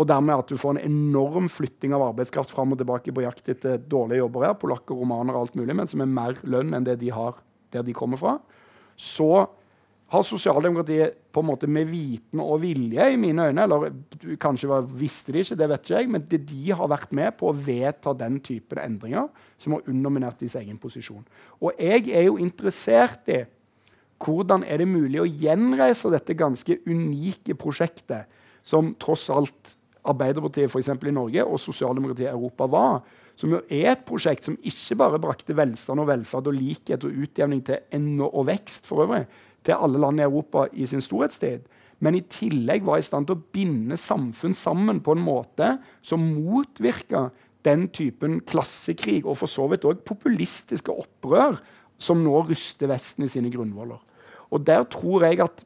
Og 0.00 0.08
dermed 0.08 0.40
at 0.40 0.48
du 0.48 0.60
får 0.60 0.76
en 0.76 0.84
enorm 0.84 1.48
flytting 1.52 1.94
av 1.96 2.04
arbeidskraft 2.08 2.52
fram 2.52 2.74
og 2.74 2.80
tilbake 2.80 3.12
på 3.12 3.24
jakt 3.24 3.48
etter 3.52 3.80
dårlige 3.80 4.22
jobber 4.22 4.46
her, 4.48 4.58
polakker, 4.60 4.96
romaner 4.96 5.36
og 5.36 5.46
alt 5.46 5.58
mulig, 5.60 5.76
men 5.76 5.88
som 5.88 6.04
er 6.04 6.12
mer 6.12 6.38
lønn 6.48 6.72
enn 6.76 6.86
det 6.88 6.98
de 7.00 7.12
har 7.12 7.36
der 7.72 7.84
de 7.84 7.94
kommer 7.96 8.20
fra. 8.20 8.38
Så 8.96 9.46
har 10.12 10.24
sosialdemokratiet 10.28 11.16
på 11.32 11.40
en 11.40 11.48
måte 11.48 11.68
med 11.70 11.88
viten 11.88 12.40
og 12.44 12.60
vilje, 12.60 13.06
i 13.14 13.16
mine 13.16 13.48
øyne 13.48 13.62
Eller 13.64 14.36
kanskje 14.40 14.80
visste 14.98 15.32
de 15.32 15.40
ikke, 15.40 15.56
det 15.56 15.68
vet 15.70 15.86
ikke 15.86 15.96
jeg, 15.96 16.10
men 16.12 16.26
det 16.28 16.40
de 16.50 16.72
har 16.72 16.90
vært 16.92 17.14
med 17.16 17.32
på 17.38 17.48
å 17.48 17.56
vedta 17.56 18.12
den 18.12 18.38
typen 18.44 18.78
endringer 18.82 19.30
som 19.56 19.76
har 19.76 19.88
underminert 19.88 20.40
deres 20.40 20.58
egen 20.60 20.76
posisjon. 20.78 21.24
Og 21.60 21.72
jeg 21.80 22.10
er 22.12 22.26
jo 22.26 22.36
interessert 22.36 23.28
i 23.32 23.42
hvordan 24.22 24.66
er 24.68 24.82
det 24.82 24.90
mulig 24.90 25.22
å 25.22 25.26
gjenreise 25.26 26.10
dette 26.12 26.36
ganske 26.38 26.76
unike 26.86 27.56
prosjektet, 27.58 28.28
som 28.62 28.92
tross 29.00 29.30
alt 29.32 29.76
Arbeiderpartiet 30.02 30.70
for 30.70 30.82
i 30.82 31.14
Norge 31.14 31.44
og 31.46 31.60
sosialdemokratiet 31.62 32.26
i 32.26 32.32
Europa 32.32 32.66
var. 32.66 33.02
Som 33.38 33.54
jo 33.54 33.60
er 33.70 33.92
et 33.92 34.04
prosjekt 34.04 34.44
som 34.44 34.56
ikke 34.58 34.96
bare 34.98 35.20
brakte 35.22 35.54
velstand 35.56 36.02
og 36.02 36.08
velferd 36.10 36.50
og 36.50 36.56
likhet 36.58 37.06
og 37.06 37.22
utjevning 37.22 37.62
til 37.64 38.18
og 38.26 38.46
vekst 38.50 38.86
for 38.86 39.06
øvrig, 39.06 39.24
til 39.66 39.78
alle 39.78 40.00
land 40.02 40.20
i 40.20 40.26
Europa 40.26 40.66
i 40.72 40.86
sin 40.88 41.04
storhetstid, 41.04 41.64
men 42.02 42.18
i 42.18 42.24
tillegg 42.26 42.82
var 42.86 42.98
i 42.98 43.06
stand 43.06 43.28
til 43.28 43.38
å 43.38 43.44
binde 43.54 43.98
samfunn 44.00 44.56
sammen 44.58 44.98
på 45.04 45.14
en 45.14 45.22
måte 45.22 45.76
som 46.02 46.24
motvirka 46.34 47.28
den 47.66 47.86
typen 47.94 48.40
klassekrig 48.42 49.20
og 49.22 49.38
for 49.38 49.50
så 49.50 49.68
vidt 49.70 49.86
òg 49.86 50.02
populistiske 50.06 50.90
opprør 50.90 51.60
som 52.02 52.24
nå 52.24 52.40
ryster 52.48 52.90
Vesten 52.90 53.28
i 53.28 53.30
sine 53.30 53.52
grunnvoller. 53.54 54.00
Og 54.50 54.66
Der 54.66 54.82
tror 54.90 55.28
jeg 55.28 55.40
at 55.40 55.62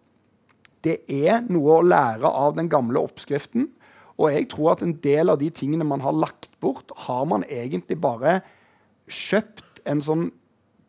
det 0.85 1.01
er 1.11 1.41
noe 1.49 1.79
å 1.79 1.87
lære 1.87 2.29
av 2.29 2.55
den 2.59 2.69
gamle 2.71 3.01
oppskriften. 3.03 3.71
Og 4.21 4.31
jeg 4.33 4.49
tror 4.53 4.75
at 4.77 4.85
en 4.85 4.95
del 5.03 5.33
av 5.33 5.41
de 5.41 5.49
tingene 5.51 5.87
man 5.89 6.05
har 6.05 6.15
lagt 6.15 6.53
bort, 6.63 6.93
har 7.09 7.25
man 7.29 7.45
egentlig 7.49 7.99
bare 8.01 8.41
kjøpt 9.09 9.83
en 9.89 10.03
sånn 10.05 10.29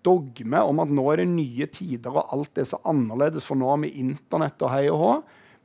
dogme 0.07 0.63
om 0.63 0.79
at 0.83 0.91
nå 0.91 1.03
er 1.11 1.21
det 1.21 1.29
nye 1.31 1.67
tider, 1.71 2.15
og 2.15 2.33
alt 2.35 2.61
er 2.61 2.69
så 2.69 2.79
annerledes, 2.87 3.45
for 3.47 3.59
nå 3.59 3.67
har 3.69 3.83
vi 3.83 3.97
Internett 4.01 4.63
og 4.63 4.71
hei 4.73 4.85
og 4.91 5.01
hå. 5.01 5.13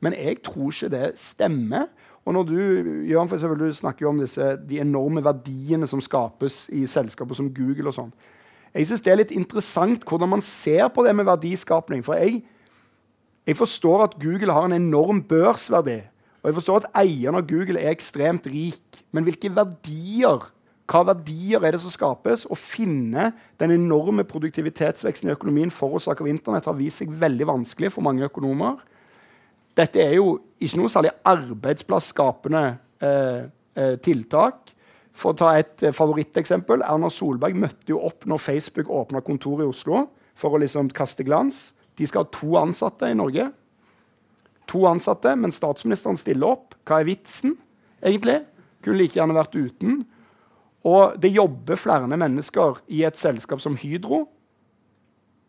Men 0.03 0.17
jeg 0.19 0.41
tror 0.43 0.73
ikke 0.73 0.91
det 0.91 1.13
stemmer. 1.21 1.87
Og 2.27 2.35
når 2.35 2.47
du 2.47 2.57
Jørgen, 3.07 3.29
for 3.29 3.37
eksempel, 3.37 3.59
du 3.59 3.75
snakker 3.75 4.05
jo 4.05 4.13
om 4.13 4.21
disse, 4.21 4.53
de 4.67 4.79
enorme 4.83 5.23
verdiene 5.23 5.87
som 5.87 6.01
skapes 6.03 6.65
i 6.75 6.85
selskaper 6.87 7.39
som 7.39 7.51
Google 7.55 7.91
og 7.91 7.97
sånn. 7.97 8.13
Jeg 8.73 8.89
syns 8.89 9.03
det 9.05 9.11
er 9.13 9.19
litt 9.19 9.35
interessant 9.35 10.05
hvordan 10.07 10.31
man 10.31 10.43
ser 10.43 10.87
på 10.93 11.03
det 11.05 11.13
med 11.15 11.27
verdiskapning. 11.27 12.01
For 12.05 12.17
jeg, 12.17 12.41
jeg 13.47 13.59
forstår 13.59 14.07
at 14.07 14.17
Google 14.23 14.55
har 14.55 14.69
en 14.69 14.79
enorm 14.79 15.21
børsverdi. 15.29 15.99
Og 16.41 16.49
jeg 16.49 16.57
forstår 16.57 16.81
at 16.81 17.03
eieren 17.03 17.37
av 17.39 17.45
Google 17.47 17.79
er 17.79 17.93
ekstremt 17.93 18.47
rik. 18.49 19.03
Men 19.15 19.27
hvilke 19.27 19.51
verdier 19.53 20.49
hva 20.89 21.03
verdier 21.07 21.63
er 21.63 21.75
det 21.75 21.79
som 21.79 21.93
skapes? 21.93 22.43
Å 22.43 22.55
finne 22.59 23.29
den 23.61 23.71
enorme 23.71 24.25
produktivitetsveksten 24.27 25.29
i 25.29 25.35
økonomien 25.35 25.71
forårsaket 25.71 26.25
av 26.25 26.31
Internett 26.31 26.67
har 26.67 26.75
vist 26.75 26.99
seg 26.99 27.13
veldig 27.21 27.47
vanskelig 27.47 27.93
for 27.95 28.03
mange 28.03 28.27
økonomer. 28.27 28.81
Dette 29.79 30.03
er 30.03 30.17
jo 30.17 30.35
ikke 30.61 30.81
noe 30.81 30.91
særlig 30.91 31.13
arbeidsplassskapende 31.27 32.63
eh, 32.99 33.47
eh, 33.79 33.95
tiltak. 34.03 34.73
For 35.13 35.31
å 35.31 35.39
ta 35.39 35.53
et 35.55 35.85
eh, 35.85 35.95
favoritteksempel. 35.95 36.83
Erna 36.83 37.09
Solberg 37.13 37.57
møtte 37.57 37.93
jo 37.93 38.01
opp 38.03 38.27
når 38.29 38.43
Facebook 38.43 38.91
åpna 38.91 39.23
kontor 39.25 39.63
i 39.63 39.69
Oslo 39.69 40.07
for 40.37 40.53
å 40.53 40.61
liksom 40.61 40.91
kaste 40.93 41.25
glans. 41.25 41.69
De 41.95 42.05
skal 42.09 42.25
ha 42.25 42.33
to 42.33 42.57
ansatte 42.59 43.07
i 43.07 43.17
Norge. 43.17 43.47
To 44.73 44.87
ansatte, 44.89 45.31
men 45.39 45.53
statsministeren 45.53 46.19
stiller 46.19 46.57
opp. 46.57 46.75
Hva 46.83 46.99
er 46.99 47.07
vitsen, 47.07 47.55
egentlig? 48.03 48.41
Kunne 48.83 48.99
like 48.99 49.15
gjerne 49.15 49.37
vært 49.37 49.55
uten. 49.55 50.01
Og 50.83 51.15
det 51.21 51.31
jobber 51.31 51.79
flere 51.79 52.07
mennesker 52.07 52.81
i 52.91 53.03
et 53.07 53.17
selskap 53.17 53.61
som 53.63 53.77
Hydro, 53.79 54.25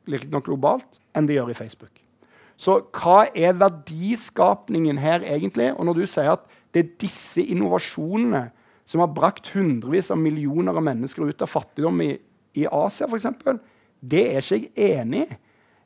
nok 0.07 0.47
globalt, 0.47 1.01
enn 1.17 1.27
det 1.27 1.39
gjør 1.39 1.51
i 1.51 1.59
Facebook. 1.59 2.03
Så 2.61 2.79
hva 2.95 3.25
er 3.35 3.57
verdiskapningen 3.59 5.01
her 5.03 5.25
egentlig? 5.27 5.73
Og 5.75 5.89
når 5.89 5.99
du 5.99 6.05
sier 6.07 6.37
at 6.37 6.45
det 6.75 6.85
er 6.85 6.93
disse 7.03 7.43
innovasjonene 7.43 8.49
som 8.87 9.01
har 9.03 9.15
brakt 9.15 9.49
hundrevis 9.55 10.13
av 10.13 10.21
millioner 10.21 10.77
av 10.77 10.85
mennesker 10.85 11.25
ut 11.25 11.43
av 11.43 11.51
fattigdom 11.51 12.03
i, 12.05 12.13
i 12.61 12.67
Asia, 12.69 13.09
f.eks., 13.09 13.59
det 14.05 14.25
er 14.35 14.45
ikke 14.45 14.69
jeg 14.77 15.01
enig 15.01 15.25
i. 15.25 15.37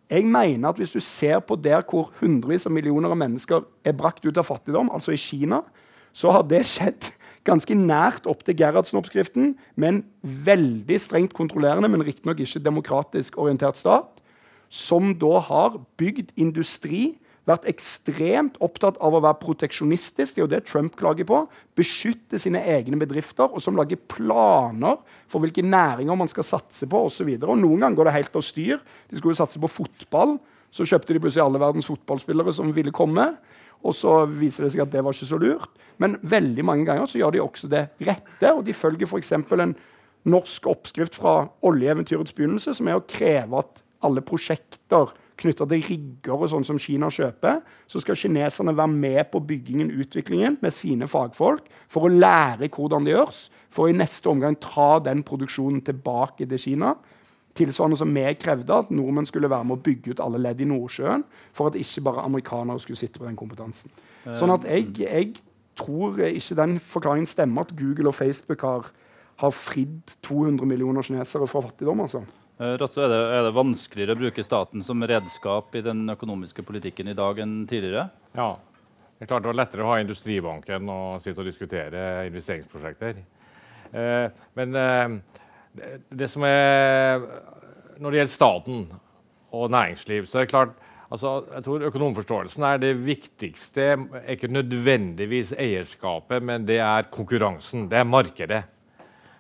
Jeg 0.09 0.25
mener 0.25 0.71
at 0.71 0.79
Hvis 0.81 0.95
du 0.97 1.01
ser 1.05 1.39
på 1.45 1.57
der 1.57 1.83
hvor 1.85 2.13
hundrevis 2.21 2.67
av 2.67 2.73
millioner 2.73 3.13
av 3.13 3.19
mennesker 3.21 3.67
er 3.85 3.93
brakt 3.93 4.25
ut 4.25 4.39
av 4.41 4.47
fattigdom, 4.49 4.91
altså 4.91 5.13
i 5.13 5.21
Kina, 5.21 5.61
så 6.13 6.33
har 6.33 6.43
det 6.49 6.65
skjedd 6.67 7.11
ganske 7.49 7.75
nært 7.77 8.29
opp 8.31 8.45
til 8.47 8.57
Gerhardsen-oppskriften, 8.61 9.55
med 9.77 9.89
en 9.89 10.03
veldig 10.23 10.99
strengt 11.01 11.35
kontrollerende, 11.37 11.91
men 11.91 12.05
riktignok 12.07 12.43
ikke 12.45 12.63
demokratisk 12.65 13.39
orientert 13.41 13.81
stat, 13.81 14.21
som 14.69 15.15
da 15.17 15.39
har 15.49 15.81
bygd 16.01 16.35
industri, 16.37 17.17
vært 17.49 17.65
ekstremt 17.71 18.59
opptatt 18.65 18.99
av 19.01 19.15
å 19.17 19.23
være 19.25 19.41
proteksjonistisk, 19.41 20.35
det 20.37 20.43
er 20.43 20.45
jo 20.45 20.51
det 20.53 20.61
Trump 20.69 20.97
klager 20.99 21.25
på, 21.29 21.41
beskytte 21.79 22.41
sine 22.41 22.61
egne 22.69 22.99
bedrifter, 23.01 23.49
og 23.49 23.65
som 23.65 23.79
lager 23.79 24.01
planer 24.13 24.99
for 25.31 25.41
hvilke 25.41 25.65
næringer 25.65 26.19
man 26.19 26.29
skal 26.29 26.47
satse 26.47 26.89
på 26.91 27.07
osv. 27.09 27.31
Noen 27.41 27.81
ganger 27.81 27.97
går 27.97 28.11
det 28.11 28.17
helt 28.19 28.37
av 28.37 28.45
styr. 28.45 28.83
De 29.09 29.21
skulle 29.21 29.39
satse 29.39 29.61
på 29.63 29.71
fotball. 29.73 30.37
Så 30.69 30.85
kjøpte 30.85 31.17
de 31.17 31.23
plutselig 31.25 31.47
alle 31.47 31.63
verdens 31.63 31.89
fotballspillere 31.89 32.53
som 32.53 32.69
ville 32.77 32.93
komme. 32.93 33.31
Og 33.87 33.95
så 33.95 34.23
viser 34.31 34.67
det 34.67 34.73
seg 34.75 34.85
at 34.85 34.93
det 34.93 35.05
var 35.05 35.15
ikke 35.15 35.31
så 35.31 35.39
lurt. 35.41 35.85
Men 36.03 36.17
veldig 36.23 36.65
mange 36.67 36.87
ganger 36.89 37.11
så 37.11 37.21
gjør 37.21 37.35
de 37.35 37.45
også 37.45 37.71
det 37.71 37.85
rette. 38.07 38.53
Og 38.53 38.65
de 38.67 38.75
følger 38.77 39.07
f.eks. 39.07 39.33
en 39.35 39.77
norsk 40.29 40.67
oppskrift 40.71 41.19
fra 41.19 41.41
oljeeventyrets 41.67 42.35
begynnelse, 42.37 42.75
som 42.75 42.91
er 42.91 42.99
å 42.99 43.07
kreve 43.09 43.63
at 43.63 43.83
alle 44.05 44.23
prosjekter 44.23 45.15
knytta 45.39 45.67
til 45.71 45.85
rigger 45.87 46.35
og 46.35 46.51
sånn 46.51 46.67
som 46.67 46.81
Kina 46.83 47.11
kjøper, 47.15 47.61
så 47.91 48.03
skal 48.03 48.19
kineserne 48.19 48.75
være 48.77 48.91
med 48.91 49.31
på 49.33 49.43
byggingen 49.47 49.93
utviklingen 49.95 50.59
med 50.63 50.75
sine 50.75 51.07
fagfolk 51.11 51.69
for 51.91 52.07
å 52.07 52.13
lære 52.13 52.71
hvordan 52.75 53.07
det 53.07 53.15
gjøres, 53.15 53.45
for 53.71 53.87
å 53.87 53.93
i 53.93 53.97
neste 53.97 54.31
omgang 54.31 54.59
ta 54.63 54.97
den 55.05 55.23
produksjonen 55.27 55.83
tilbake 55.87 56.49
til 56.49 56.63
Kina. 56.63 56.97
Tilsvarende 57.59 57.99
som 57.99 58.15
vi 58.15 58.25
krevde 58.39 58.81
at 58.85 58.93
nordmenn 58.95 59.27
skulle 59.29 59.51
være 59.51 59.67
med 59.67 59.79
å 59.79 59.85
bygge 59.85 60.15
ut 60.15 60.23
alle 60.23 60.41
ledd 60.43 60.63
i 60.63 60.69
Nordsjøen 60.69 61.25
for 61.57 61.71
at 61.71 61.79
ikke 61.81 62.05
bare 62.07 62.25
amerikanere 62.25 62.83
skulle 62.83 63.01
sitte 63.01 63.21
på 63.21 63.27
den 63.27 63.39
kompetansen. 63.39 63.91
Sånn 64.39 64.53
at 64.55 64.67
jeg, 64.69 64.93
jeg 65.03 65.33
tror 65.79 66.19
ikke 66.27 66.59
den 66.59 66.79
forklaringen 66.83 67.31
stemmer 67.31 67.67
at 67.67 67.75
Google 67.79 68.11
og 68.11 68.19
Facebook 68.19 68.63
har, 68.67 68.91
har 69.43 69.55
fridd 69.55 70.15
200 70.27 70.69
millioner 70.69 71.07
kinesere 71.07 71.49
fra 71.51 71.65
fattigdom. 71.69 72.05
altså. 72.07 72.23
Eh, 72.59 72.75
Ratso, 72.81 73.03
er, 73.05 73.13
det, 73.13 73.19
er 73.37 73.45
det 73.47 73.55
vanskeligere 73.55 74.17
å 74.17 74.19
bruke 74.19 74.45
staten 74.47 74.83
som 74.83 75.05
redskap 75.07 75.75
i 75.79 75.85
den 75.87 76.03
økonomiske 76.11 76.65
politikken 76.67 77.11
i 77.11 77.17
dag 77.19 77.39
enn 77.45 77.61
tidligere? 77.71 78.09
Ja. 78.35 78.57
Det 79.19 79.27
er 79.27 79.31
klart 79.31 79.45
det 79.47 79.51
var 79.53 79.61
lettere 79.61 79.85
å 79.85 79.91
ha 79.93 79.99
Industribanken 80.03 80.91
og 80.95 81.23
sitte 81.23 81.43
og 81.43 81.49
diskutere 81.49 82.03
investeringsprosjekter. 82.29 83.23
Eh, 83.91 84.27
men 84.59 84.79
eh, 84.79 85.15
det, 86.11 86.29
som 86.31 86.45
er 86.47 87.23
Når 87.99 88.11
det 88.11 88.21
gjelder 88.21 88.33
staten 88.33 88.85
og 89.53 89.71
næringsliv, 89.71 90.27
så 90.27 90.39
er 90.39 90.47
det 90.47 90.53
klart 90.53 90.77
Altså, 91.09 91.39
jeg 91.55 91.65
tror 91.65 91.85
Økonomforståelsen 91.89 92.65
er 92.69 92.81
det 92.83 92.91
viktigste. 93.01 93.81
er 93.81 94.35
ikke 94.35 94.51
nødvendigvis 94.53 95.55
eierskapet, 95.57 96.43
men 96.43 96.67
det 96.69 96.79
er 96.85 97.09
konkurransen. 97.11 97.87
Det 97.89 97.99
er 97.99 98.05
markedet. 98.05 98.63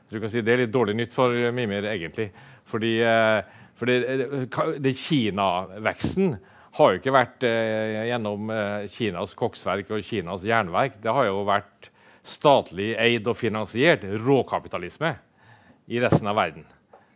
Så 0.09 0.16
du 0.16 0.20
kan 0.20 0.30
si 0.30 0.41
Det 0.41 0.53
er 0.53 0.62
litt 0.64 0.72
dårlig 0.72 0.97
nytt 0.97 1.12
for 1.12 1.28
Mimir, 1.53 1.84
egentlig. 1.84 2.30
Fordi, 2.64 3.03
eh, 3.03 3.43
eh, 3.86 4.78
det 4.80 4.97
Kina-veksten 4.97 6.39
har 6.72 6.91
jo 6.91 6.99
ikke 6.99 7.12
vært 7.12 7.43
eh, 7.45 8.09
gjennom 8.09 8.51
Kinas 8.89 9.34
koksverk 9.34 9.91
og 9.91 10.03
Kinas 10.03 10.43
jernverk. 10.45 11.03
Det 11.03 11.12
har 11.12 11.26
jo 11.26 11.45
vært 11.45 11.91
statlig 12.24 12.95
eid 12.97 13.28
og 13.28 13.36
finansiert 13.36 14.05
råkapitalisme 14.24 15.18
i 15.89 16.01
resten 16.03 16.28
av 16.28 16.36
verden. 16.39 16.66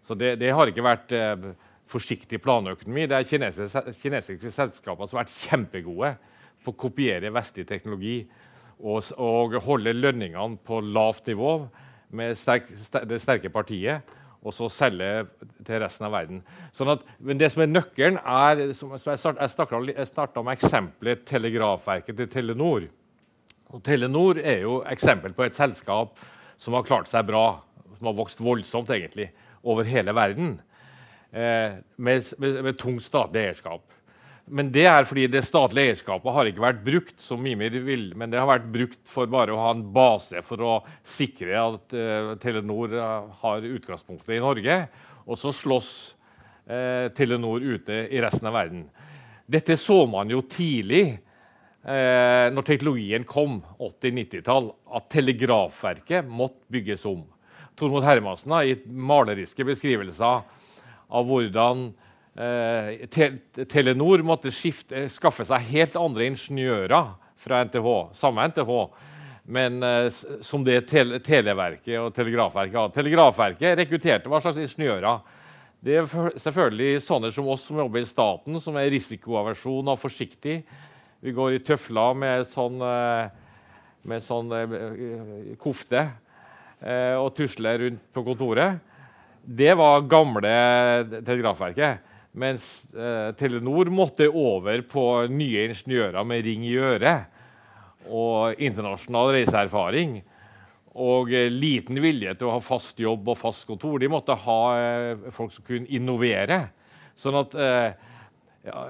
Så 0.03 0.17
det, 0.19 0.35
det 0.41 0.51
har 0.55 0.69
ikke 0.69 0.85
vært 0.85 1.13
eh, 1.15 1.51
forsiktig 1.91 2.41
planøkonomi. 2.43 3.07
Det 3.11 3.19
er 3.19 3.29
kinesiske, 3.29 3.95
kinesiske 4.01 4.53
selskaper 4.55 5.09
som 5.09 5.19
har 5.19 5.27
vært 5.27 5.37
kjempegode 5.45 6.15
på 6.63 6.73
å 6.73 6.81
kopiere 6.87 7.33
vestlig 7.35 7.67
teknologi 7.69 8.23
og, 8.83 9.13
og 9.21 9.59
holde 9.67 9.95
lønningene 9.95 10.59
på 10.67 10.81
lavt 10.83 11.29
nivå 11.31 11.55
med 12.17 12.37
sterk, 12.39 12.69
sterk, 12.83 13.07
det 13.09 13.21
sterke 13.23 13.53
partiet, 13.53 14.03
og 14.43 14.55
så 14.55 14.67
selge 14.73 15.11
til 15.63 15.79
resten 15.81 16.09
av 16.09 16.17
verden. 16.17 16.41
Sånn 16.75 16.91
at, 16.97 17.05
men 17.23 17.39
det 17.39 17.53
som 17.55 17.63
er 17.63 17.71
nøkkelen, 17.71 18.19
er 18.19 18.73
som 18.75 18.97
Jeg 18.97 20.09
starta 20.11 20.43
med 20.43 20.57
eksempelet 20.57 21.23
Telegrafverket 21.29 22.19
til 22.19 22.31
Telenor. 22.31 22.89
Og 23.73 23.85
Telenor 23.87 24.41
er 24.43 24.65
jo 24.67 24.81
eksempel 24.91 25.33
på 25.37 25.47
et 25.47 25.57
selskap 25.57 26.19
som 26.61 26.75
har 26.75 26.87
klart 26.87 27.09
seg 27.11 27.27
bra, 27.31 27.63
som 28.03 28.11
har 28.11 28.19
vokst 28.19 28.43
voldsomt 28.43 28.91
egentlig, 28.91 29.31
over 29.63 29.87
hele 29.87 30.11
verden 30.11 30.57
eh, 31.31 31.79
med, 31.95 32.31
med, 32.43 32.63
med 32.67 32.79
tungt 32.81 33.05
statlig 33.07 33.45
eierskap. 33.47 33.85
Men 34.51 34.73
det 34.75 34.89
er 34.91 35.07
fordi 35.07 35.29
det 35.31 35.45
statlige 35.47 35.93
eierskapet 35.93 36.35
har 36.35 36.49
ikke 36.51 36.65
vært 36.65 36.81
brukt 36.83 37.23
som 37.23 37.39
Mimir 37.41 37.77
vil, 37.87 38.09
men 38.19 38.33
det 38.33 38.41
har 38.41 38.51
vært 38.51 38.67
brukt 38.75 39.01
for 39.07 39.31
bare 39.31 39.55
å 39.55 39.61
ha 39.61 39.71
en 39.71 39.85
base 39.95 40.43
for 40.43 40.67
å 40.67 40.73
sikre 41.07 41.55
at 41.61 41.95
eh, 41.95 42.33
Telenor 42.43 42.97
uh, 42.99 43.31
har 43.45 43.69
utgangspunktet 43.71 44.35
i 44.35 44.43
Norge. 44.43 44.81
Og 45.23 45.39
så 45.39 45.55
slåss 45.55 45.93
eh, 46.67 47.07
Telenor 47.15 47.63
ute 47.63 48.09
i 48.11 48.23
resten 48.25 48.51
av 48.51 48.59
verden. 48.59 48.89
Dette 49.47 49.79
så 49.79 50.03
man 50.11 50.31
jo 50.35 50.43
tidlig 50.51 51.05
eh, 51.15 52.49
når 52.51 52.67
teknologien 52.67 53.27
kom, 53.29 53.61
80-90-tall, 53.79 54.73
at 54.99 55.09
telegrafverket 55.15 56.27
måtte 56.27 56.67
bygges 56.75 57.07
om. 57.07 57.23
Tormod 57.79 58.05
Hermansen 58.05 58.53
har 58.53 58.67
gitt 58.69 58.85
maleriske 58.87 59.65
beskrivelser 59.67 60.43
av 61.13 61.29
hvordan 61.29 61.89
eh, 62.37 63.05
te 63.13 63.31
Telenor 63.69 64.25
måtte 64.27 64.53
skifte, 64.55 65.07
skaffe 65.13 65.47
seg 65.49 65.69
helt 65.73 65.97
andre 66.01 66.29
ingeniører 66.33 67.15
fra 67.43 67.63
NTH, 67.67 67.89
samme 68.17 68.47
NTH, 68.53 68.73
men 69.53 69.83
eh, 69.83 70.09
som 70.45 70.65
det 70.65 70.85
tele 70.91 71.21
Televerket 71.25 71.99
og 72.01 72.13
Telegrafverket 72.17 72.79
har. 72.79 72.93
Telegrafverket 72.95 73.79
rekrutterte 73.83 74.33
hva 74.33 74.41
slags 74.45 74.61
ingeniører? 74.63 75.39
Det 75.83 75.97
er 75.99 76.35
selvfølgelig 76.39 77.03
sånne 77.03 77.33
som 77.35 77.49
oss 77.51 77.65
som 77.67 77.81
jobber 77.83 78.05
i 78.05 78.07
staten, 78.07 78.61
som 78.63 78.77
er 78.79 78.93
risikoaversjon 78.95 79.89
og 79.91 79.99
forsiktig. 79.99 80.61
Vi 81.23 81.33
går 81.35 81.57
i 81.57 81.63
tøfler 81.67 82.15
med 82.19 82.47
sånn, 82.51 82.79
eh, 82.87 83.33
med 84.07 84.23
sånn 84.23 84.55
eh, 84.55 85.57
kofte 85.59 86.07
og 86.83 87.29
tusle 87.37 87.77
rundt 87.79 88.07
på 88.11 88.25
kontoret. 88.27 88.81
Det 89.43 89.71
var 89.79 90.03
gamle 90.11 90.55
Telegrafverket. 91.23 92.09
Mens 92.35 92.65
Telenor 93.39 93.91
måtte 93.93 94.27
over 94.27 94.83
på 94.89 95.05
nye 95.31 95.69
ingeniører 95.69 96.27
med 96.27 96.43
ring 96.47 96.65
i 96.67 96.75
øret 96.81 97.29
og 98.11 98.59
internasjonal 98.59 99.35
reiseerfaring 99.37 100.17
og 100.93 101.33
eh, 101.33 101.49
liten 101.53 102.01
vilje 102.03 102.35
til 102.37 102.49
å 102.49 102.57
ha 102.57 102.63
fast 102.63 103.01
jobb 103.01 103.33
og 103.33 103.39
fast 103.41 103.65
kontor. 103.69 103.99
De 104.01 104.11
måtte 104.13 104.37
ha 104.45 104.61
eh, 104.77 105.29
folk 105.33 105.55
som 105.55 105.65
kunne 105.67 105.89
innovere. 105.93 106.67
Sånn 107.17 107.39
at 107.41 107.57
eh, 107.57 108.11
ja, 108.63 108.83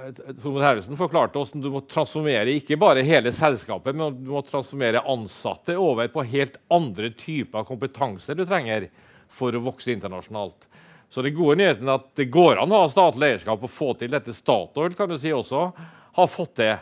Tormod 0.43 0.61
Hervesen 0.61 0.99
forklarte 1.01 1.41
at 1.41 1.55
du 1.57 1.71
må 1.73 1.81
transformere 1.89 2.53
ikke 2.59 2.77
bare 2.81 3.05
hele 3.07 3.33
selskapet, 3.33 3.97
men 3.97 4.19
du 4.21 4.33
må 4.35 4.43
transformere 4.45 5.01
ansatte 5.09 5.79
over 5.81 6.11
på 6.13 6.27
helt 6.29 6.59
andre 6.73 7.09
typer 7.17 7.65
kompetanse 7.69 8.37
du 8.37 8.45
trenger 8.45 8.91
for 9.33 9.57
å 9.57 9.63
vokse 9.65 9.95
internasjonalt. 9.95 10.69
Så 11.13 11.25
det 11.25 11.35
gode 11.37 11.59
nyheten 11.61 11.89
er 11.89 12.01
at 12.01 12.09
det 12.17 12.31
går 12.33 12.61
an 12.61 12.73
å 12.73 12.85
ha 12.85 12.89
statlig 12.93 13.31
eierskap 13.31 13.65
og 13.65 13.73
få 13.73 13.93
til 14.01 14.13
dette. 14.13 14.33
Statoil 14.37 14.97
kan 14.97 15.09
du 15.09 15.19
si 15.21 15.33
også 15.33 15.67
har 16.17 16.29
fått 16.29 16.57
til 16.61 16.75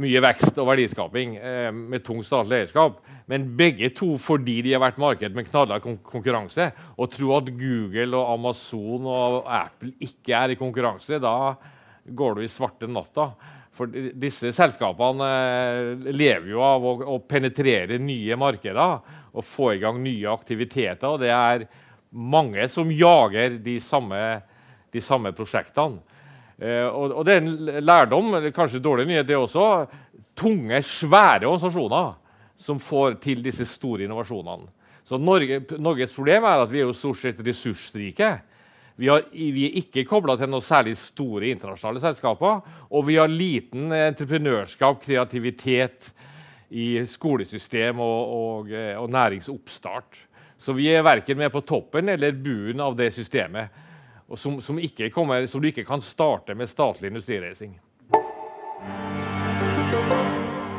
mye 0.00 0.20
vekst 0.20 0.58
og 0.60 0.68
verdiskaping 0.68 1.36
eh, 1.40 1.68
med 1.72 2.04
tung 2.04 2.20
statlig 2.24 2.62
eierskap. 2.62 2.98
Men 3.28 3.48
begge 3.56 3.88
to 3.96 4.14
fordi 4.20 4.58
de 4.64 4.74
har 4.74 4.82
vært 4.84 5.00
marked 5.00 5.36
med 5.36 5.48
knallhard 5.48 5.84
kon 5.84 5.96
konkurranse. 6.04 6.68
Å 6.72 7.08
tro 7.12 7.32
at 7.36 7.48
Google 7.56 8.20
og 8.20 8.34
Amazon 8.34 9.08
og 9.08 9.48
Apple 9.48 9.94
ikke 10.04 10.36
er 10.36 10.52
i 10.52 10.60
konkurranse, 10.60 11.20
da 11.20 11.36
går 12.08 12.36
du 12.36 12.44
i 12.44 12.50
svarte 12.50 12.88
natta. 12.90 13.30
For 13.76 13.90
disse 13.90 14.52
selskapene 14.56 15.26
eh, 15.28 16.10
lever 16.14 16.48
jo 16.54 16.62
av 16.64 16.86
å, 16.86 17.18
penetrere 17.28 17.98
nye 18.00 18.38
markeder 18.40 18.98
og 19.36 19.44
få 19.44 19.74
i 19.74 19.80
gang 19.82 20.00
nye 20.00 20.30
aktiviteter. 20.32 21.08
Og 21.10 21.20
det 21.20 21.32
er 21.34 21.66
mange 22.16 22.64
som 22.72 22.88
jager 22.92 23.58
de 23.60 23.76
samme, 23.84 24.20
de 24.92 25.02
samme 25.04 25.34
prosjektene. 25.36 26.00
Eh, 26.56 26.86
og, 26.88 27.20
det 27.28 27.36
er 27.36 27.42
en 27.42 27.82
lærdom, 27.84 28.38
kanskje 28.56 28.80
dårlig 28.80 29.10
nyhet, 29.10 29.28
det 29.28 29.36
også. 29.36 29.66
Tunge, 30.36 30.80
svære 30.84 31.44
organisasjoner 31.48 32.14
som 32.56 32.80
får 32.80 33.18
til 33.20 33.44
disse 33.44 33.66
store 33.68 34.06
innovasjonene. 34.06 34.72
Så 35.06 35.20
Norge, 35.22 35.60
Norges 35.78 36.14
problem 36.16 36.48
er 36.48 36.64
at 36.64 36.72
vi 36.72 36.80
er 36.80 36.88
jo 36.88 36.96
stort 36.96 37.20
sett 37.20 37.42
ressursrike. 37.46 38.30
Vi, 38.96 39.08
har, 39.12 39.26
vi 39.32 39.66
er 39.68 39.78
ikke 39.82 40.06
kobla 40.08 40.38
til 40.40 40.50
noen 40.50 40.64
særlig 40.64 40.96
store 41.00 41.50
internasjonale 41.52 42.02
selskaper. 42.02 42.62
Og 42.90 43.06
vi 43.08 43.18
har 43.20 43.32
liten 43.32 43.92
entreprenørskap, 43.92 45.02
kreativitet 45.04 46.12
i 46.72 47.04
skolesystem 47.06 48.00
og, 48.02 48.36
og, 48.36 48.76
og 49.02 49.10
næringsoppstart. 49.12 50.22
Så 50.56 50.72
vi 50.74 50.88
er 50.90 51.04
verken 51.04 51.38
med 51.38 51.52
på 51.52 51.62
toppen 51.68 52.08
eller 52.08 52.32
buen 52.40 52.80
av 52.80 52.96
det 52.98 53.12
systemet 53.14 53.84
og 54.26 54.38
som, 54.38 54.60
som, 54.62 54.78
kommer, 55.14 55.46
som, 55.46 55.62
du 55.62 55.68
ikke 55.70 55.86
kan 55.86 56.02
starte 56.02 56.54
med 56.58 56.70
statlig 56.70 57.12
industrireising. 57.12 57.76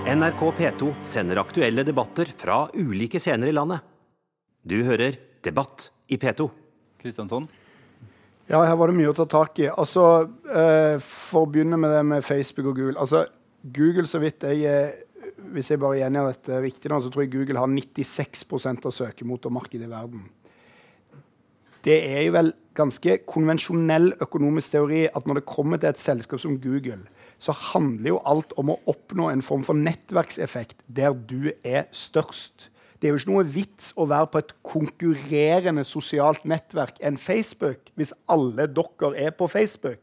NRK 0.07 0.41
P2 0.57 0.91
sender 1.03 1.39
aktuelle 1.41 1.83
debatter 1.87 2.27
fra 2.31 2.65
ulike 2.75 3.19
scener 3.19 3.51
i 3.51 3.55
landet. 3.55 3.83
Du 4.63 4.81
hører 4.83 5.15
Debatt 5.43 5.91
i 6.11 6.17
P2. 6.19 6.47
Kristiansson? 6.99 7.47
Ja, 8.47 8.61
her 8.63 8.77
var 8.79 8.87
det 8.87 8.95
mye 8.95 9.11
å 9.11 9.15
ta 9.15 9.25
tak 9.27 9.59
i. 9.59 9.67
Altså, 9.67 10.29
eh, 10.47 10.95
For 11.03 11.43
å 11.43 11.49
begynne 11.51 11.79
med 11.79 11.91
det 11.91 12.03
med 12.07 12.23
Facebook 12.23 12.71
og 12.71 12.77
Google. 12.79 12.99
Altså, 12.99 13.25
Google, 13.63 14.07
så 14.07 14.21
vidt 14.23 14.43
jeg 14.47 14.63
eh, 14.63 15.03
Hvis 15.51 15.69
jeg 15.71 15.79
bare 15.79 15.99
gjengjør 15.99 16.31
dette 16.31 16.61
riktig, 16.63 16.89
nå, 16.89 16.99
så 16.99 17.11
tror 17.11 17.23
jeg 17.23 17.31
Google 17.31 17.59
har 17.59 17.67
96% 17.67 18.87
av 18.87 18.91
søkemotormarkedet 18.95 19.85
i 19.85 19.91
verden. 19.91 20.23
Det 21.85 21.97
er 22.03 22.23
jo 22.25 22.33
vel 22.33 22.49
ganske 22.75 23.19
konvensjonell 23.29 24.09
økonomisk 24.23 24.73
teori 24.73 25.05
at 25.07 25.27
når 25.27 25.39
det 25.39 25.45
kommer 25.47 25.79
til 25.79 25.91
et 25.91 26.01
selskap 26.01 26.41
som 26.41 26.57
Google, 26.59 27.05
så 27.39 27.53
handler 27.53 28.15
jo 28.15 28.23
alt 28.25 28.55
om 28.57 28.73
å 28.73 28.79
oppnå 28.89 29.29
en 29.29 29.45
form 29.45 29.63
for 29.63 29.77
nettverkseffekt 29.77 30.81
der 30.87 31.13
du 31.13 31.51
er 31.63 31.85
størst. 31.95 32.71
Det 32.97 33.07
er 33.07 33.13
jo 33.13 33.19
ikke 33.21 33.33
noe 33.33 33.49
vits 33.53 33.91
å 33.93 34.07
være 34.09 34.29
på 34.33 34.41
et 34.41 34.53
konkurrerende 34.65 35.83
sosialt 35.85 36.47
nettverk 36.49 36.97
enn 37.05 37.19
Facebook 37.21 37.91
hvis 37.99 38.13
alle 38.31 38.65
dere 38.73 39.11
er 39.27 39.35
på 39.37 39.49
Facebook. 39.51 40.01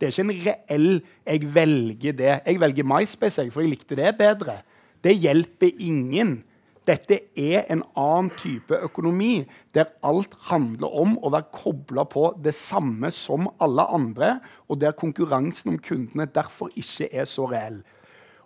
Det 0.00 0.08
er 0.08 0.14
ikke 0.14 0.24
en 0.24 0.46
reell 0.46 1.02
'jeg 1.26 1.54
velger 1.54 2.12
det'. 2.12 2.40
Jeg 2.46 2.60
velger 2.60 2.84
MySpace, 2.84 3.50
for 3.52 3.60
jeg 3.60 3.70
likte 3.70 3.96
det 3.96 4.18
bedre. 4.18 4.62
Det 5.04 5.14
hjelper 5.14 5.70
ingen. 5.78 6.42
Dette 6.86 7.20
er 7.38 7.62
en 7.70 7.84
annen 7.96 8.30
type 8.34 8.74
økonomi, 8.74 9.46
der 9.74 9.92
alt 10.02 10.34
handler 10.50 10.90
om 10.90 11.18
å 11.22 11.30
være 11.30 11.52
kobla 11.52 12.04
på 12.04 12.32
det 12.42 12.54
samme 12.54 13.10
som 13.10 13.46
alle 13.60 13.86
andre, 13.86 14.40
og 14.68 14.80
der 14.80 14.90
konkurransen 14.90 15.70
om 15.70 15.78
kundene 15.78 16.26
derfor 16.26 16.70
ikke 16.74 17.06
er 17.14 17.24
så 17.24 17.46
reell. 17.46 17.82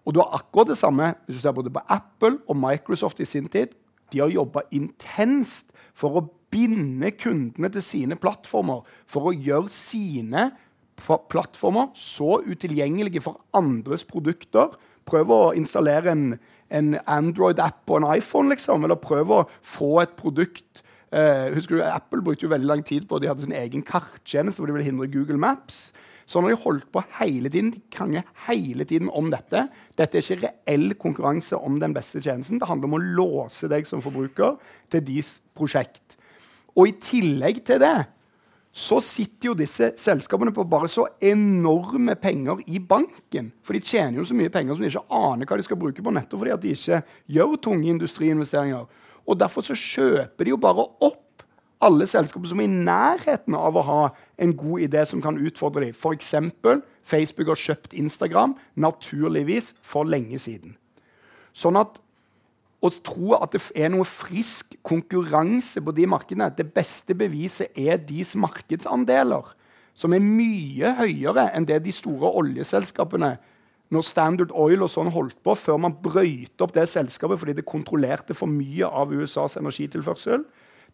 Og 0.06 0.14
du 0.14 0.22
har 0.22 0.38
akkurat 0.38 0.70
det 0.70 0.78
samme 0.78 1.12
hvis 1.26 1.40
du 1.40 1.42
ser 1.42 1.56
både 1.56 1.72
på 1.74 1.82
Apple 1.90 2.38
og 2.46 2.58
Microsoft 2.62 3.20
i 3.20 3.28
sin 3.28 3.50
tid. 3.52 3.74
De 4.12 4.22
har 4.22 4.32
jobba 4.32 4.62
intenst 4.74 5.72
for 5.96 6.20
å 6.20 6.26
binde 6.54 7.10
kundene 7.18 7.68
til 7.74 7.82
sine 7.82 8.16
plattformer, 8.20 8.84
for 9.10 9.28
å 9.28 9.34
gjøre 9.34 9.72
sine 9.74 10.50
plattformer 10.96 11.90
så 11.98 12.38
utilgjengelige 12.46 13.24
for 13.24 13.42
andres 13.56 14.06
produkter. 14.06 14.76
Prøv 15.06 15.32
å 15.34 15.40
installere 15.58 16.14
en 16.14 16.28
en 16.70 16.96
Android-app 17.06 17.84
på 17.86 17.96
en 18.00 18.08
iPhone, 18.16 18.50
liksom, 18.50 18.84
eller 18.84 18.98
prøve 19.00 19.40
å 19.40 19.46
få 19.62 19.92
et 20.02 20.16
produkt 20.18 20.82
eh, 21.14 21.52
husker 21.54 21.78
du, 21.78 21.84
Apple 21.86 22.24
brukte 22.26 22.46
jo 22.46 22.52
veldig 22.52 22.70
lang 22.70 22.82
tid 22.86 23.06
på 23.08 23.20
De 23.22 23.30
hadde 23.30 23.46
sin 23.46 23.54
egen 23.54 23.84
karttjeneste 23.86 24.60
hvor 24.60 24.70
de 24.70 24.76
ville 24.76 24.88
hindre 24.88 25.10
Google 25.12 25.38
Maps. 25.40 25.90
Sånn 26.26 26.42
har 26.46 26.56
de 26.56 26.58
holdt 26.64 26.88
på 26.90 27.02
hele 27.20 27.50
tiden. 27.52 27.70
De 27.76 27.82
krangler 27.94 28.26
hele 28.48 28.86
tiden 28.88 29.10
om 29.14 29.30
dette. 29.30 29.68
Dette 29.98 30.18
er 30.18 30.24
ikke 30.24 30.50
reell 30.50 30.96
konkurranse 30.98 31.58
om 31.58 31.78
den 31.82 31.94
beste 31.94 32.22
tjenesten. 32.22 32.58
Det 32.58 32.66
handler 32.66 32.90
om 32.90 32.98
å 32.98 33.04
låse 33.20 33.70
deg 33.70 33.86
som 33.86 34.02
forbruker 34.02 34.58
til 34.90 35.04
deres 35.06 35.36
prosjekt. 35.56 36.18
Og 36.76 36.90
i 36.90 36.96
tillegg 37.00 37.62
til 37.66 37.80
det 37.80 37.96
så 38.76 38.98
sitter 39.00 39.48
jo 39.48 39.54
disse 39.56 39.94
selskapene 39.96 40.52
på 40.52 40.66
bare 40.68 40.88
så 40.92 41.06
enorme 41.24 42.12
penger 42.20 42.60
i 42.68 42.76
banken. 42.76 43.48
For 43.64 43.72
de 43.72 43.80
tjener 43.80 44.20
jo 44.20 44.26
så 44.28 44.36
mye 44.36 44.52
penger 44.52 44.76
som 44.76 44.84
de 44.84 44.90
ikke 44.90 45.16
aner 45.16 45.48
hva 45.48 45.56
de 45.56 45.64
skal 45.64 45.80
bruke 45.80 46.04
på, 46.04 46.12
nettopp 46.12 46.42
fordi 46.42 46.52
at 46.52 46.64
de 46.64 46.74
ikke 46.76 46.98
gjør 47.38 47.54
tunge 47.64 47.88
industriinvesteringer. 47.94 48.84
Og 49.26 49.38
Derfor 49.40 49.64
så 49.64 49.78
kjøper 49.78 50.44
de 50.44 50.52
jo 50.52 50.60
bare 50.60 50.84
opp 50.84 51.22
alle 51.84 52.06
selskaper 52.08 52.48
som 52.50 52.60
er 52.62 52.68
i 52.68 52.84
nærheten 52.88 53.56
av 53.58 53.76
å 53.76 53.84
ha 53.84 54.00
en 54.40 54.54
god 54.56 54.86
idé 54.86 55.04
som 55.08 55.22
kan 55.24 55.38
utfordre 55.38 55.84
dem. 55.84 55.94
F.eks. 55.94 56.34
Facebook 57.06 57.52
har 57.52 57.60
kjøpt 57.60 57.94
Instagram, 57.94 58.56
naturligvis 58.74 59.74
for 59.84 60.08
lenge 60.08 60.40
siden. 60.42 60.76
Sånn 61.56 61.78
at 61.80 62.00
å 62.84 62.90
tro 63.04 63.36
at 63.38 63.54
det 63.54 63.62
er 63.78 63.90
noe 63.92 64.06
frisk 64.08 64.76
konkurranse 64.86 65.80
på 65.82 65.94
de 65.96 66.04
markedene 66.06 66.50
Det 66.52 66.66
beste 66.74 67.16
beviset 67.16 67.72
er 67.78 67.96
deres 67.96 68.34
markedsandeler, 68.36 69.54
som 69.96 70.12
er 70.12 70.20
mye 70.20 70.92
høyere 70.98 71.48
enn 71.56 71.66
det 71.68 71.80
de 71.86 71.94
store 71.94 72.34
oljeselskapene 72.36 73.36
når 73.94 74.02
Standard 74.02 74.50
Oil 74.50 74.82
og 74.82 74.90
sånn 74.90 75.12
holdt 75.14 75.38
på, 75.46 75.54
før 75.54 75.78
man 75.78 75.94
brøyte 76.02 76.64
opp 76.64 76.74
det 76.74 76.88
selskapet 76.90 77.38
fordi 77.38 77.54
det 77.56 77.68
kontrollerte 77.68 78.34
for 78.34 78.50
mye 78.50 78.86
av 78.86 79.12
USAs 79.14 79.56
energitilførsel. 79.60 80.42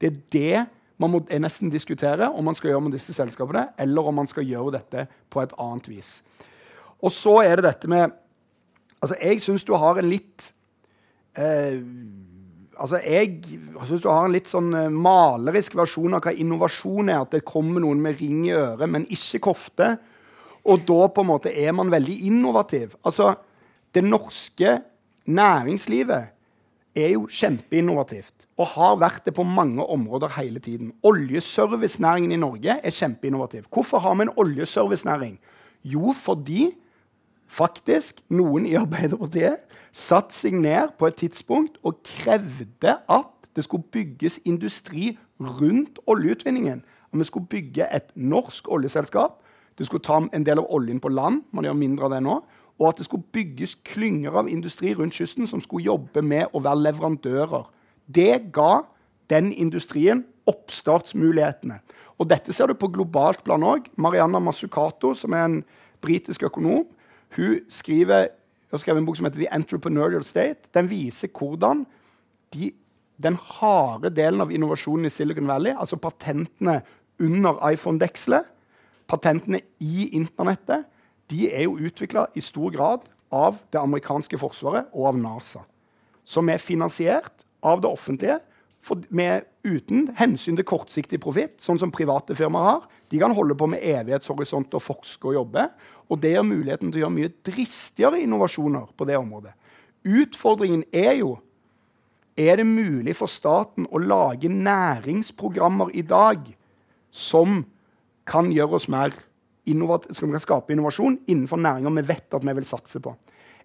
Det 0.02 0.10
er 0.10 0.22
det 0.34 0.62
man 1.02 1.10
må 1.14 1.22
nesten 1.42 1.70
diskutere 1.70 2.28
om 2.30 2.46
man 2.46 2.58
skal 2.58 2.72
gjøre 2.72 2.84
med 2.86 2.96
disse 2.96 3.14
selskapene, 3.14 3.68
eller 3.78 4.10
om 4.10 4.20
man 4.20 4.28
skal 4.30 4.46
gjøre 4.46 4.74
dette 4.76 5.06
på 5.30 5.42
et 5.42 5.54
annet 5.62 5.88
vis. 5.90 6.10
Og 7.02 7.14
så 7.14 7.38
er 7.46 7.56
det 7.58 7.70
dette 7.70 7.90
med 7.90 8.18
Altså, 9.02 9.16
jeg 9.18 9.40
syns 9.42 9.64
du 9.66 9.72
har 9.74 9.98
en 9.98 10.06
litt 10.06 10.44
eh, 11.34 11.80
altså 12.78 13.00
Jeg 13.02 13.40
syns 13.88 14.04
du 14.04 14.06
har 14.06 14.28
en 14.28 14.34
litt 14.36 14.50
sånn 14.50 14.68
eh, 14.78 14.92
malerisk 14.94 15.74
versjon 15.74 16.14
av 16.14 16.22
hva 16.22 16.30
innovasjon 16.30 17.10
er. 17.10 17.24
At 17.24 17.34
det 17.34 17.42
kommer 17.48 17.82
noen 17.82 17.98
med 18.04 18.20
ring 18.22 18.44
i 18.46 18.54
øret, 18.54 18.86
men 18.86 19.08
ikke 19.10 19.42
kofte. 19.48 19.96
Og 20.62 20.84
da 20.86 21.08
på 21.10 21.24
en 21.24 21.30
måte 21.32 21.50
er 21.50 21.74
man 21.74 21.90
veldig 21.90 22.20
innovativ. 22.28 22.94
Altså, 23.02 23.34
Det 23.92 24.04
norske 24.04 24.78
næringslivet 25.26 26.30
er 26.94 27.14
jo 27.14 27.26
kjempeinnovativt 27.30 28.46
og 28.60 28.68
har 28.74 28.98
vært 29.00 29.26
det 29.26 29.34
på 29.36 29.44
mange 29.46 29.84
områder 29.84 30.34
hele 30.36 30.60
tiden. 30.60 30.92
Oljeservicenæringen 31.02 32.32
i 32.32 32.40
Norge 32.40 32.76
er 32.84 32.90
kjempeinnovativ. 32.90 33.64
Hvorfor 33.72 33.98
har 33.98 34.14
vi 34.14 34.22
en 34.22 34.34
oljeservicenæring? 34.36 35.38
Jo, 35.84 36.12
fordi 36.12 36.70
faktisk 37.48 38.20
noen 38.28 38.66
i 38.66 38.76
Arbeiderpartiet 38.78 39.64
satte 39.92 40.36
seg 40.36 40.56
ned 40.60 40.94
på 40.98 41.08
et 41.08 41.18
tidspunkt 41.20 41.78
og 41.82 42.00
krevde 42.04 42.96
at 43.08 43.32
det 43.56 43.64
skulle 43.64 43.88
bygges 43.92 44.40
industri 44.44 45.18
rundt 45.40 45.98
oljeutvinningen. 46.06 46.84
Og 47.12 47.18
vi 47.18 47.24
skulle 47.24 47.46
bygge 47.46 47.88
et 47.94 48.12
norsk 48.14 48.68
oljeselskap. 48.72 49.42
Det 49.78 49.86
skulle 49.86 50.04
ta 50.04 50.20
en 50.32 50.46
del 50.46 50.60
av 50.60 50.68
oljen 50.70 51.00
på 51.00 51.08
land. 51.08 51.42
man 51.52 51.64
gjør 51.64 51.72
mindre 51.72 52.04
av 52.04 52.10
det 52.10 52.22
nå, 52.22 52.40
Og 52.82 52.88
at 52.90 52.98
det 52.98 53.06
skulle 53.06 53.28
bygges 53.34 53.76
klynger 53.86 54.34
av 54.42 54.50
industri 54.50 54.90
rundt 54.98 55.14
kysten 55.14 55.46
som 55.46 55.62
skulle 55.62 55.86
jobbe 55.86 56.24
med 56.26 56.50
å 56.50 56.62
være 56.64 56.82
leverandører. 56.88 57.68
Det 58.10 58.50
ga 58.54 58.82
den 59.30 59.52
industrien 59.54 60.24
oppstartsmulighetene. 60.50 61.78
Og 62.18 62.28
dette 62.30 62.54
ser 62.54 62.70
du 62.70 62.76
på 62.78 62.90
globalt 62.92 63.44
plan 63.46 63.62
òg. 63.62 63.86
Marianna 63.94 64.40
Masukato, 64.42 65.12
som 65.18 65.34
er 65.36 65.46
en 65.46 65.58
britisk 66.02 66.42
økonom, 66.48 66.84
hun 67.36 67.60
skriver, 67.72 68.28
har 68.72 68.80
skrevet 68.80 69.00
en 69.00 69.06
bok 69.06 69.18
som 69.18 69.28
heter 69.28 69.44
The 69.44 69.52
Entrepreneurial 69.54 70.24
State. 70.26 70.68
Den 70.74 70.90
viser 70.90 71.30
hvordan 71.32 71.84
de, 72.52 72.72
den 73.22 73.38
harde 73.60 74.10
delen 74.12 74.42
av 74.44 74.52
innovasjonen 74.52 75.08
i 75.08 75.12
Silicon 75.12 75.48
Valley, 75.48 75.72
altså 75.72 75.96
patentene 76.00 76.80
under 77.22 77.60
iPhone-dekselet, 77.70 78.48
patentene 79.08 79.62
i 79.80 80.10
internettet, 80.16 80.88
de 81.32 81.48
er 81.48 81.66
jo 81.66 81.80
utvikla 81.80 82.28
i 82.36 82.44
stor 82.44 82.72
grad 82.74 83.08
av 83.32 83.58
det 83.72 83.80
amerikanske 83.80 84.38
forsvaret 84.40 84.90
og 84.92 85.12
av 85.12 85.20
NASA. 85.20 85.62
Som 86.24 86.50
er 86.52 86.62
finansiert 86.62 87.46
av 87.64 87.80
det 87.82 87.90
offentlige 87.90 88.38
for, 88.84 89.00
med, 89.08 89.46
uten 89.62 90.08
hensyn 90.18 90.58
til 90.58 90.66
kortsiktig 90.66 91.20
profitt, 91.22 91.60
sånn 91.62 91.78
som 91.80 91.92
private 91.94 92.34
firmaer 92.34 92.68
har. 92.68 92.86
De 93.12 93.20
kan 93.22 93.34
holde 93.36 93.56
på 93.58 93.68
med 93.70 93.82
evighetshorisont 93.86 94.74
og 94.74 94.82
forske 94.82 95.30
og 95.30 95.38
jobbe. 95.38 95.68
Og 96.10 96.20
det 96.20 96.34
gir 96.34 96.46
muligheten 96.46 96.90
til 96.90 97.00
å 97.00 97.04
gjøre 97.04 97.16
mye 97.16 97.34
dristigere 97.46 98.20
innovasjoner 98.24 98.90
på 98.98 99.06
det 99.08 99.18
området. 99.20 99.54
Utfordringen 100.02 100.82
er 100.90 101.14
jo 101.20 101.36
er 102.36 102.56
det 102.58 102.66
mulig 102.66 103.14
for 103.16 103.30
staten 103.30 103.86
å 103.92 104.00
lage 104.00 104.48
næringsprogrammer 104.50 105.92
i 105.94 106.02
dag 106.02 106.46
som 107.12 107.60
kan 108.26 108.48
gjøre 108.54 108.78
oss 108.80 108.88
mer 108.90 109.12
som 109.66 110.30
kan 110.30 110.42
skape 110.42 110.74
innovasjon 110.74 111.20
innenfor 111.26 111.60
næringer 111.60 111.96
vi 112.00 112.08
vet 112.08 112.34
at 112.34 112.44
vi 112.44 112.54
vil 112.58 112.66
satse 112.66 113.00
på. 113.00 113.14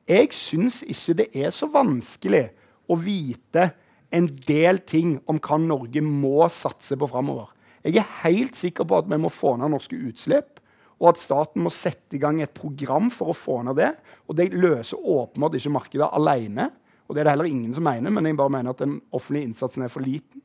Jeg 0.08 0.32
syns 0.32 0.84
ikke 0.88 1.18
det 1.20 1.28
er 1.36 1.52
så 1.52 1.68
vanskelig 1.68 2.46
å 2.88 2.96
vite 2.96 3.72
en 4.16 4.30
del 4.48 4.80
ting 4.88 5.18
om 5.28 5.40
hva 5.44 5.58
Norge 5.60 6.02
må 6.02 6.48
satse 6.54 6.96
på 6.96 7.10
framover. 7.12 7.50
Jeg 7.84 8.00
er 8.00 8.16
helt 8.24 8.56
sikker 8.56 8.88
på 8.88 9.02
at 9.02 9.10
vi 9.10 9.20
må 9.20 9.32
få 9.32 9.58
ned 9.58 9.74
norske 9.74 9.98
utslipp, 9.98 10.62
og 10.98 11.12
at 11.12 11.22
staten 11.22 11.62
må 11.62 11.72
sette 11.74 12.18
i 12.18 12.22
gang 12.22 12.40
et 12.42 12.56
program 12.56 13.12
for 13.14 13.32
å 13.32 13.38
få 13.38 13.60
ned 13.68 13.78
det. 13.78 13.92
Og 14.28 14.38
det 14.40 14.50
løser 14.56 14.98
åpenbart 14.98 15.58
ikke 15.60 15.76
markedet 15.76 16.10
alene. 16.10 16.72
Og 17.08 17.14
det 17.14 17.22
er 17.22 17.28
det 17.28 17.36
heller 17.36 17.50
ingen 17.52 17.76
som 17.76 17.86
mener, 17.86 18.12
men 18.12 18.26
jeg 18.26 18.40
bare 18.40 18.54
mener 18.56 18.74
at 18.74 18.82
den 18.82 18.98
offentlige 19.16 19.48
innsatsen 19.48 19.86
er 19.86 19.94
for 19.94 20.04
liten. 20.04 20.42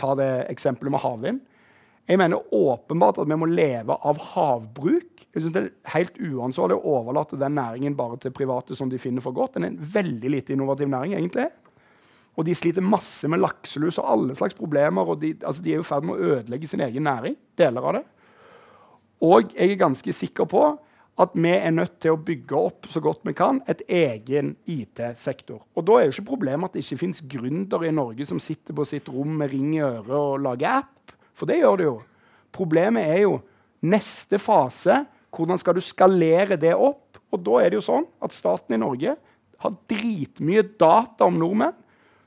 Ta 0.00 0.16
det 0.18 0.30
eksempelet 0.50 0.92
med 0.92 1.04
havvind. 1.04 1.40
Jeg 2.08 2.18
mener 2.18 2.54
åpenbart 2.54 3.20
at 3.22 3.28
vi 3.30 3.38
må 3.38 3.46
leve 3.46 3.94
av 3.94 4.20
havbruk. 4.32 5.26
Jeg 5.32 5.42
synes 5.42 5.54
Det 5.54 5.62
er 5.62 5.92
helt 5.94 6.18
uansvarlig 6.18 6.76
å 6.76 6.94
overlate 6.98 7.38
den 7.40 7.54
næringen 7.56 7.96
bare 7.96 8.18
til 8.20 8.34
private 8.34 8.76
som 8.76 8.90
de 8.90 8.98
finner 9.00 9.24
for 9.24 9.32
godt. 9.32 9.54
Den 9.54 9.64
er 9.64 9.72
en 9.72 9.92
veldig 9.94 10.30
lite 10.30 10.52
innovativ 10.52 10.90
næring, 10.90 11.14
egentlig. 11.14 11.48
Og 12.36 12.46
de 12.48 12.54
sliter 12.56 12.84
masse 12.84 13.28
med 13.28 13.42
lakselus 13.42 14.00
og 14.00 14.08
alle 14.08 14.36
slags 14.36 14.56
problemer. 14.58 15.08
og 15.08 15.20
De, 15.20 15.34
altså 15.44 15.62
de 15.62 15.74
er 15.74 15.80
i 15.80 15.86
ferd 15.86 16.08
med 16.08 16.16
å 16.16 16.36
ødelegge 16.36 16.68
sin 16.68 16.80
egen 16.80 17.06
næring. 17.06 17.36
deler 17.56 17.82
av 17.82 17.94
det. 17.94 18.04
Og 19.22 19.52
jeg 19.54 19.70
er 19.70 19.78
ganske 19.78 20.12
sikker 20.12 20.48
på 20.50 20.64
at 21.20 21.34
vi 21.36 21.50
er 21.52 21.70
nødt 21.70 21.98
til 22.00 22.14
å 22.14 22.20
bygge 22.24 22.56
opp 22.56 22.88
så 22.88 23.00
godt 23.04 23.20
vi 23.28 23.34
kan 23.36 23.60
et 23.68 23.82
egen 23.86 24.56
IT-sektor. 24.66 25.60
Og 25.76 25.84
Da 25.84 25.98
er 25.98 26.08
jo 26.08 26.14
ikke 26.16 26.30
problemet 26.32 26.70
at 26.70 26.72
det 26.72 26.84
ikke 26.86 27.02
fins 27.04 27.20
gründere 27.20 27.88
i 27.88 27.94
Norge 27.94 28.26
som 28.26 28.40
sitter 28.40 28.74
på 28.74 28.86
sitt 28.88 29.08
rom 29.12 29.36
med 29.38 29.52
ring 29.52 29.74
i 29.76 29.84
øret 29.84 30.16
og 30.16 30.40
lager 30.40 30.80
app. 30.80 31.01
For 31.38 31.48
det 31.48 31.60
gjør 31.62 31.80
det 31.80 31.88
jo. 31.88 31.96
Problemet 32.52 33.08
er 33.14 33.22
jo 33.24 33.36
neste 33.82 34.40
fase. 34.42 35.02
Hvordan 35.32 35.60
skal 35.60 35.76
du 35.76 35.84
skalere 35.84 36.58
det 36.60 36.74
opp? 36.76 37.20
Og 37.32 37.40
da 37.40 37.62
er 37.62 37.72
det 37.72 37.80
jo 37.80 37.86
sånn 37.86 38.08
at 38.22 38.34
staten 38.36 38.76
i 38.76 38.80
Norge 38.80 39.16
har 39.62 39.78
dritmye 39.88 40.64
data 40.80 41.28
om 41.28 41.38
nordmenn 41.40 41.78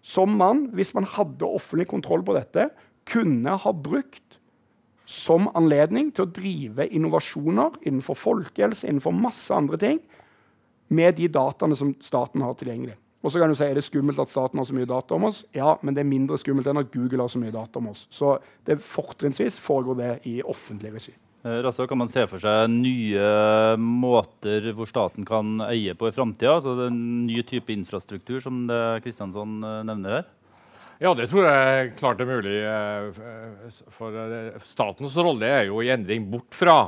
som 0.06 0.36
man, 0.38 0.68
hvis 0.78 0.94
man 0.94 1.08
hadde 1.10 1.48
offentlig 1.48 1.88
kontroll 1.90 2.22
på 2.26 2.36
dette, 2.38 2.70
kunne 3.10 3.56
ha 3.62 3.72
brukt 3.74 4.38
som 5.10 5.50
anledning 5.58 6.12
til 6.14 6.26
å 6.26 6.34
drive 6.34 6.86
innovasjoner 6.90 7.80
innenfor 7.86 8.18
folkehelse, 8.18 8.88
innenfor 8.90 9.14
masse 9.18 9.54
andre 9.54 9.80
ting, 9.82 10.00
med 10.90 11.18
de 11.18 11.30
dataene 11.30 11.78
som 11.78 11.94
staten 12.06 12.44
har 12.46 12.54
tilgjengelig. 12.58 12.98
Og 13.26 13.34
så 13.34 13.42
kan 13.42 13.50
du 13.50 13.58
si, 13.58 13.66
Er 13.66 13.74
det 13.74 13.86
skummelt 13.88 14.22
at 14.22 14.30
staten 14.30 14.62
har 14.62 14.68
så 14.70 14.76
mye 14.78 14.86
data 14.86 15.18
om 15.18 15.26
oss? 15.32 15.44
Ja, 15.56 15.76
men 15.82 15.98
det 15.98 16.04
er 16.04 16.10
mindre 16.10 16.38
skummelt 16.38 16.70
enn 16.70 16.78
at 16.78 16.92
Google 16.94 17.26
har 17.26 17.32
så 17.34 17.42
mye 17.42 17.54
data 17.54 17.82
om 17.82 17.90
oss. 17.90 18.06
Så 18.14 18.38
det 18.70 18.84
fortrinnsvis 18.86 19.58
foregår 19.64 19.98
det 19.98 20.12
i 20.30 20.42
offentlig 20.46 20.94
regi. 20.94 21.16
Eh, 21.46 21.88
kan 21.88 21.98
man 21.98 22.10
se 22.10 22.24
for 22.30 22.42
seg 22.42 22.70
nye 22.74 23.26
måter 23.82 24.72
hvor 24.74 24.90
staten 24.90 25.26
kan 25.26 25.60
eie 25.68 25.94
på 25.98 26.10
i 26.10 26.14
framtida? 26.14 26.60
Altså 26.60 26.88
en 26.88 27.26
ny 27.26 27.42
type 27.46 27.74
infrastruktur, 27.74 28.40
som 28.42 28.68
det 28.70 28.82
Kristiansson 29.06 29.60
eh, 29.62 29.84
nevner 29.90 30.20
her? 30.20 30.32
Ja, 31.02 31.12
det 31.18 31.28
tror 31.30 31.50
jeg 31.50 31.96
klart 32.00 32.22
er 32.22 32.30
mulig. 32.30 32.60
Eh, 32.62 33.82
for 33.94 34.22
statens 34.70 35.18
rolle 35.18 35.50
er 35.50 35.68
jo 35.72 35.82
i 35.82 35.92
endring 35.94 36.30
bort 36.30 36.54
fra 36.54 36.80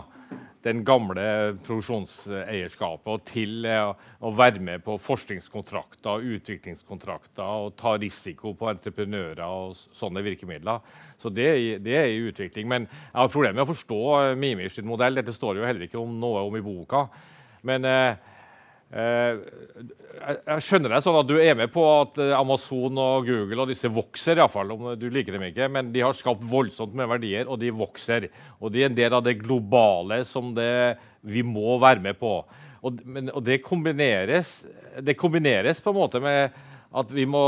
den 0.68 0.84
gamle 0.88 1.24
produksjonseierskapet 1.65 3.09
og 3.13 3.26
til 3.28 3.65
eh, 3.65 3.89
å 4.20 4.32
være 4.36 4.61
med 4.63 4.84
på 4.86 4.97
forskningskontrakter, 5.01 6.26
utviklingskontrakter 6.38 7.65
og 7.65 7.76
ta 7.80 7.95
risiko 7.97 8.53
på 8.57 8.70
entreprenører 8.74 9.43
og 9.47 9.78
sånne 9.95 10.24
virkemidler. 10.26 10.84
Så 11.18 11.32
det, 11.34 11.49
det 11.86 11.97
er 11.97 12.11
i 12.11 12.24
utvikling. 12.30 12.68
Men 12.70 12.89
jeg 12.89 13.18
har 13.18 13.34
problemer 13.34 13.61
med 13.61 13.68
å 13.68 13.74
forstå 13.74 14.01
eh, 14.36 14.65
sin 14.74 14.89
modell. 14.89 15.18
Dette 15.18 15.36
står 15.36 15.61
jo 15.61 15.68
heller 15.68 15.88
ikke 15.88 16.01
om 16.01 16.20
noe 16.22 16.45
om 16.45 16.59
i 16.59 16.65
boka. 16.65 17.07
Men 17.68 17.88
Eh, 17.88 18.15
jeg 18.88 20.64
skjønner 20.64 20.94
det 20.94 21.02
sånn 21.04 21.18
at 21.20 21.28
du 21.28 21.36
er 21.36 21.58
med 21.60 21.72
på 21.74 21.84
at 21.92 22.20
eh, 22.24 22.32
Amazon 22.38 22.96
og 23.04 23.28
Google 23.28 23.66
og 23.66 23.72
disse 23.72 23.92
vokser, 23.92 24.38
i 24.38 24.42
hvert 24.42 24.54
fall, 24.54 24.72
om 24.72 24.94
du 25.00 25.10
liker 25.12 25.36
dem 25.36 25.44
ikke, 25.50 25.68
men 25.72 25.92
de 25.92 26.06
har 26.06 26.16
skapt 26.16 26.46
voldsomt 26.48 26.96
med 26.96 27.10
verdier, 27.12 27.50
og 27.52 27.60
de 27.60 27.74
vokser. 27.76 28.30
Og 28.62 28.72
de 28.72 28.86
er 28.86 28.92
en 28.92 28.98
del 28.98 29.18
av 29.18 29.26
det 29.26 29.36
globale 29.42 30.22
som 30.28 30.54
det, 30.56 30.96
vi 31.28 31.44
må 31.44 31.76
være 31.84 32.04
med 32.06 32.16
på. 32.20 32.40
Og, 32.86 33.04
men, 33.04 33.28
og 33.34 33.44
det, 33.44 33.60
kombineres, 33.66 34.62
det 35.04 35.18
kombineres 35.20 35.84
på 35.84 35.92
en 35.92 36.00
måte 36.00 36.24
med 36.24 36.56
at 36.96 37.12
vi 37.12 37.26
må 37.28 37.44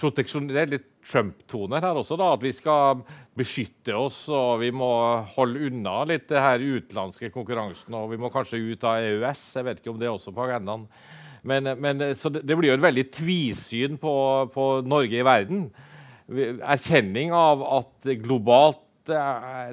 proteksjonere 0.00 0.70
litt 0.70 0.88
Trump-toner 1.04 1.82
her 1.82 1.98
også. 1.98 2.16
da, 2.16 2.32
At 2.36 2.44
vi 2.44 2.52
skal 2.54 3.02
beskytte 3.36 3.94
oss 3.98 4.24
og 4.32 4.62
vi 4.62 4.70
må 4.74 4.90
holde 5.34 5.66
unna 5.68 6.02
litt 6.08 6.28
det 6.30 6.40
her 6.40 6.62
utenlandske 6.62 7.32
konkurransen. 7.34 7.94
Og 7.98 8.12
vi 8.14 8.20
må 8.22 8.30
kanskje 8.32 8.62
ut 8.62 8.86
av 8.86 9.02
EØS. 9.02 9.42
Jeg 9.58 9.68
vet 9.68 9.82
ikke 9.82 9.92
om 9.92 10.00
det 10.00 10.08
er 10.08 10.14
også 10.14 10.34
på 10.34 10.46
agendaen. 10.46 10.86
Men, 11.42 11.72
men 11.82 12.04
så 12.14 12.30
det, 12.30 12.54
blir 12.54 12.70
jo 12.70 12.78
et 12.78 12.84
veldig 12.84 13.08
tvisyn 13.16 13.98
på, 14.00 14.14
på 14.54 14.66
Norge 14.86 15.18
i 15.18 15.26
verden. 15.26 15.66
Erkjenning 16.30 17.34
av 17.34 17.66
at 17.66 18.10
globalt 18.22 18.80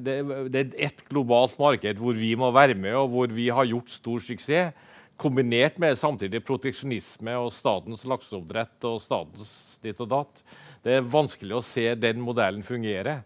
det, 0.02 0.16
det 0.50 0.62
er 0.64 0.72
ett 0.90 1.04
globalt 1.06 1.54
marked 1.62 2.00
hvor 2.02 2.16
vi 2.18 2.32
må 2.34 2.50
være 2.50 2.74
med, 2.74 2.96
og 2.98 3.12
hvor 3.14 3.30
vi 3.30 3.46
har 3.54 3.68
gjort 3.70 3.92
stor 3.94 4.24
suksess 4.26 4.74
kombinert 5.20 5.78
med 5.82 5.98
samtidig 6.00 6.42
proteksjonisme 6.48 7.36
og 7.40 7.52
statens 7.54 8.06
lakseoppdrett 8.08 8.88
og 8.88 9.02
statens 9.04 9.52
ditt 9.84 10.00
og 10.04 10.10
datt. 10.14 10.42
Det 10.84 10.96
er 10.96 11.12
vanskelig 11.12 11.60
å 11.60 11.66
se 11.66 11.92
den 12.00 12.22
modellen 12.24 12.64
fungere. 12.64 13.20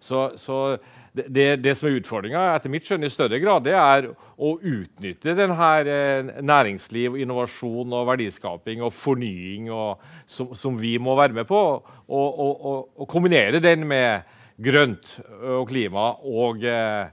Så, 0.00 0.30
så 0.40 0.78
det, 1.12 1.58
det, 1.60 1.74
som 1.76 1.88
er 1.90 1.98
utfordringa, 1.98 2.42
etter 2.54 2.72
mitt 2.72 2.86
skjønn 2.86 3.04
i 3.04 3.10
større 3.12 3.40
grad, 3.42 3.66
det 3.66 3.74
er 3.76 4.06
å 4.40 4.54
utnytte 4.56 5.34
denne 5.36 5.70
eh, 5.82 6.30
næringsliv, 6.40 7.18
innovasjon 7.20 7.96
og 7.98 8.06
verdiskaping 8.12 8.84
og 8.86 8.94
fornying 8.94 9.68
og, 9.74 10.00
som, 10.30 10.54
som, 10.56 10.78
vi 10.80 10.94
må 11.02 11.16
være 11.18 11.36
med 11.42 11.48
på, 11.50 11.60
og, 11.60 12.28
og, 12.46 12.68
og, 12.94 13.08
kombinere 13.10 13.60
den 13.62 13.84
med 13.90 14.38
grønt 14.60 15.18
og 15.42 15.66
klima 15.68 16.12
og 16.30 16.64
eh, 16.64 17.10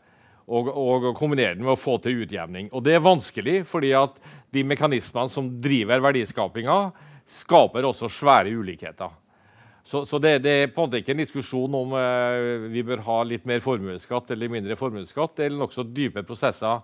og, 0.48 0.70
og, 0.72 1.12
kombinere 1.18 1.56
den 1.58 1.66
med 1.66 1.76
å 1.76 1.80
få 1.80 1.98
til 2.04 2.24
utjevning. 2.24 2.70
Og 2.72 2.84
det 2.86 2.96
er 2.96 3.04
vanskelig, 3.04 3.62
fordi 3.68 3.92
at 4.00 4.16
de 4.56 4.64
mekanismene 4.68 5.32
som 5.32 5.50
driver 5.62 6.04
verdiskapinga, 6.06 6.78
skaper 7.28 7.84
også 7.84 8.08
svære 8.08 8.54
ulikheter. 8.56 9.12
Så, 9.88 10.06
så 10.08 10.20
det, 10.20 10.38
det, 10.44 10.52
er 10.52 10.72
på 10.72 10.84
en 10.84 10.88
måte 10.88 11.02
ikke 11.02 11.14
en 11.16 11.22
diskusjon 11.22 11.76
om 11.76 11.94
eh, 11.96 12.68
vi 12.72 12.84
bør 12.88 13.04
ha 13.06 13.18
litt 13.28 13.46
mer 13.48 13.62
formuesskatt 13.64 14.32
eller 14.36 14.52
mindre 14.52 14.76
formuesskatt. 14.80 15.36
Det 15.36 15.48
er 15.48 15.56
nokså 15.56 15.86
dype 15.96 16.24
prosesser 16.28 16.82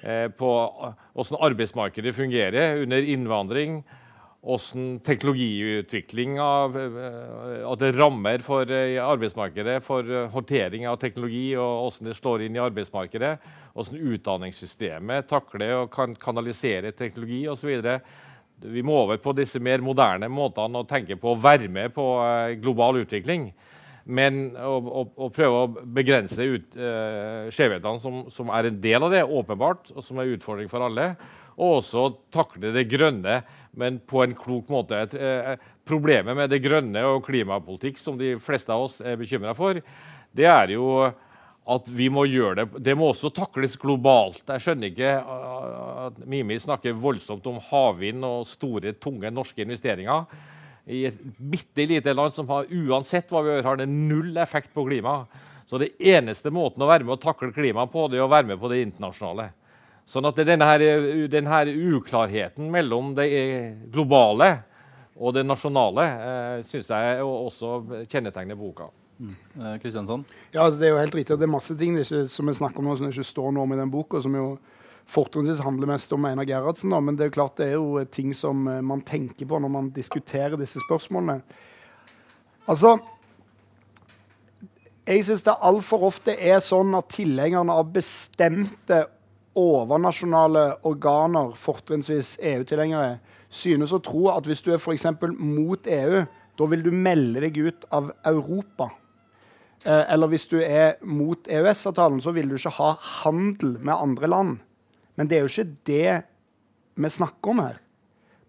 eh, 0.00 0.28
på 0.32 0.52
hvordan 0.68 1.42
arbeidsmarkedet 1.48 2.14
fungerer 2.16 2.84
under 2.84 3.10
innvandring 3.16 3.82
hvordan 4.38 5.00
teknologiutvikling 5.02 6.36
av, 6.38 6.76
uh, 6.78 7.72
at 7.72 7.80
det 7.82 7.94
rammer 7.96 8.42
for 8.44 8.70
uh, 8.70 8.98
arbeidsmarkedet, 9.02 9.80
for 9.84 10.06
uh, 10.06 10.28
håndtering 10.30 10.86
av 10.86 11.00
teknologi, 11.02 11.56
og 11.58 11.88
hvordan 11.88 12.10
det 12.10 12.16
slår 12.18 12.44
inn 12.46 12.58
i 12.58 12.62
arbeidsmarkedet. 12.62 13.32
Hvordan 13.74 14.12
utdanningssystemet 14.14 15.28
takler 15.30 15.74
og 15.80 15.90
kan 15.94 16.14
kanalisere 16.18 16.94
teknologi 16.94 17.44
osv. 17.50 17.82
Vi 18.62 18.82
må 18.82 19.00
over 19.04 19.18
på 19.22 19.34
disse 19.38 19.60
mer 19.62 19.82
moderne 19.82 20.30
måtene 20.30 20.82
å 20.82 20.86
tenke 20.86 21.18
på 21.18 21.34
å 21.34 21.40
være 21.40 21.68
med 21.70 21.94
på 21.94 22.06
global 22.62 23.02
utvikling. 23.02 23.50
Men 24.08 24.56
å, 24.56 24.78
å, 24.78 25.02
å 25.26 25.28
prøve 25.34 25.60
å 25.60 25.84
begrense 25.84 26.42
ut, 26.42 26.78
skjevhetene 27.54 28.00
som, 28.02 28.22
som, 28.32 28.50
er 28.56 28.70
en 28.70 28.80
del 28.82 29.04
av 29.04 29.12
det, 29.12 29.20
åpenbart, 29.22 29.92
og 29.94 30.02
som 30.02 30.18
er 30.18 30.32
utfordring 30.32 30.70
for 30.72 30.86
alle 30.86 31.12
og 31.58 31.80
også 31.80 32.04
takle 32.34 32.70
det 32.74 32.86
grønne, 32.90 33.40
men 33.78 34.00
på 34.02 34.24
en 34.24 34.34
klok 34.36 34.68
måte. 34.72 35.04
Eh, 35.14 35.54
problemet 35.88 36.36
med 36.36 36.50
det 36.52 36.60
grønne 36.64 37.04
og 37.08 37.24
klimapolitikk, 37.28 38.00
som 38.00 38.18
de 38.18 38.34
fleste 38.42 38.74
av 38.74 38.88
oss 38.88 39.00
er 39.00 39.18
bekymra 39.20 39.54
for, 39.56 39.80
det 40.36 40.48
er 40.50 40.74
jo 40.74 41.08
at 41.68 41.88
vi 41.92 42.06
må 42.08 42.22
gjøre 42.24 42.62
det 42.62 42.80
Det 42.86 42.94
må 42.96 43.10
også 43.10 43.28
takles 43.34 43.74
globalt. 43.80 44.40
Jeg 44.48 44.64
skjønner 44.64 44.92
ikke 44.92 45.14
eh, 45.18 46.04
at 46.08 46.22
Mimi 46.26 46.58
snakker 46.60 46.96
voldsomt 46.96 47.46
om 47.50 47.60
havvind 47.70 48.24
og 48.26 48.46
store, 48.48 48.94
tunge 48.96 49.32
norske 49.34 49.64
investeringer 49.64 50.26
i 50.88 51.02
et 51.10 51.18
bitte 51.36 51.84
lite 51.84 52.14
land 52.16 52.32
som 52.32 52.48
har, 52.48 52.68
uansett 52.72 53.28
hva 53.28 53.42
vi 53.44 53.52
gjør, 53.52 53.66
har 53.66 53.80
det 53.80 53.88
null 53.90 54.32
effekt 54.40 54.72
på 54.72 54.86
klimaet. 54.88 55.28
Så 55.68 55.76
det 55.80 55.90
eneste 56.00 56.48
måten 56.54 56.80
å 56.80 56.88
være 56.88 57.04
med 57.04 57.18
å 57.18 57.20
takle 57.20 57.52
klimaet 57.52 57.92
på, 57.92 58.06
det 58.08 58.16
er 58.16 58.24
å 58.24 58.32
være 58.32 58.48
med 58.48 58.60
på 58.60 58.70
det 58.72 58.80
internasjonale. 58.86 59.50
Sånn 60.08 60.24
at 60.24 60.38
denne, 60.40 60.64
her, 60.64 60.82
denne 61.28 61.58
uklarheten 61.98 62.70
mellom 62.72 63.12
det 63.16 63.28
globale 63.92 64.54
og 65.18 65.34
det 65.34 65.42
nasjonale 65.44 66.06
eh, 66.06 66.54
syns 66.64 66.88
jeg 66.94 67.20
også 67.26 68.06
kjennetegner 68.08 68.56
boka. 68.56 68.88
Mm. 69.18 69.34
Ja, 69.58 70.62
altså, 70.62 70.78
det 70.78 70.86
er 70.86 70.92
jo 70.92 71.00
helt 71.02 71.16
riktig. 71.18 71.36
Det 71.36 71.44
er 71.48 71.50
masse 71.50 71.74
ting 71.76 71.96
det 71.96 72.06
ikke, 72.06 72.22
som 72.30 72.48
vi 72.48 72.54
snakker 72.54 72.80
om 72.80 72.88
nå, 72.88 72.96
som 72.96 73.08
ikke 73.10 73.26
står 73.26 73.50
noe 73.54 73.66
om 73.66 73.74
i 73.74 73.80
den 73.80 73.90
boka. 73.92 74.22
som 74.22 74.36
jo 74.38 74.52
fortrinnsvis 75.08 75.62
handler 75.64 75.90
mest 75.90 76.12
om 76.12 76.24
Einar 76.28 76.46
Gerhardsen. 76.46 76.94
Da. 76.94 77.00
Men 77.00 77.16
det 77.18 77.26
er 77.26 77.30
jo 77.32 77.36
klart 77.40 77.58
det 77.58 77.66
er 77.66 77.76
jo 77.76 78.04
ting 78.12 78.32
som 78.36 78.66
eh, 78.68 78.80
man 78.80 79.02
tenker 79.02 79.48
på 79.48 79.60
når 79.60 79.74
man 79.74 79.90
diskuterer 79.90 80.56
disse 80.60 80.80
spørsmålene. 80.86 81.40
Altså, 82.68 82.98
jeg 85.08 85.24
syns 85.24 85.44
det 85.46 85.56
altfor 85.64 86.04
ofte 86.10 86.34
er 86.36 86.60
sånn 86.60 86.92
at 86.94 87.08
tilhengerne 87.14 87.74
av 87.74 87.88
bestemte 87.92 89.06
overnasjonale 89.58 90.64
organer, 90.88 91.52
fortrinnsvis 91.58 92.36
EU-tilhengere, 92.38 93.18
synes 93.50 93.94
å 93.96 94.02
tro 94.04 94.28
at 94.32 94.46
hvis 94.46 94.62
du 94.64 94.70
er 94.74 94.80
f.eks. 94.80 95.06
mot 95.38 95.86
EU, 95.88 96.24
da 96.58 96.70
vil 96.70 96.82
du 96.84 96.90
melde 96.94 97.42
deg 97.44 97.58
ut 97.68 97.86
av 97.94 98.10
Europa. 98.26 98.90
Eh, 99.84 100.04
eller 100.12 100.30
hvis 100.32 100.48
du 100.50 100.58
er 100.62 100.98
mot 101.06 101.48
EØS-avtalen, 101.48 102.20
så 102.22 102.34
vil 102.36 102.50
du 102.50 102.56
ikke 102.58 102.76
ha 102.80 102.94
handel 103.22 103.76
med 103.78 103.94
andre 103.94 104.30
land. 104.30 104.58
Men 105.16 105.30
det 105.30 105.38
er 105.38 105.46
jo 105.46 105.52
ikke 105.52 105.76
det 105.88 106.16
vi 106.98 107.10
snakker 107.14 107.54
om 107.54 107.62
her. 107.62 107.80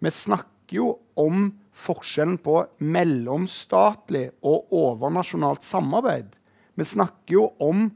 Vi 0.01 0.12
snakker 0.14 0.80
jo 0.80 0.91
om 1.20 1.49
forskjellen 1.80 2.39
på 2.43 2.62
mellomstatlig 2.84 4.30
og 4.45 4.74
overnasjonalt 4.76 5.64
samarbeid. 5.66 6.34
Vi 6.76 6.88
snakker 6.88 7.36
jo 7.36 7.45
om 7.64 7.88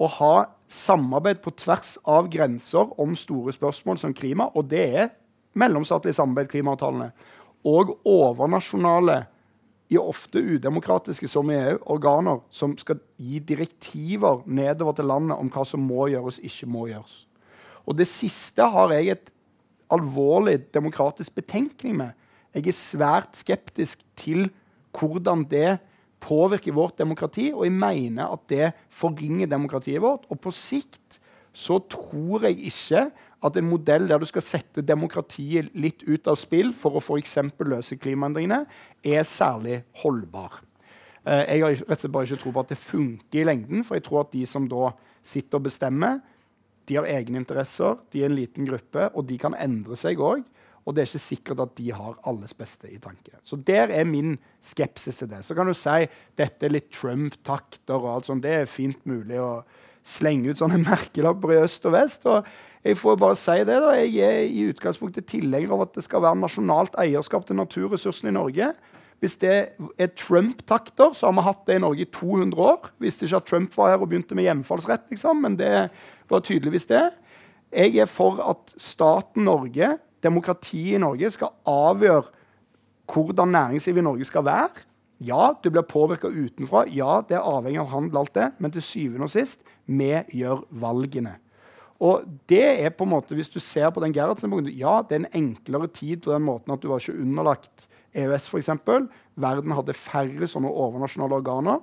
å 0.00 0.10
ha 0.18 0.34
samarbeid 0.74 1.42
på 1.44 1.52
tvers 1.60 1.94
av 2.10 2.28
grenser 2.32 2.90
om 3.00 3.14
store 3.18 3.54
spørsmål 3.54 4.00
som 4.00 4.14
klima, 4.16 4.48
og 4.54 4.66
det 4.72 4.84
er 4.98 5.12
mellomstatlig 5.58 6.14
samarbeid, 6.16 6.50
klimaavtalene, 6.50 7.12
og 7.64 7.94
overnasjonale, 8.04 9.24
i 9.92 9.98
ofte 10.00 10.40
udemokratiske 10.40 11.28
som 11.28 11.50
i 11.52 11.58
EU, 11.58 11.76
organer 11.92 12.40
som 12.50 12.72
skal 12.80 12.98
gi 13.20 13.38
direktiver 13.44 14.40
nedover 14.48 14.96
til 14.96 15.06
landet 15.10 15.36
om 15.36 15.50
hva 15.52 15.64
som 15.68 15.84
må 15.84 16.08
gjøres, 16.08 16.40
ikke 16.40 16.68
må 16.72 16.86
gjøres. 16.88 17.18
Og 17.84 17.98
det 17.98 18.08
siste 18.08 18.64
har 18.64 18.94
jeg 18.96 19.12
et 19.12 19.30
alvorlig 19.92 20.56
demokratisk 20.74 21.36
betenkning 21.36 21.98
med. 22.00 22.14
Jeg 22.56 22.70
er 22.70 22.78
svært 22.78 23.36
skeptisk 23.36 24.00
til 24.16 24.48
hvordan 24.96 25.44
det 25.50 25.76
påvirker 26.24 26.74
vårt 26.76 26.98
demokrati, 27.00 27.50
og 27.52 27.66
jeg 27.66 27.76
mener 27.76 28.32
at 28.32 28.48
det 28.50 28.72
forringer 28.92 29.50
demokratiet 29.50 30.02
vårt. 30.02 30.24
Og 30.32 30.40
på 30.40 30.52
sikt 30.54 31.20
så 31.54 31.78
tror 31.90 32.48
jeg 32.48 32.58
ikke 32.72 33.06
at 33.44 33.56
en 33.60 33.68
modell 33.68 34.08
der 34.08 34.20
du 34.20 34.26
skal 34.28 34.44
sette 34.44 34.82
demokratiet 34.86 35.72
litt 35.76 36.02
ut 36.08 36.28
av 36.30 36.38
spill 36.40 36.72
for 36.76 36.96
å 36.96 37.02
f.eks. 37.02 37.36
løse 37.60 37.98
klimaendringene, 38.00 38.64
er 39.04 39.26
særlig 39.28 39.82
holdbar. 40.00 40.62
Uh, 41.24 41.44
jeg 41.44 41.60
har 41.62 41.74
rett 41.76 41.88
og 41.88 42.00
slett 42.00 42.14
bare 42.14 42.28
ikke 42.28 42.40
tro 42.42 42.54
på 42.54 42.64
at 42.64 42.72
det 42.72 42.80
funker 42.80 43.42
i 43.42 43.48
lengden, 43.48 43.84
for 43.84 43.98
jeg 43.98 44.06
tror 44.08 44.24
at 44.24 44.32
de 44.32 44.44
som 44.48 44.68
da 44.68 44.94
sitter 45.24 45.60
og 45.60 45.68
bestemmer, 45.68 46.22
de 46.88 46.98
har 46.98 47.08
egne 47.08 47.40
interesser, 47.40 47.96
de 48.12 48.20
er 48.20 48.28
en 48.28 48.36
liten 48.36 48.66
gruppe, 48.68 49.08
og 49.12 49.28
de 49.28 49.38
kan 49.40 49.56
endre 49.56 49.96
seg 49.96 50.20
òg. 50.20 50.42
Og 50.84 50.92
det 50.92 51.02
er 51.02 51.08
ikke 51.08 51.22
sikkert 51.22 51.62
at 51.64 51.72
de 51.78 51.86
har 51.96 52.18
alles 52.28 52.52
beste 52.56 52.90
i 52.92 52.98
tanke. 53.00 53.32
Så 53.44 53.56
der 53.56 53.88
er 53.88 54.04
min 54.04 54.36
skepsis 54.62 55.22
til 55.22 55.30
det. 55.30 55.40
Så 55.44 55.56
kan 55.56 55.66
du 55.68 55.74
si 55.76 56.04
dette 56.36 56.66
er 56.66 56.74
litt 56.74 56.90
Trump-takter 56.92 57.96
og 57.96 58.10
alt 58.12 58.28
sånt. 58.28 58.44
Det 58.44 58.52
er 58.52 58.70
fint 58.70 59.00
mulig 59.08 59.40
å 59.40 59.64
slenge 60.04 60.52
ut 60.52 60.60
sånne 60.60 60.82
merkelapper 60.90 61.56
i 61.56 61.62
øst 61.64 61.88
og 61.88 61.96
vest. 61.96 62.28
og 62.28 62.44
jeg 62.84 62.98
får 63.00 63.16
bare 63.16 63.36
si 63.40 63.62
det 63.64 63.78
da, 63.80 63.94
jeg 63.96 64.18
er 64.20 64.42
i 64.44 64.66
utgangspunktet 64.68 65.24
tilhenger 65.30 65.70
av 65.72 65.86
at 65.86 65.94
det 65.96 66.04
skal 66.04 66.20
være 66.20 66.36
nasjonalt 66.42 66.98
eierskap 67.00 67.46
til 67.48 67.56
naturressursene 67.56 68.28
i 68.28 68.36
Norge. 68.36 68.74
Hvis 69.24 69.38
det 69.40 69.54
er 69.96 70.10
Trump-takter, 70.20 71.14
så 71.16 71.30
har 71.30 71.36
vi 71.38 71.44
hatt 71.46 71.62
det 71.64 71.78
i 71.78 71.80
Norge 71.80 72.04
i 72.04 72.10
200 72.12 72.60
år. 72.60 72.90
Visste 73.00 73.24
ikke 73.24 73.40
at 73.40 73.46
Trump 73.48 73.76
var 73.78 73.94
her 73.94 74.04
og 74.04 74.10
begynte 74.10 74.36
med 74.36 74.44
hjemfallsrett, 74.44 75.06
liksom, 75.14 75.40
men 75.46 75.56
det 75.56 75.70
var 76.28 76.44
tydeligvis 76.44 76.90
det. 76.90 77.06
Jeg 77.72 77.96
er 78.04 78.10
for 78.10 78.42
at 78.44 78.74
staten 78.76 79.48
Norge 79.48 79.94
demokratiet 80.24 80.96
i 80.98 81.02
Norge 81.02 81.30
skal 81.34 81.54
avgjøre 81.68 82.24
hvordan 83.12 83.52
næringslivet 83.52 84.00
i 84.00 84.08
Norge 84.08 84.26
skal 84.28 84.44
være. 84.46 84.84
Ja, 85.24 85.52
du 85.62 85.70
blir 85.70 85.86
påvirka 85.86 86.28
utenfra. 86.28 86.84
Ja, 86.90 87.20
det 87.28 87.38
er 87.38 87.46
avhengig 87.46 87.80
av 87.80 87.92
handel, 87.92 88.18
alt 88.24 88.34
det. 88.34 88.50
Men 88.58 88.72
til 88.74 88.82
syvende 88.82 89.28
og 89.28 89.32
sist, 89.32 89.62
vi 89.86 90.10
gjør 90.34 90.64
valgene. 90.70 91.36
Og 92.02 92.24
det 92.50 92.64
er 92.84 92.90
på 92.90 93.04
en 93.06 93.12
måte, 93.14 93.34
Hvis 93.34 93.50
du 93.50 93.60
ser 93.60 93.90
på 93.90 94.00
den 94.00 94.12
Gerhardsen-boken 94.12 94.66
Ja, 94.76 95.02
det 95.02 95.14
er 95.14 95.20
en 95.24 95.44
enklere 95.44 95.88
tid 95.88 96.22
på 96.22 96.32
den 96.32 96.42
måten 96.42 96.72
at 96.72 96.82
du 96.82 96.88
var 96.88 96.98
ikke 96.98 97.20
underlagt 97.20 97.88
EØS, 98.14 98.48
f.eks. 98.48 98.70
Verden 99.36 99.72
hadde 99.72 99.94
færre 99.94 100.46
sånne 100.46 100.70
overnasjonale 100.70 101.38
organer. 101.38 101.80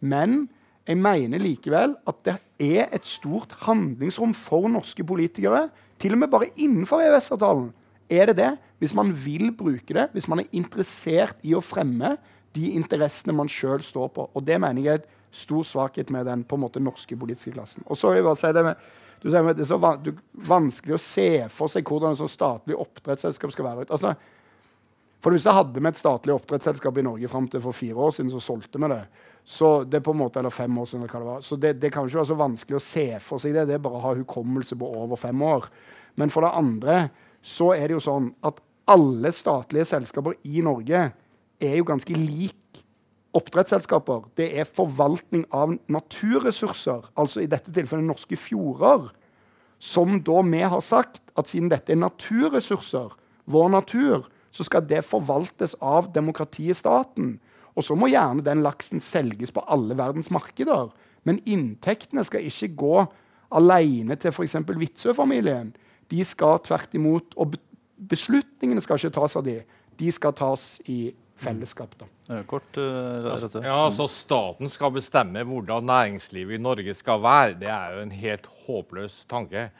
Men 0.00 0.48
jeg 0.88 0.96
mener 0.96 1.38
likevel 1.38 1.94
at 2.08 2.24
det 2.24 2.36
er 2.58 2.88
et 2.92 3.06
stort 3.06 3.52
handlingsrom 3.66 4.34
for 4.34 4.68
norske 4.68 5.04
politikere, 5.04 5.68
til 6.00 6.16
og 6.16 6.18
med 6.18 6.32
bare 6.32 6.50
innenfor 6.56 7.04
EØS-avtalen, 7.04 7.70
er 8.10 8.30
det 8.30 8.36
det? 8.40 8.50
Hvis 8.82 8.94
man 8.96 9.12
vil 9.14 9.50
bruke 9.56 9.94
det, 9.96 10.08
hvis 10.14 10.28
man 10.30 10.42
er 10.42 10.52
interessert 10.56 11.40
i 11.46 11.54
å 11.54 11.64
fremme 11.64 12.16
de 12.56 12.72
interessene 12.74 13.34
man 13.36 13.50
sjøl 13.50 13.82
står 13.84 14.10
på. 14.14 14.26
Og 14.34 14.44
det 14.46 14.58
mener 14.62 14.82
jeg 14.82 14.98
er 14.98 15.02
et 15.04 15.12
stor 15.30 15.62
svakhet 15.66 16.10
med 16.10 16.26
den 16.26 16.42
på 16.42 16.58
en 16.58 16.64
måte 16.64 16.82
norske 16.82 17.16
politiske 17.16 17.54
klassen. 17.54 17.84
Og 17.86 17.98
så 17.98 18.10
vil 18.10 18.20
jeg 18.20 18.26
bare 18.26 18.40
si 18.40 18.50
det 18.56 18.66
med, 18.66 18.90
du 19.20 19.28
sier 19.28 19.52
Det 19.52 19.66
er 19.66 19.68
så 19.68 19.76
van 19.76 20.14
vanskelig 20.48 20.96
å 20.96 21.02
se 21.04 21.30
for 21.52 21.68
seg 21.68 21.84
hvordan 21.84 22.14
et 22.14 22.20
sånn 22.22 22.32
statlig 22.32 22.78
oppdrettsselskap 22.80 23.52
skal 23.52 23.66
være. 23.68 23.84
Altså, 23.92 24.14
for 25.20 25.36
jeg 25.36 25.52
hadde 25.52 25.82
med 25.84 25.92
et 25.92 26.00
statlig 26.00 26.32
oppdrettsselskap 26.32 26.96
i 26.96 27.04
Norge 27.04 27.28
fram 27.28 27.48
til 27.52 27.60
for 27.60 27.76
fire 27.76 28.00
år 28.00 28.14
siden, 28.16 28.32
så 28.32 28.40
solgte 28.40 28.80
vi 28.80 28.88
det. 28.88 29.02
Så 29.44 29.84
det 29.84 30.00
er 30.00 30.04
på 30.06 30.14
en 30.14 30.22
måte, 30.22 30.40
eller 30.40 30.54
fem 30.54 30.78
år 30.80 30.88
siden, 30.88 31.04
eller 31.04 31.12
hva 31.12 31.20
det 31.20 31.28
var. 31.28 31.44
Så 31.44 31.58
det, 31.60 31.74
det 31.82 31.90
kan 31.92 32.08
ikke 32.08 32.22
være 32.22 32.30
så 32.30 32.38
vanskelig 32.40 32.78
å 32.78 32.84
se 32.84 33.06
for 33.24 33.42
seg 33.42 33.56
det. 33.56 33.66
Det 33.68 33.76
er 33.76 33.84
bare 33.84 34.00
å 34.00 34.04
ha 34.06 34.14
hukommelse 34.16 34.78
på 34.80 34.88
over 35.02 35.20
fem 35.20 35.44
år. 35.44 35.68
Men 36.16 36.32
for 36.32 36.46
det 36.46 36.54
andre 36.56 36.96
så 37.40 37.72
er 37.76 37.88
det 37.88 37.98
jo 37.98 38.04
sånn 38.04 38.30
at 38.46 38.60
alle 38.90 39.32
statlige 39.32 39.88
selskaper 39.88 40.36
i 40.44 40.62
Norge 40.64 41.10
er 41.60 41.76
jo 41.78 41.86
ganske 41.88 42.16
lik 42.16 42.56
oppdrettsselskaper. 43.36 44.26
Det 44.36 44.48
er 44.58 44.68
forvaltning 44.68 45.44
av 45.54 45.76
naturressurser, 45.92 47.06
altså 47.14 47.44
i 47.44 47.50
dette 47.50 47.72
tilfellet 47.74 48.08
norske 48.08 48.38
fjorder. 48.38 49.10
Som 49.80 50.18
da 50.26 50.42
vi 50.44 50.60
har 50.60 50.82
sagt 50.84 51.22
at 51.38 51.48
siden 51.48 51.70
dette 51.72 51.94
er 51.94 52.02
naturressurser, 52.02 53.14
vår 53.50 53.70
natur, 53.72 54.26
så 54.50 54.66
skal 54.66 54.84
det 54.86 55.06
forvaltes 55.06 55.76
av 55.80 56.10
demokratiet 56.14 56.76
staten. 56.76 57.38
Og 57.78 57.86
så 57.86 57.94
må 57.96 58.10
gjerne 58.10 58.44
den 58.44 58.64
laksen 58.66 59.00
selges 59.00 59.54
på 59.54 59.62
alle 59.70 59.96
verdens 59.98 60.30
markeder. 60.34 60.90
Men 61.24 61.40
inntektene 61.46 62.24
skal 62.26 62.44
ikke 62.46 62.72
gå 62.80 63.04
alene 63.54 64.16
til 64.20 64.34
f.eks. 64.34 64.58
Witzøe-familien. 64.66 65.72
De 66.10 66.24
skal 66.26 66.58
tvert 66.66 66.94
imot 66.98 67.36
Og 67.40 67.56
beslutningene 68.10 68.82
skal 68.84 69.00
ikke 69.00 69.14
tas 69.18 69.36
av 69.36 69.44
de. 69.46 69.60
De 70.00 70.12
skal 70.14 70.34
tas 70.36 70.64
i 70.88 71.12
fellesskap. 71.40 71.94
da. 72.00 72.08
Kort, 72.48 72.76
uh, 72.78 73.26
ja, 73.64 73.76
altså 73.84 74.06
Staten 74.08 74.70
skal 74.72 74.92
bestemme 74.94 75.44
hvordan 75.46 75.86
næringslivet 75.88 76.58
i 76.58 76.62
Norge 76.62 76.94
skal 76.94 77.22
være. 77.24 77.56
Det 77.60 77.70
er 77.72 77.96
jo 77.96 78.02
en 78.04 78.12
helt 78.14 78.50
håpløs 78.66 79.24
tanke. 79.30 79.70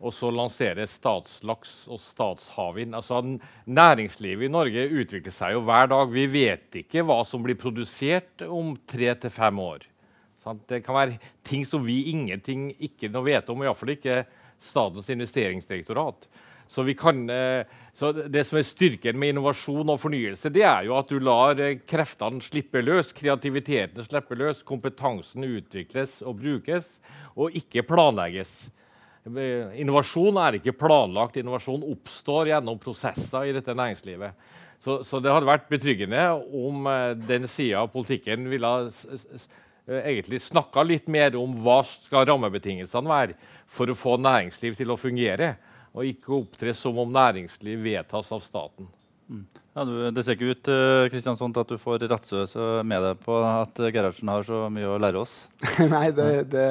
og 0.00 0.14
så 0.16 0.30
lansere 0.32 0.86
statslaks 0.88 1.84
og 1.92 1.98
statshavvind. 2.00 2.94
Altså, 2.96 3.20
næringslivet 3.66 4.46
i 4.46 4.48
Norge 4.48 4.86
utvikler 4.88 5.34
seg 5.34 5.52
jo 5.52 5.60
hver 5.60 5.90
dag. 5.92 6.08
Vi 6.08 6.24
vet 6.32 6.78
ikke 6.80 7.04
hva 7.04 7.18
som 7.28 7.42
blir 7.44 7.58
produsert 7.60 8.40
om 8.48 8.78
tre 8.88 9.12
til 9.20 9.30
fem 9.30 9.58
år. 9.60 9.84
Sant? 10.40 10.62
Det 10.72 10.80
kan 10.86 10.96
være 10.96 11.18
ting 11.44 11.66
som 11.68 11.84
vi 11.84 11.98
ingenting 12.14 12.70
ikke 12.80 13.12
noe 13.12 13.28
vet 13.28 13.52
om, 13.52 13.60
iallfall 13.60 13.92
ikke 13.92 14.22
Statens 14.60 15.08
investeringsdirektorat. 15.12 16.28
Så, 16.70 16.94
kan, 16.94 17.30
eh, 17.30 17.64
så, 17.92 18.12
Det 18.12 18.44
som 18.46 18.58
er 18.58 18.62
styrken 18.62 19.18
med 19.18 19.32
innovasjon 19.32 19.90
og 19.90 19.98
fornyelse, 19.98 20.52
det 20.54 20.62
er 20.62 20.84
jo 20.86 20.94
at 20.94 21.08
du 21.10 21.18
lar 21.18 21.58
eh, 21.58 21.80
kreftene 21.82 22.38
slippe 22.38 22.78
løs, 22.78 23.10
kreativiteten 23.10 24.06
slippe 24.06 24.38
løs, 24.38 24.62
kompetansen 24.62 25.48
utvikles 25.48 26.20
og 26.22 26.38
brukes, 26.38 27.00
og 27.34 27.58
ikke 27.58 27.82
planlegges. 27.82 28.68
Eh, 29.26 29.80
innovasjon 29.82 30.38
er 30.38 30.60
ikke 30.60 30.76
planlagt. 30.78 31.40
Innovasjon 31.42 31.82
oppstår 31.90 32.52
gjennom 32.52 32.78
prosesser 32.78 33.50
i 33.50 33.56
dette 33.58 33.74
næringslivet. 33.74 34.38
Så, 34.78 35.02
så 35.02 35.18
det 35.18 35.34
hadde 35.34 35.50
vært 35.50 35.66
betryggende 35.68 36.22
om 36.54 36.86
den 37.26 37.50
sida 37.50 37.82
av 37.82 37.90
politikken 37.92 38.46
ville 38.48 38.70
egentlig 39.90 40.38
snakka 40.40 40.86
litt 40.86 41.10
mer 41.10 41.34
om 41.36 41.52
hva 41.64 41.82
skal 41.82 42.24
rammebetingelsene 42.30 43.10
være 43.10 43.34
for 43.70 43.90
å 43.90 43.96
få 43.98 44.16
næringsliv 44.20 44.78
til 44.78 44.90
å 44.90 44.98
fungere 44.98 45.54
og 45.90 46.06
ikke 46.06 46.34
opptre 46.36 46.74
som 46.76 46.98
om 47.02 47.10
næringsliv 47.14 47.80
vedtas 47.82 48.30
av 48.34 48.42
staten. 48.44 48.88
Mm. 49.30 49.46
Ja, 49.74 49.84
du, 49.86 49.94
det 50.14 50.24
ser 50.26 50.36
ikke 50.36 50.54
ut 50.54 50.70
Kristiansson, 51.12 51.52
til 51.54 51.62
at 51.62 51.72
du 51.72 51.78
får 51.78 52.04
rattsøse 52.10 52.70
med 52.86 53.04
deg 53.06 53.20
på 53.22 53.36
at 53.46 53.78
Gerhardsen 53.90 54.30
har 54.30 54.46
så 54.46 54.64
mye 54.72 54.90
å 54.90 54.98
lære 55.02 55.22
oss. 55.22 55.44
Nei, 55.92 56.08
det, 56.14 56.28
det, 56.50 56.66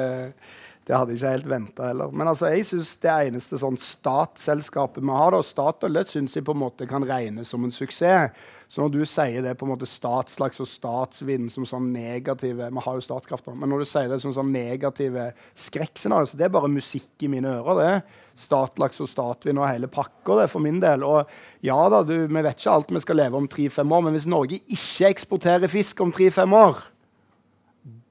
det, 0.84 0.94
hadde 0.94 1.14
jeg 1.14 1.20
ikke 1.20 1.34
helt 1.36 1.50
venta 1.52 1.88
heller. 1.88 2.12
Men 2.12 2.32
altså, 2.32 2.50
jeg 2.52 2.68
synes 2.68 2.92
det 3.00 3.16
eneste 3.30 3.60
sånn 3.60 3.80
statsselskapet 3.80 5.04
vi 5.04 5.16
har, 5.16 5.36
da, 5.36 5.42
Statoil, 5.44 6.02
syns 6.08 6.36
jeg 6.36 6.46
på 6.48 6.56
en 6.56 6.64
måte 6.66 6.88
kan 6.90 7.04
regnes 7.08 7.52
som 7.52 7.64
en 7.64 7.74
suksess. 7.74 8.36
Så 8.70 8.84
når 8.84 8.92
du 8.94 9.00
sier 9.08 9.42
det 9.42 9.56
på 9.58 9.66
en 9.66 9.72
måte 9.72 9.86
statslaks 9.88 10.60
og 10.62 10.68
statsvind 10.70 11.48
som 11.50 11.64
sånn 11.66 11.88
negative 11.90 12.68
Vi 12.70 12.84
har 12.84 12.98
jo 12.98 13.02
Statkraft, 13.02 13.48
nå, 13.48 13.56
men 13.58 13.72
når 13.72 13.82
du 13.82 13.88
sier 13.90 14.06
det 14.12 14.20
som 14.22 14.34
sånn 14.36 14.52
negative 14.54 15.32
skrekkscenarioer, 15.58 16.30
så 16.30 16.38
det 16.38 16.46
er 16.46 16.52
bare 16.54 16.70
musikk 16.70 17.26
i 17.26 17.30
mine 17.32 17.50
ører. 17.58 17.80
det. 17.80 18.20
Statlaks 18.38 19.02
og 19.02 19.10
statvind 19.10 19.58
og 19.58 19.66
hele 19.66 19.90
pakka, 19.90 20.38
det, 20.38 20.46
for 20.52 20.62
min 20.62 20.78
del. 20.82 21.02
Og 21.02 21.26
ja 21.66 21.80
da, 21.90 22.04
du, 22.06 22.14
vi 22.30 22.44
vet 22.46 22.62
ikke 22.62 22.76
alt 22.76 22.94
vi 22.94 23.02
skal 23.02 23.18
leve 23.24 23.42
om 23.42 23.50
tre-fem 23.50 23.96
år, 23.98 24.06
men 24.06 24.14
hvis 24.14 24.30
Norge 24.30 24.62
ikke 24.62 25.10
eksporterer 25.10 25.72
fisk 25.72 26.04
om 26.06 26.14
tre-fem 26.14 26.54
år, 26.54 26.78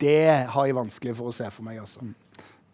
det 0.03 0.49
har 0.51 0.67
jeg 0.67 0.75
vanskelig 0.75 1.15
for 1.15 1.31
å 1.31 1.37
se 1.39 1.47
for 1.55 1.63
meg. 1.63 1.79
altså. 1.85 2.03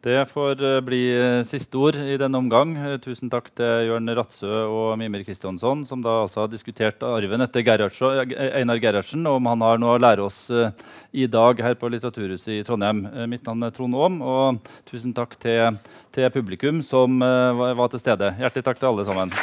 Det 0.05 0.19
får 0.29 0.59
eh, 0.61 0.81
bli 0.85 0.99
eh, 1.17 1.39
siste 1.49 1.79
ord 1.81 1.95
i 1.97 2.17
denne 2.21 2.37
omgang. 2.37 2.75
Eh, 2.77 2.97
tusen 3.01 3.31
takk 3.33 3.47
til 3.57 3.87
Jørn 3.87 4.11
Ratsø 4.13 4.51
og 4.69 4.91
Mimir 5.01 5.23
Kristjánsson, 5.25 5.81
som 5.89 6.03
da 6.05 6.19
altså 6.27 6.43
har 6.43 6.51
diskutert 6.51 7.01
arven 7.07 7.41
etter 7.41 7.65
Gerhardsen, 7.65 8.35
Einar 8.53 8.77
Gerhardsen, 8.83 9.25
og 9.25 9.39
om 9.39 9.49
han 9.49 9.65
har 9.65 9.81
noe 9.81 9.95
å 9.95 10.03
lære 10.03 10.27
oss 10.27 10.43
i 11.09 11.25
dag 11.25 11.63
her 11.65 11.73
på 11.81 11.89
Litteraturhuset 11.89 12.53
i 12.53 12.61
Trondheim. 12.67 13.01
Mitt 13.31 13.49
navn 13.49 13.65
er 13.65 13.73
Trond 13.73 13.97
Aam, 13.97 14.21
og 14.21 14.69
tusen 14.91 15.15
takk 15.17 15.33
til, 15.41 15.81
til 16.13 16.29
publikum 16.37 16.85
som 16.85 17.17
var 17.25 17.89
til 17.89 18.05
stede. 18.05 18.35
Hjertelig 18.37 18.69
takk 18.69 18.83
til 18.83 18.91
alle 18.91 19.09
sammen. 19.09 19.33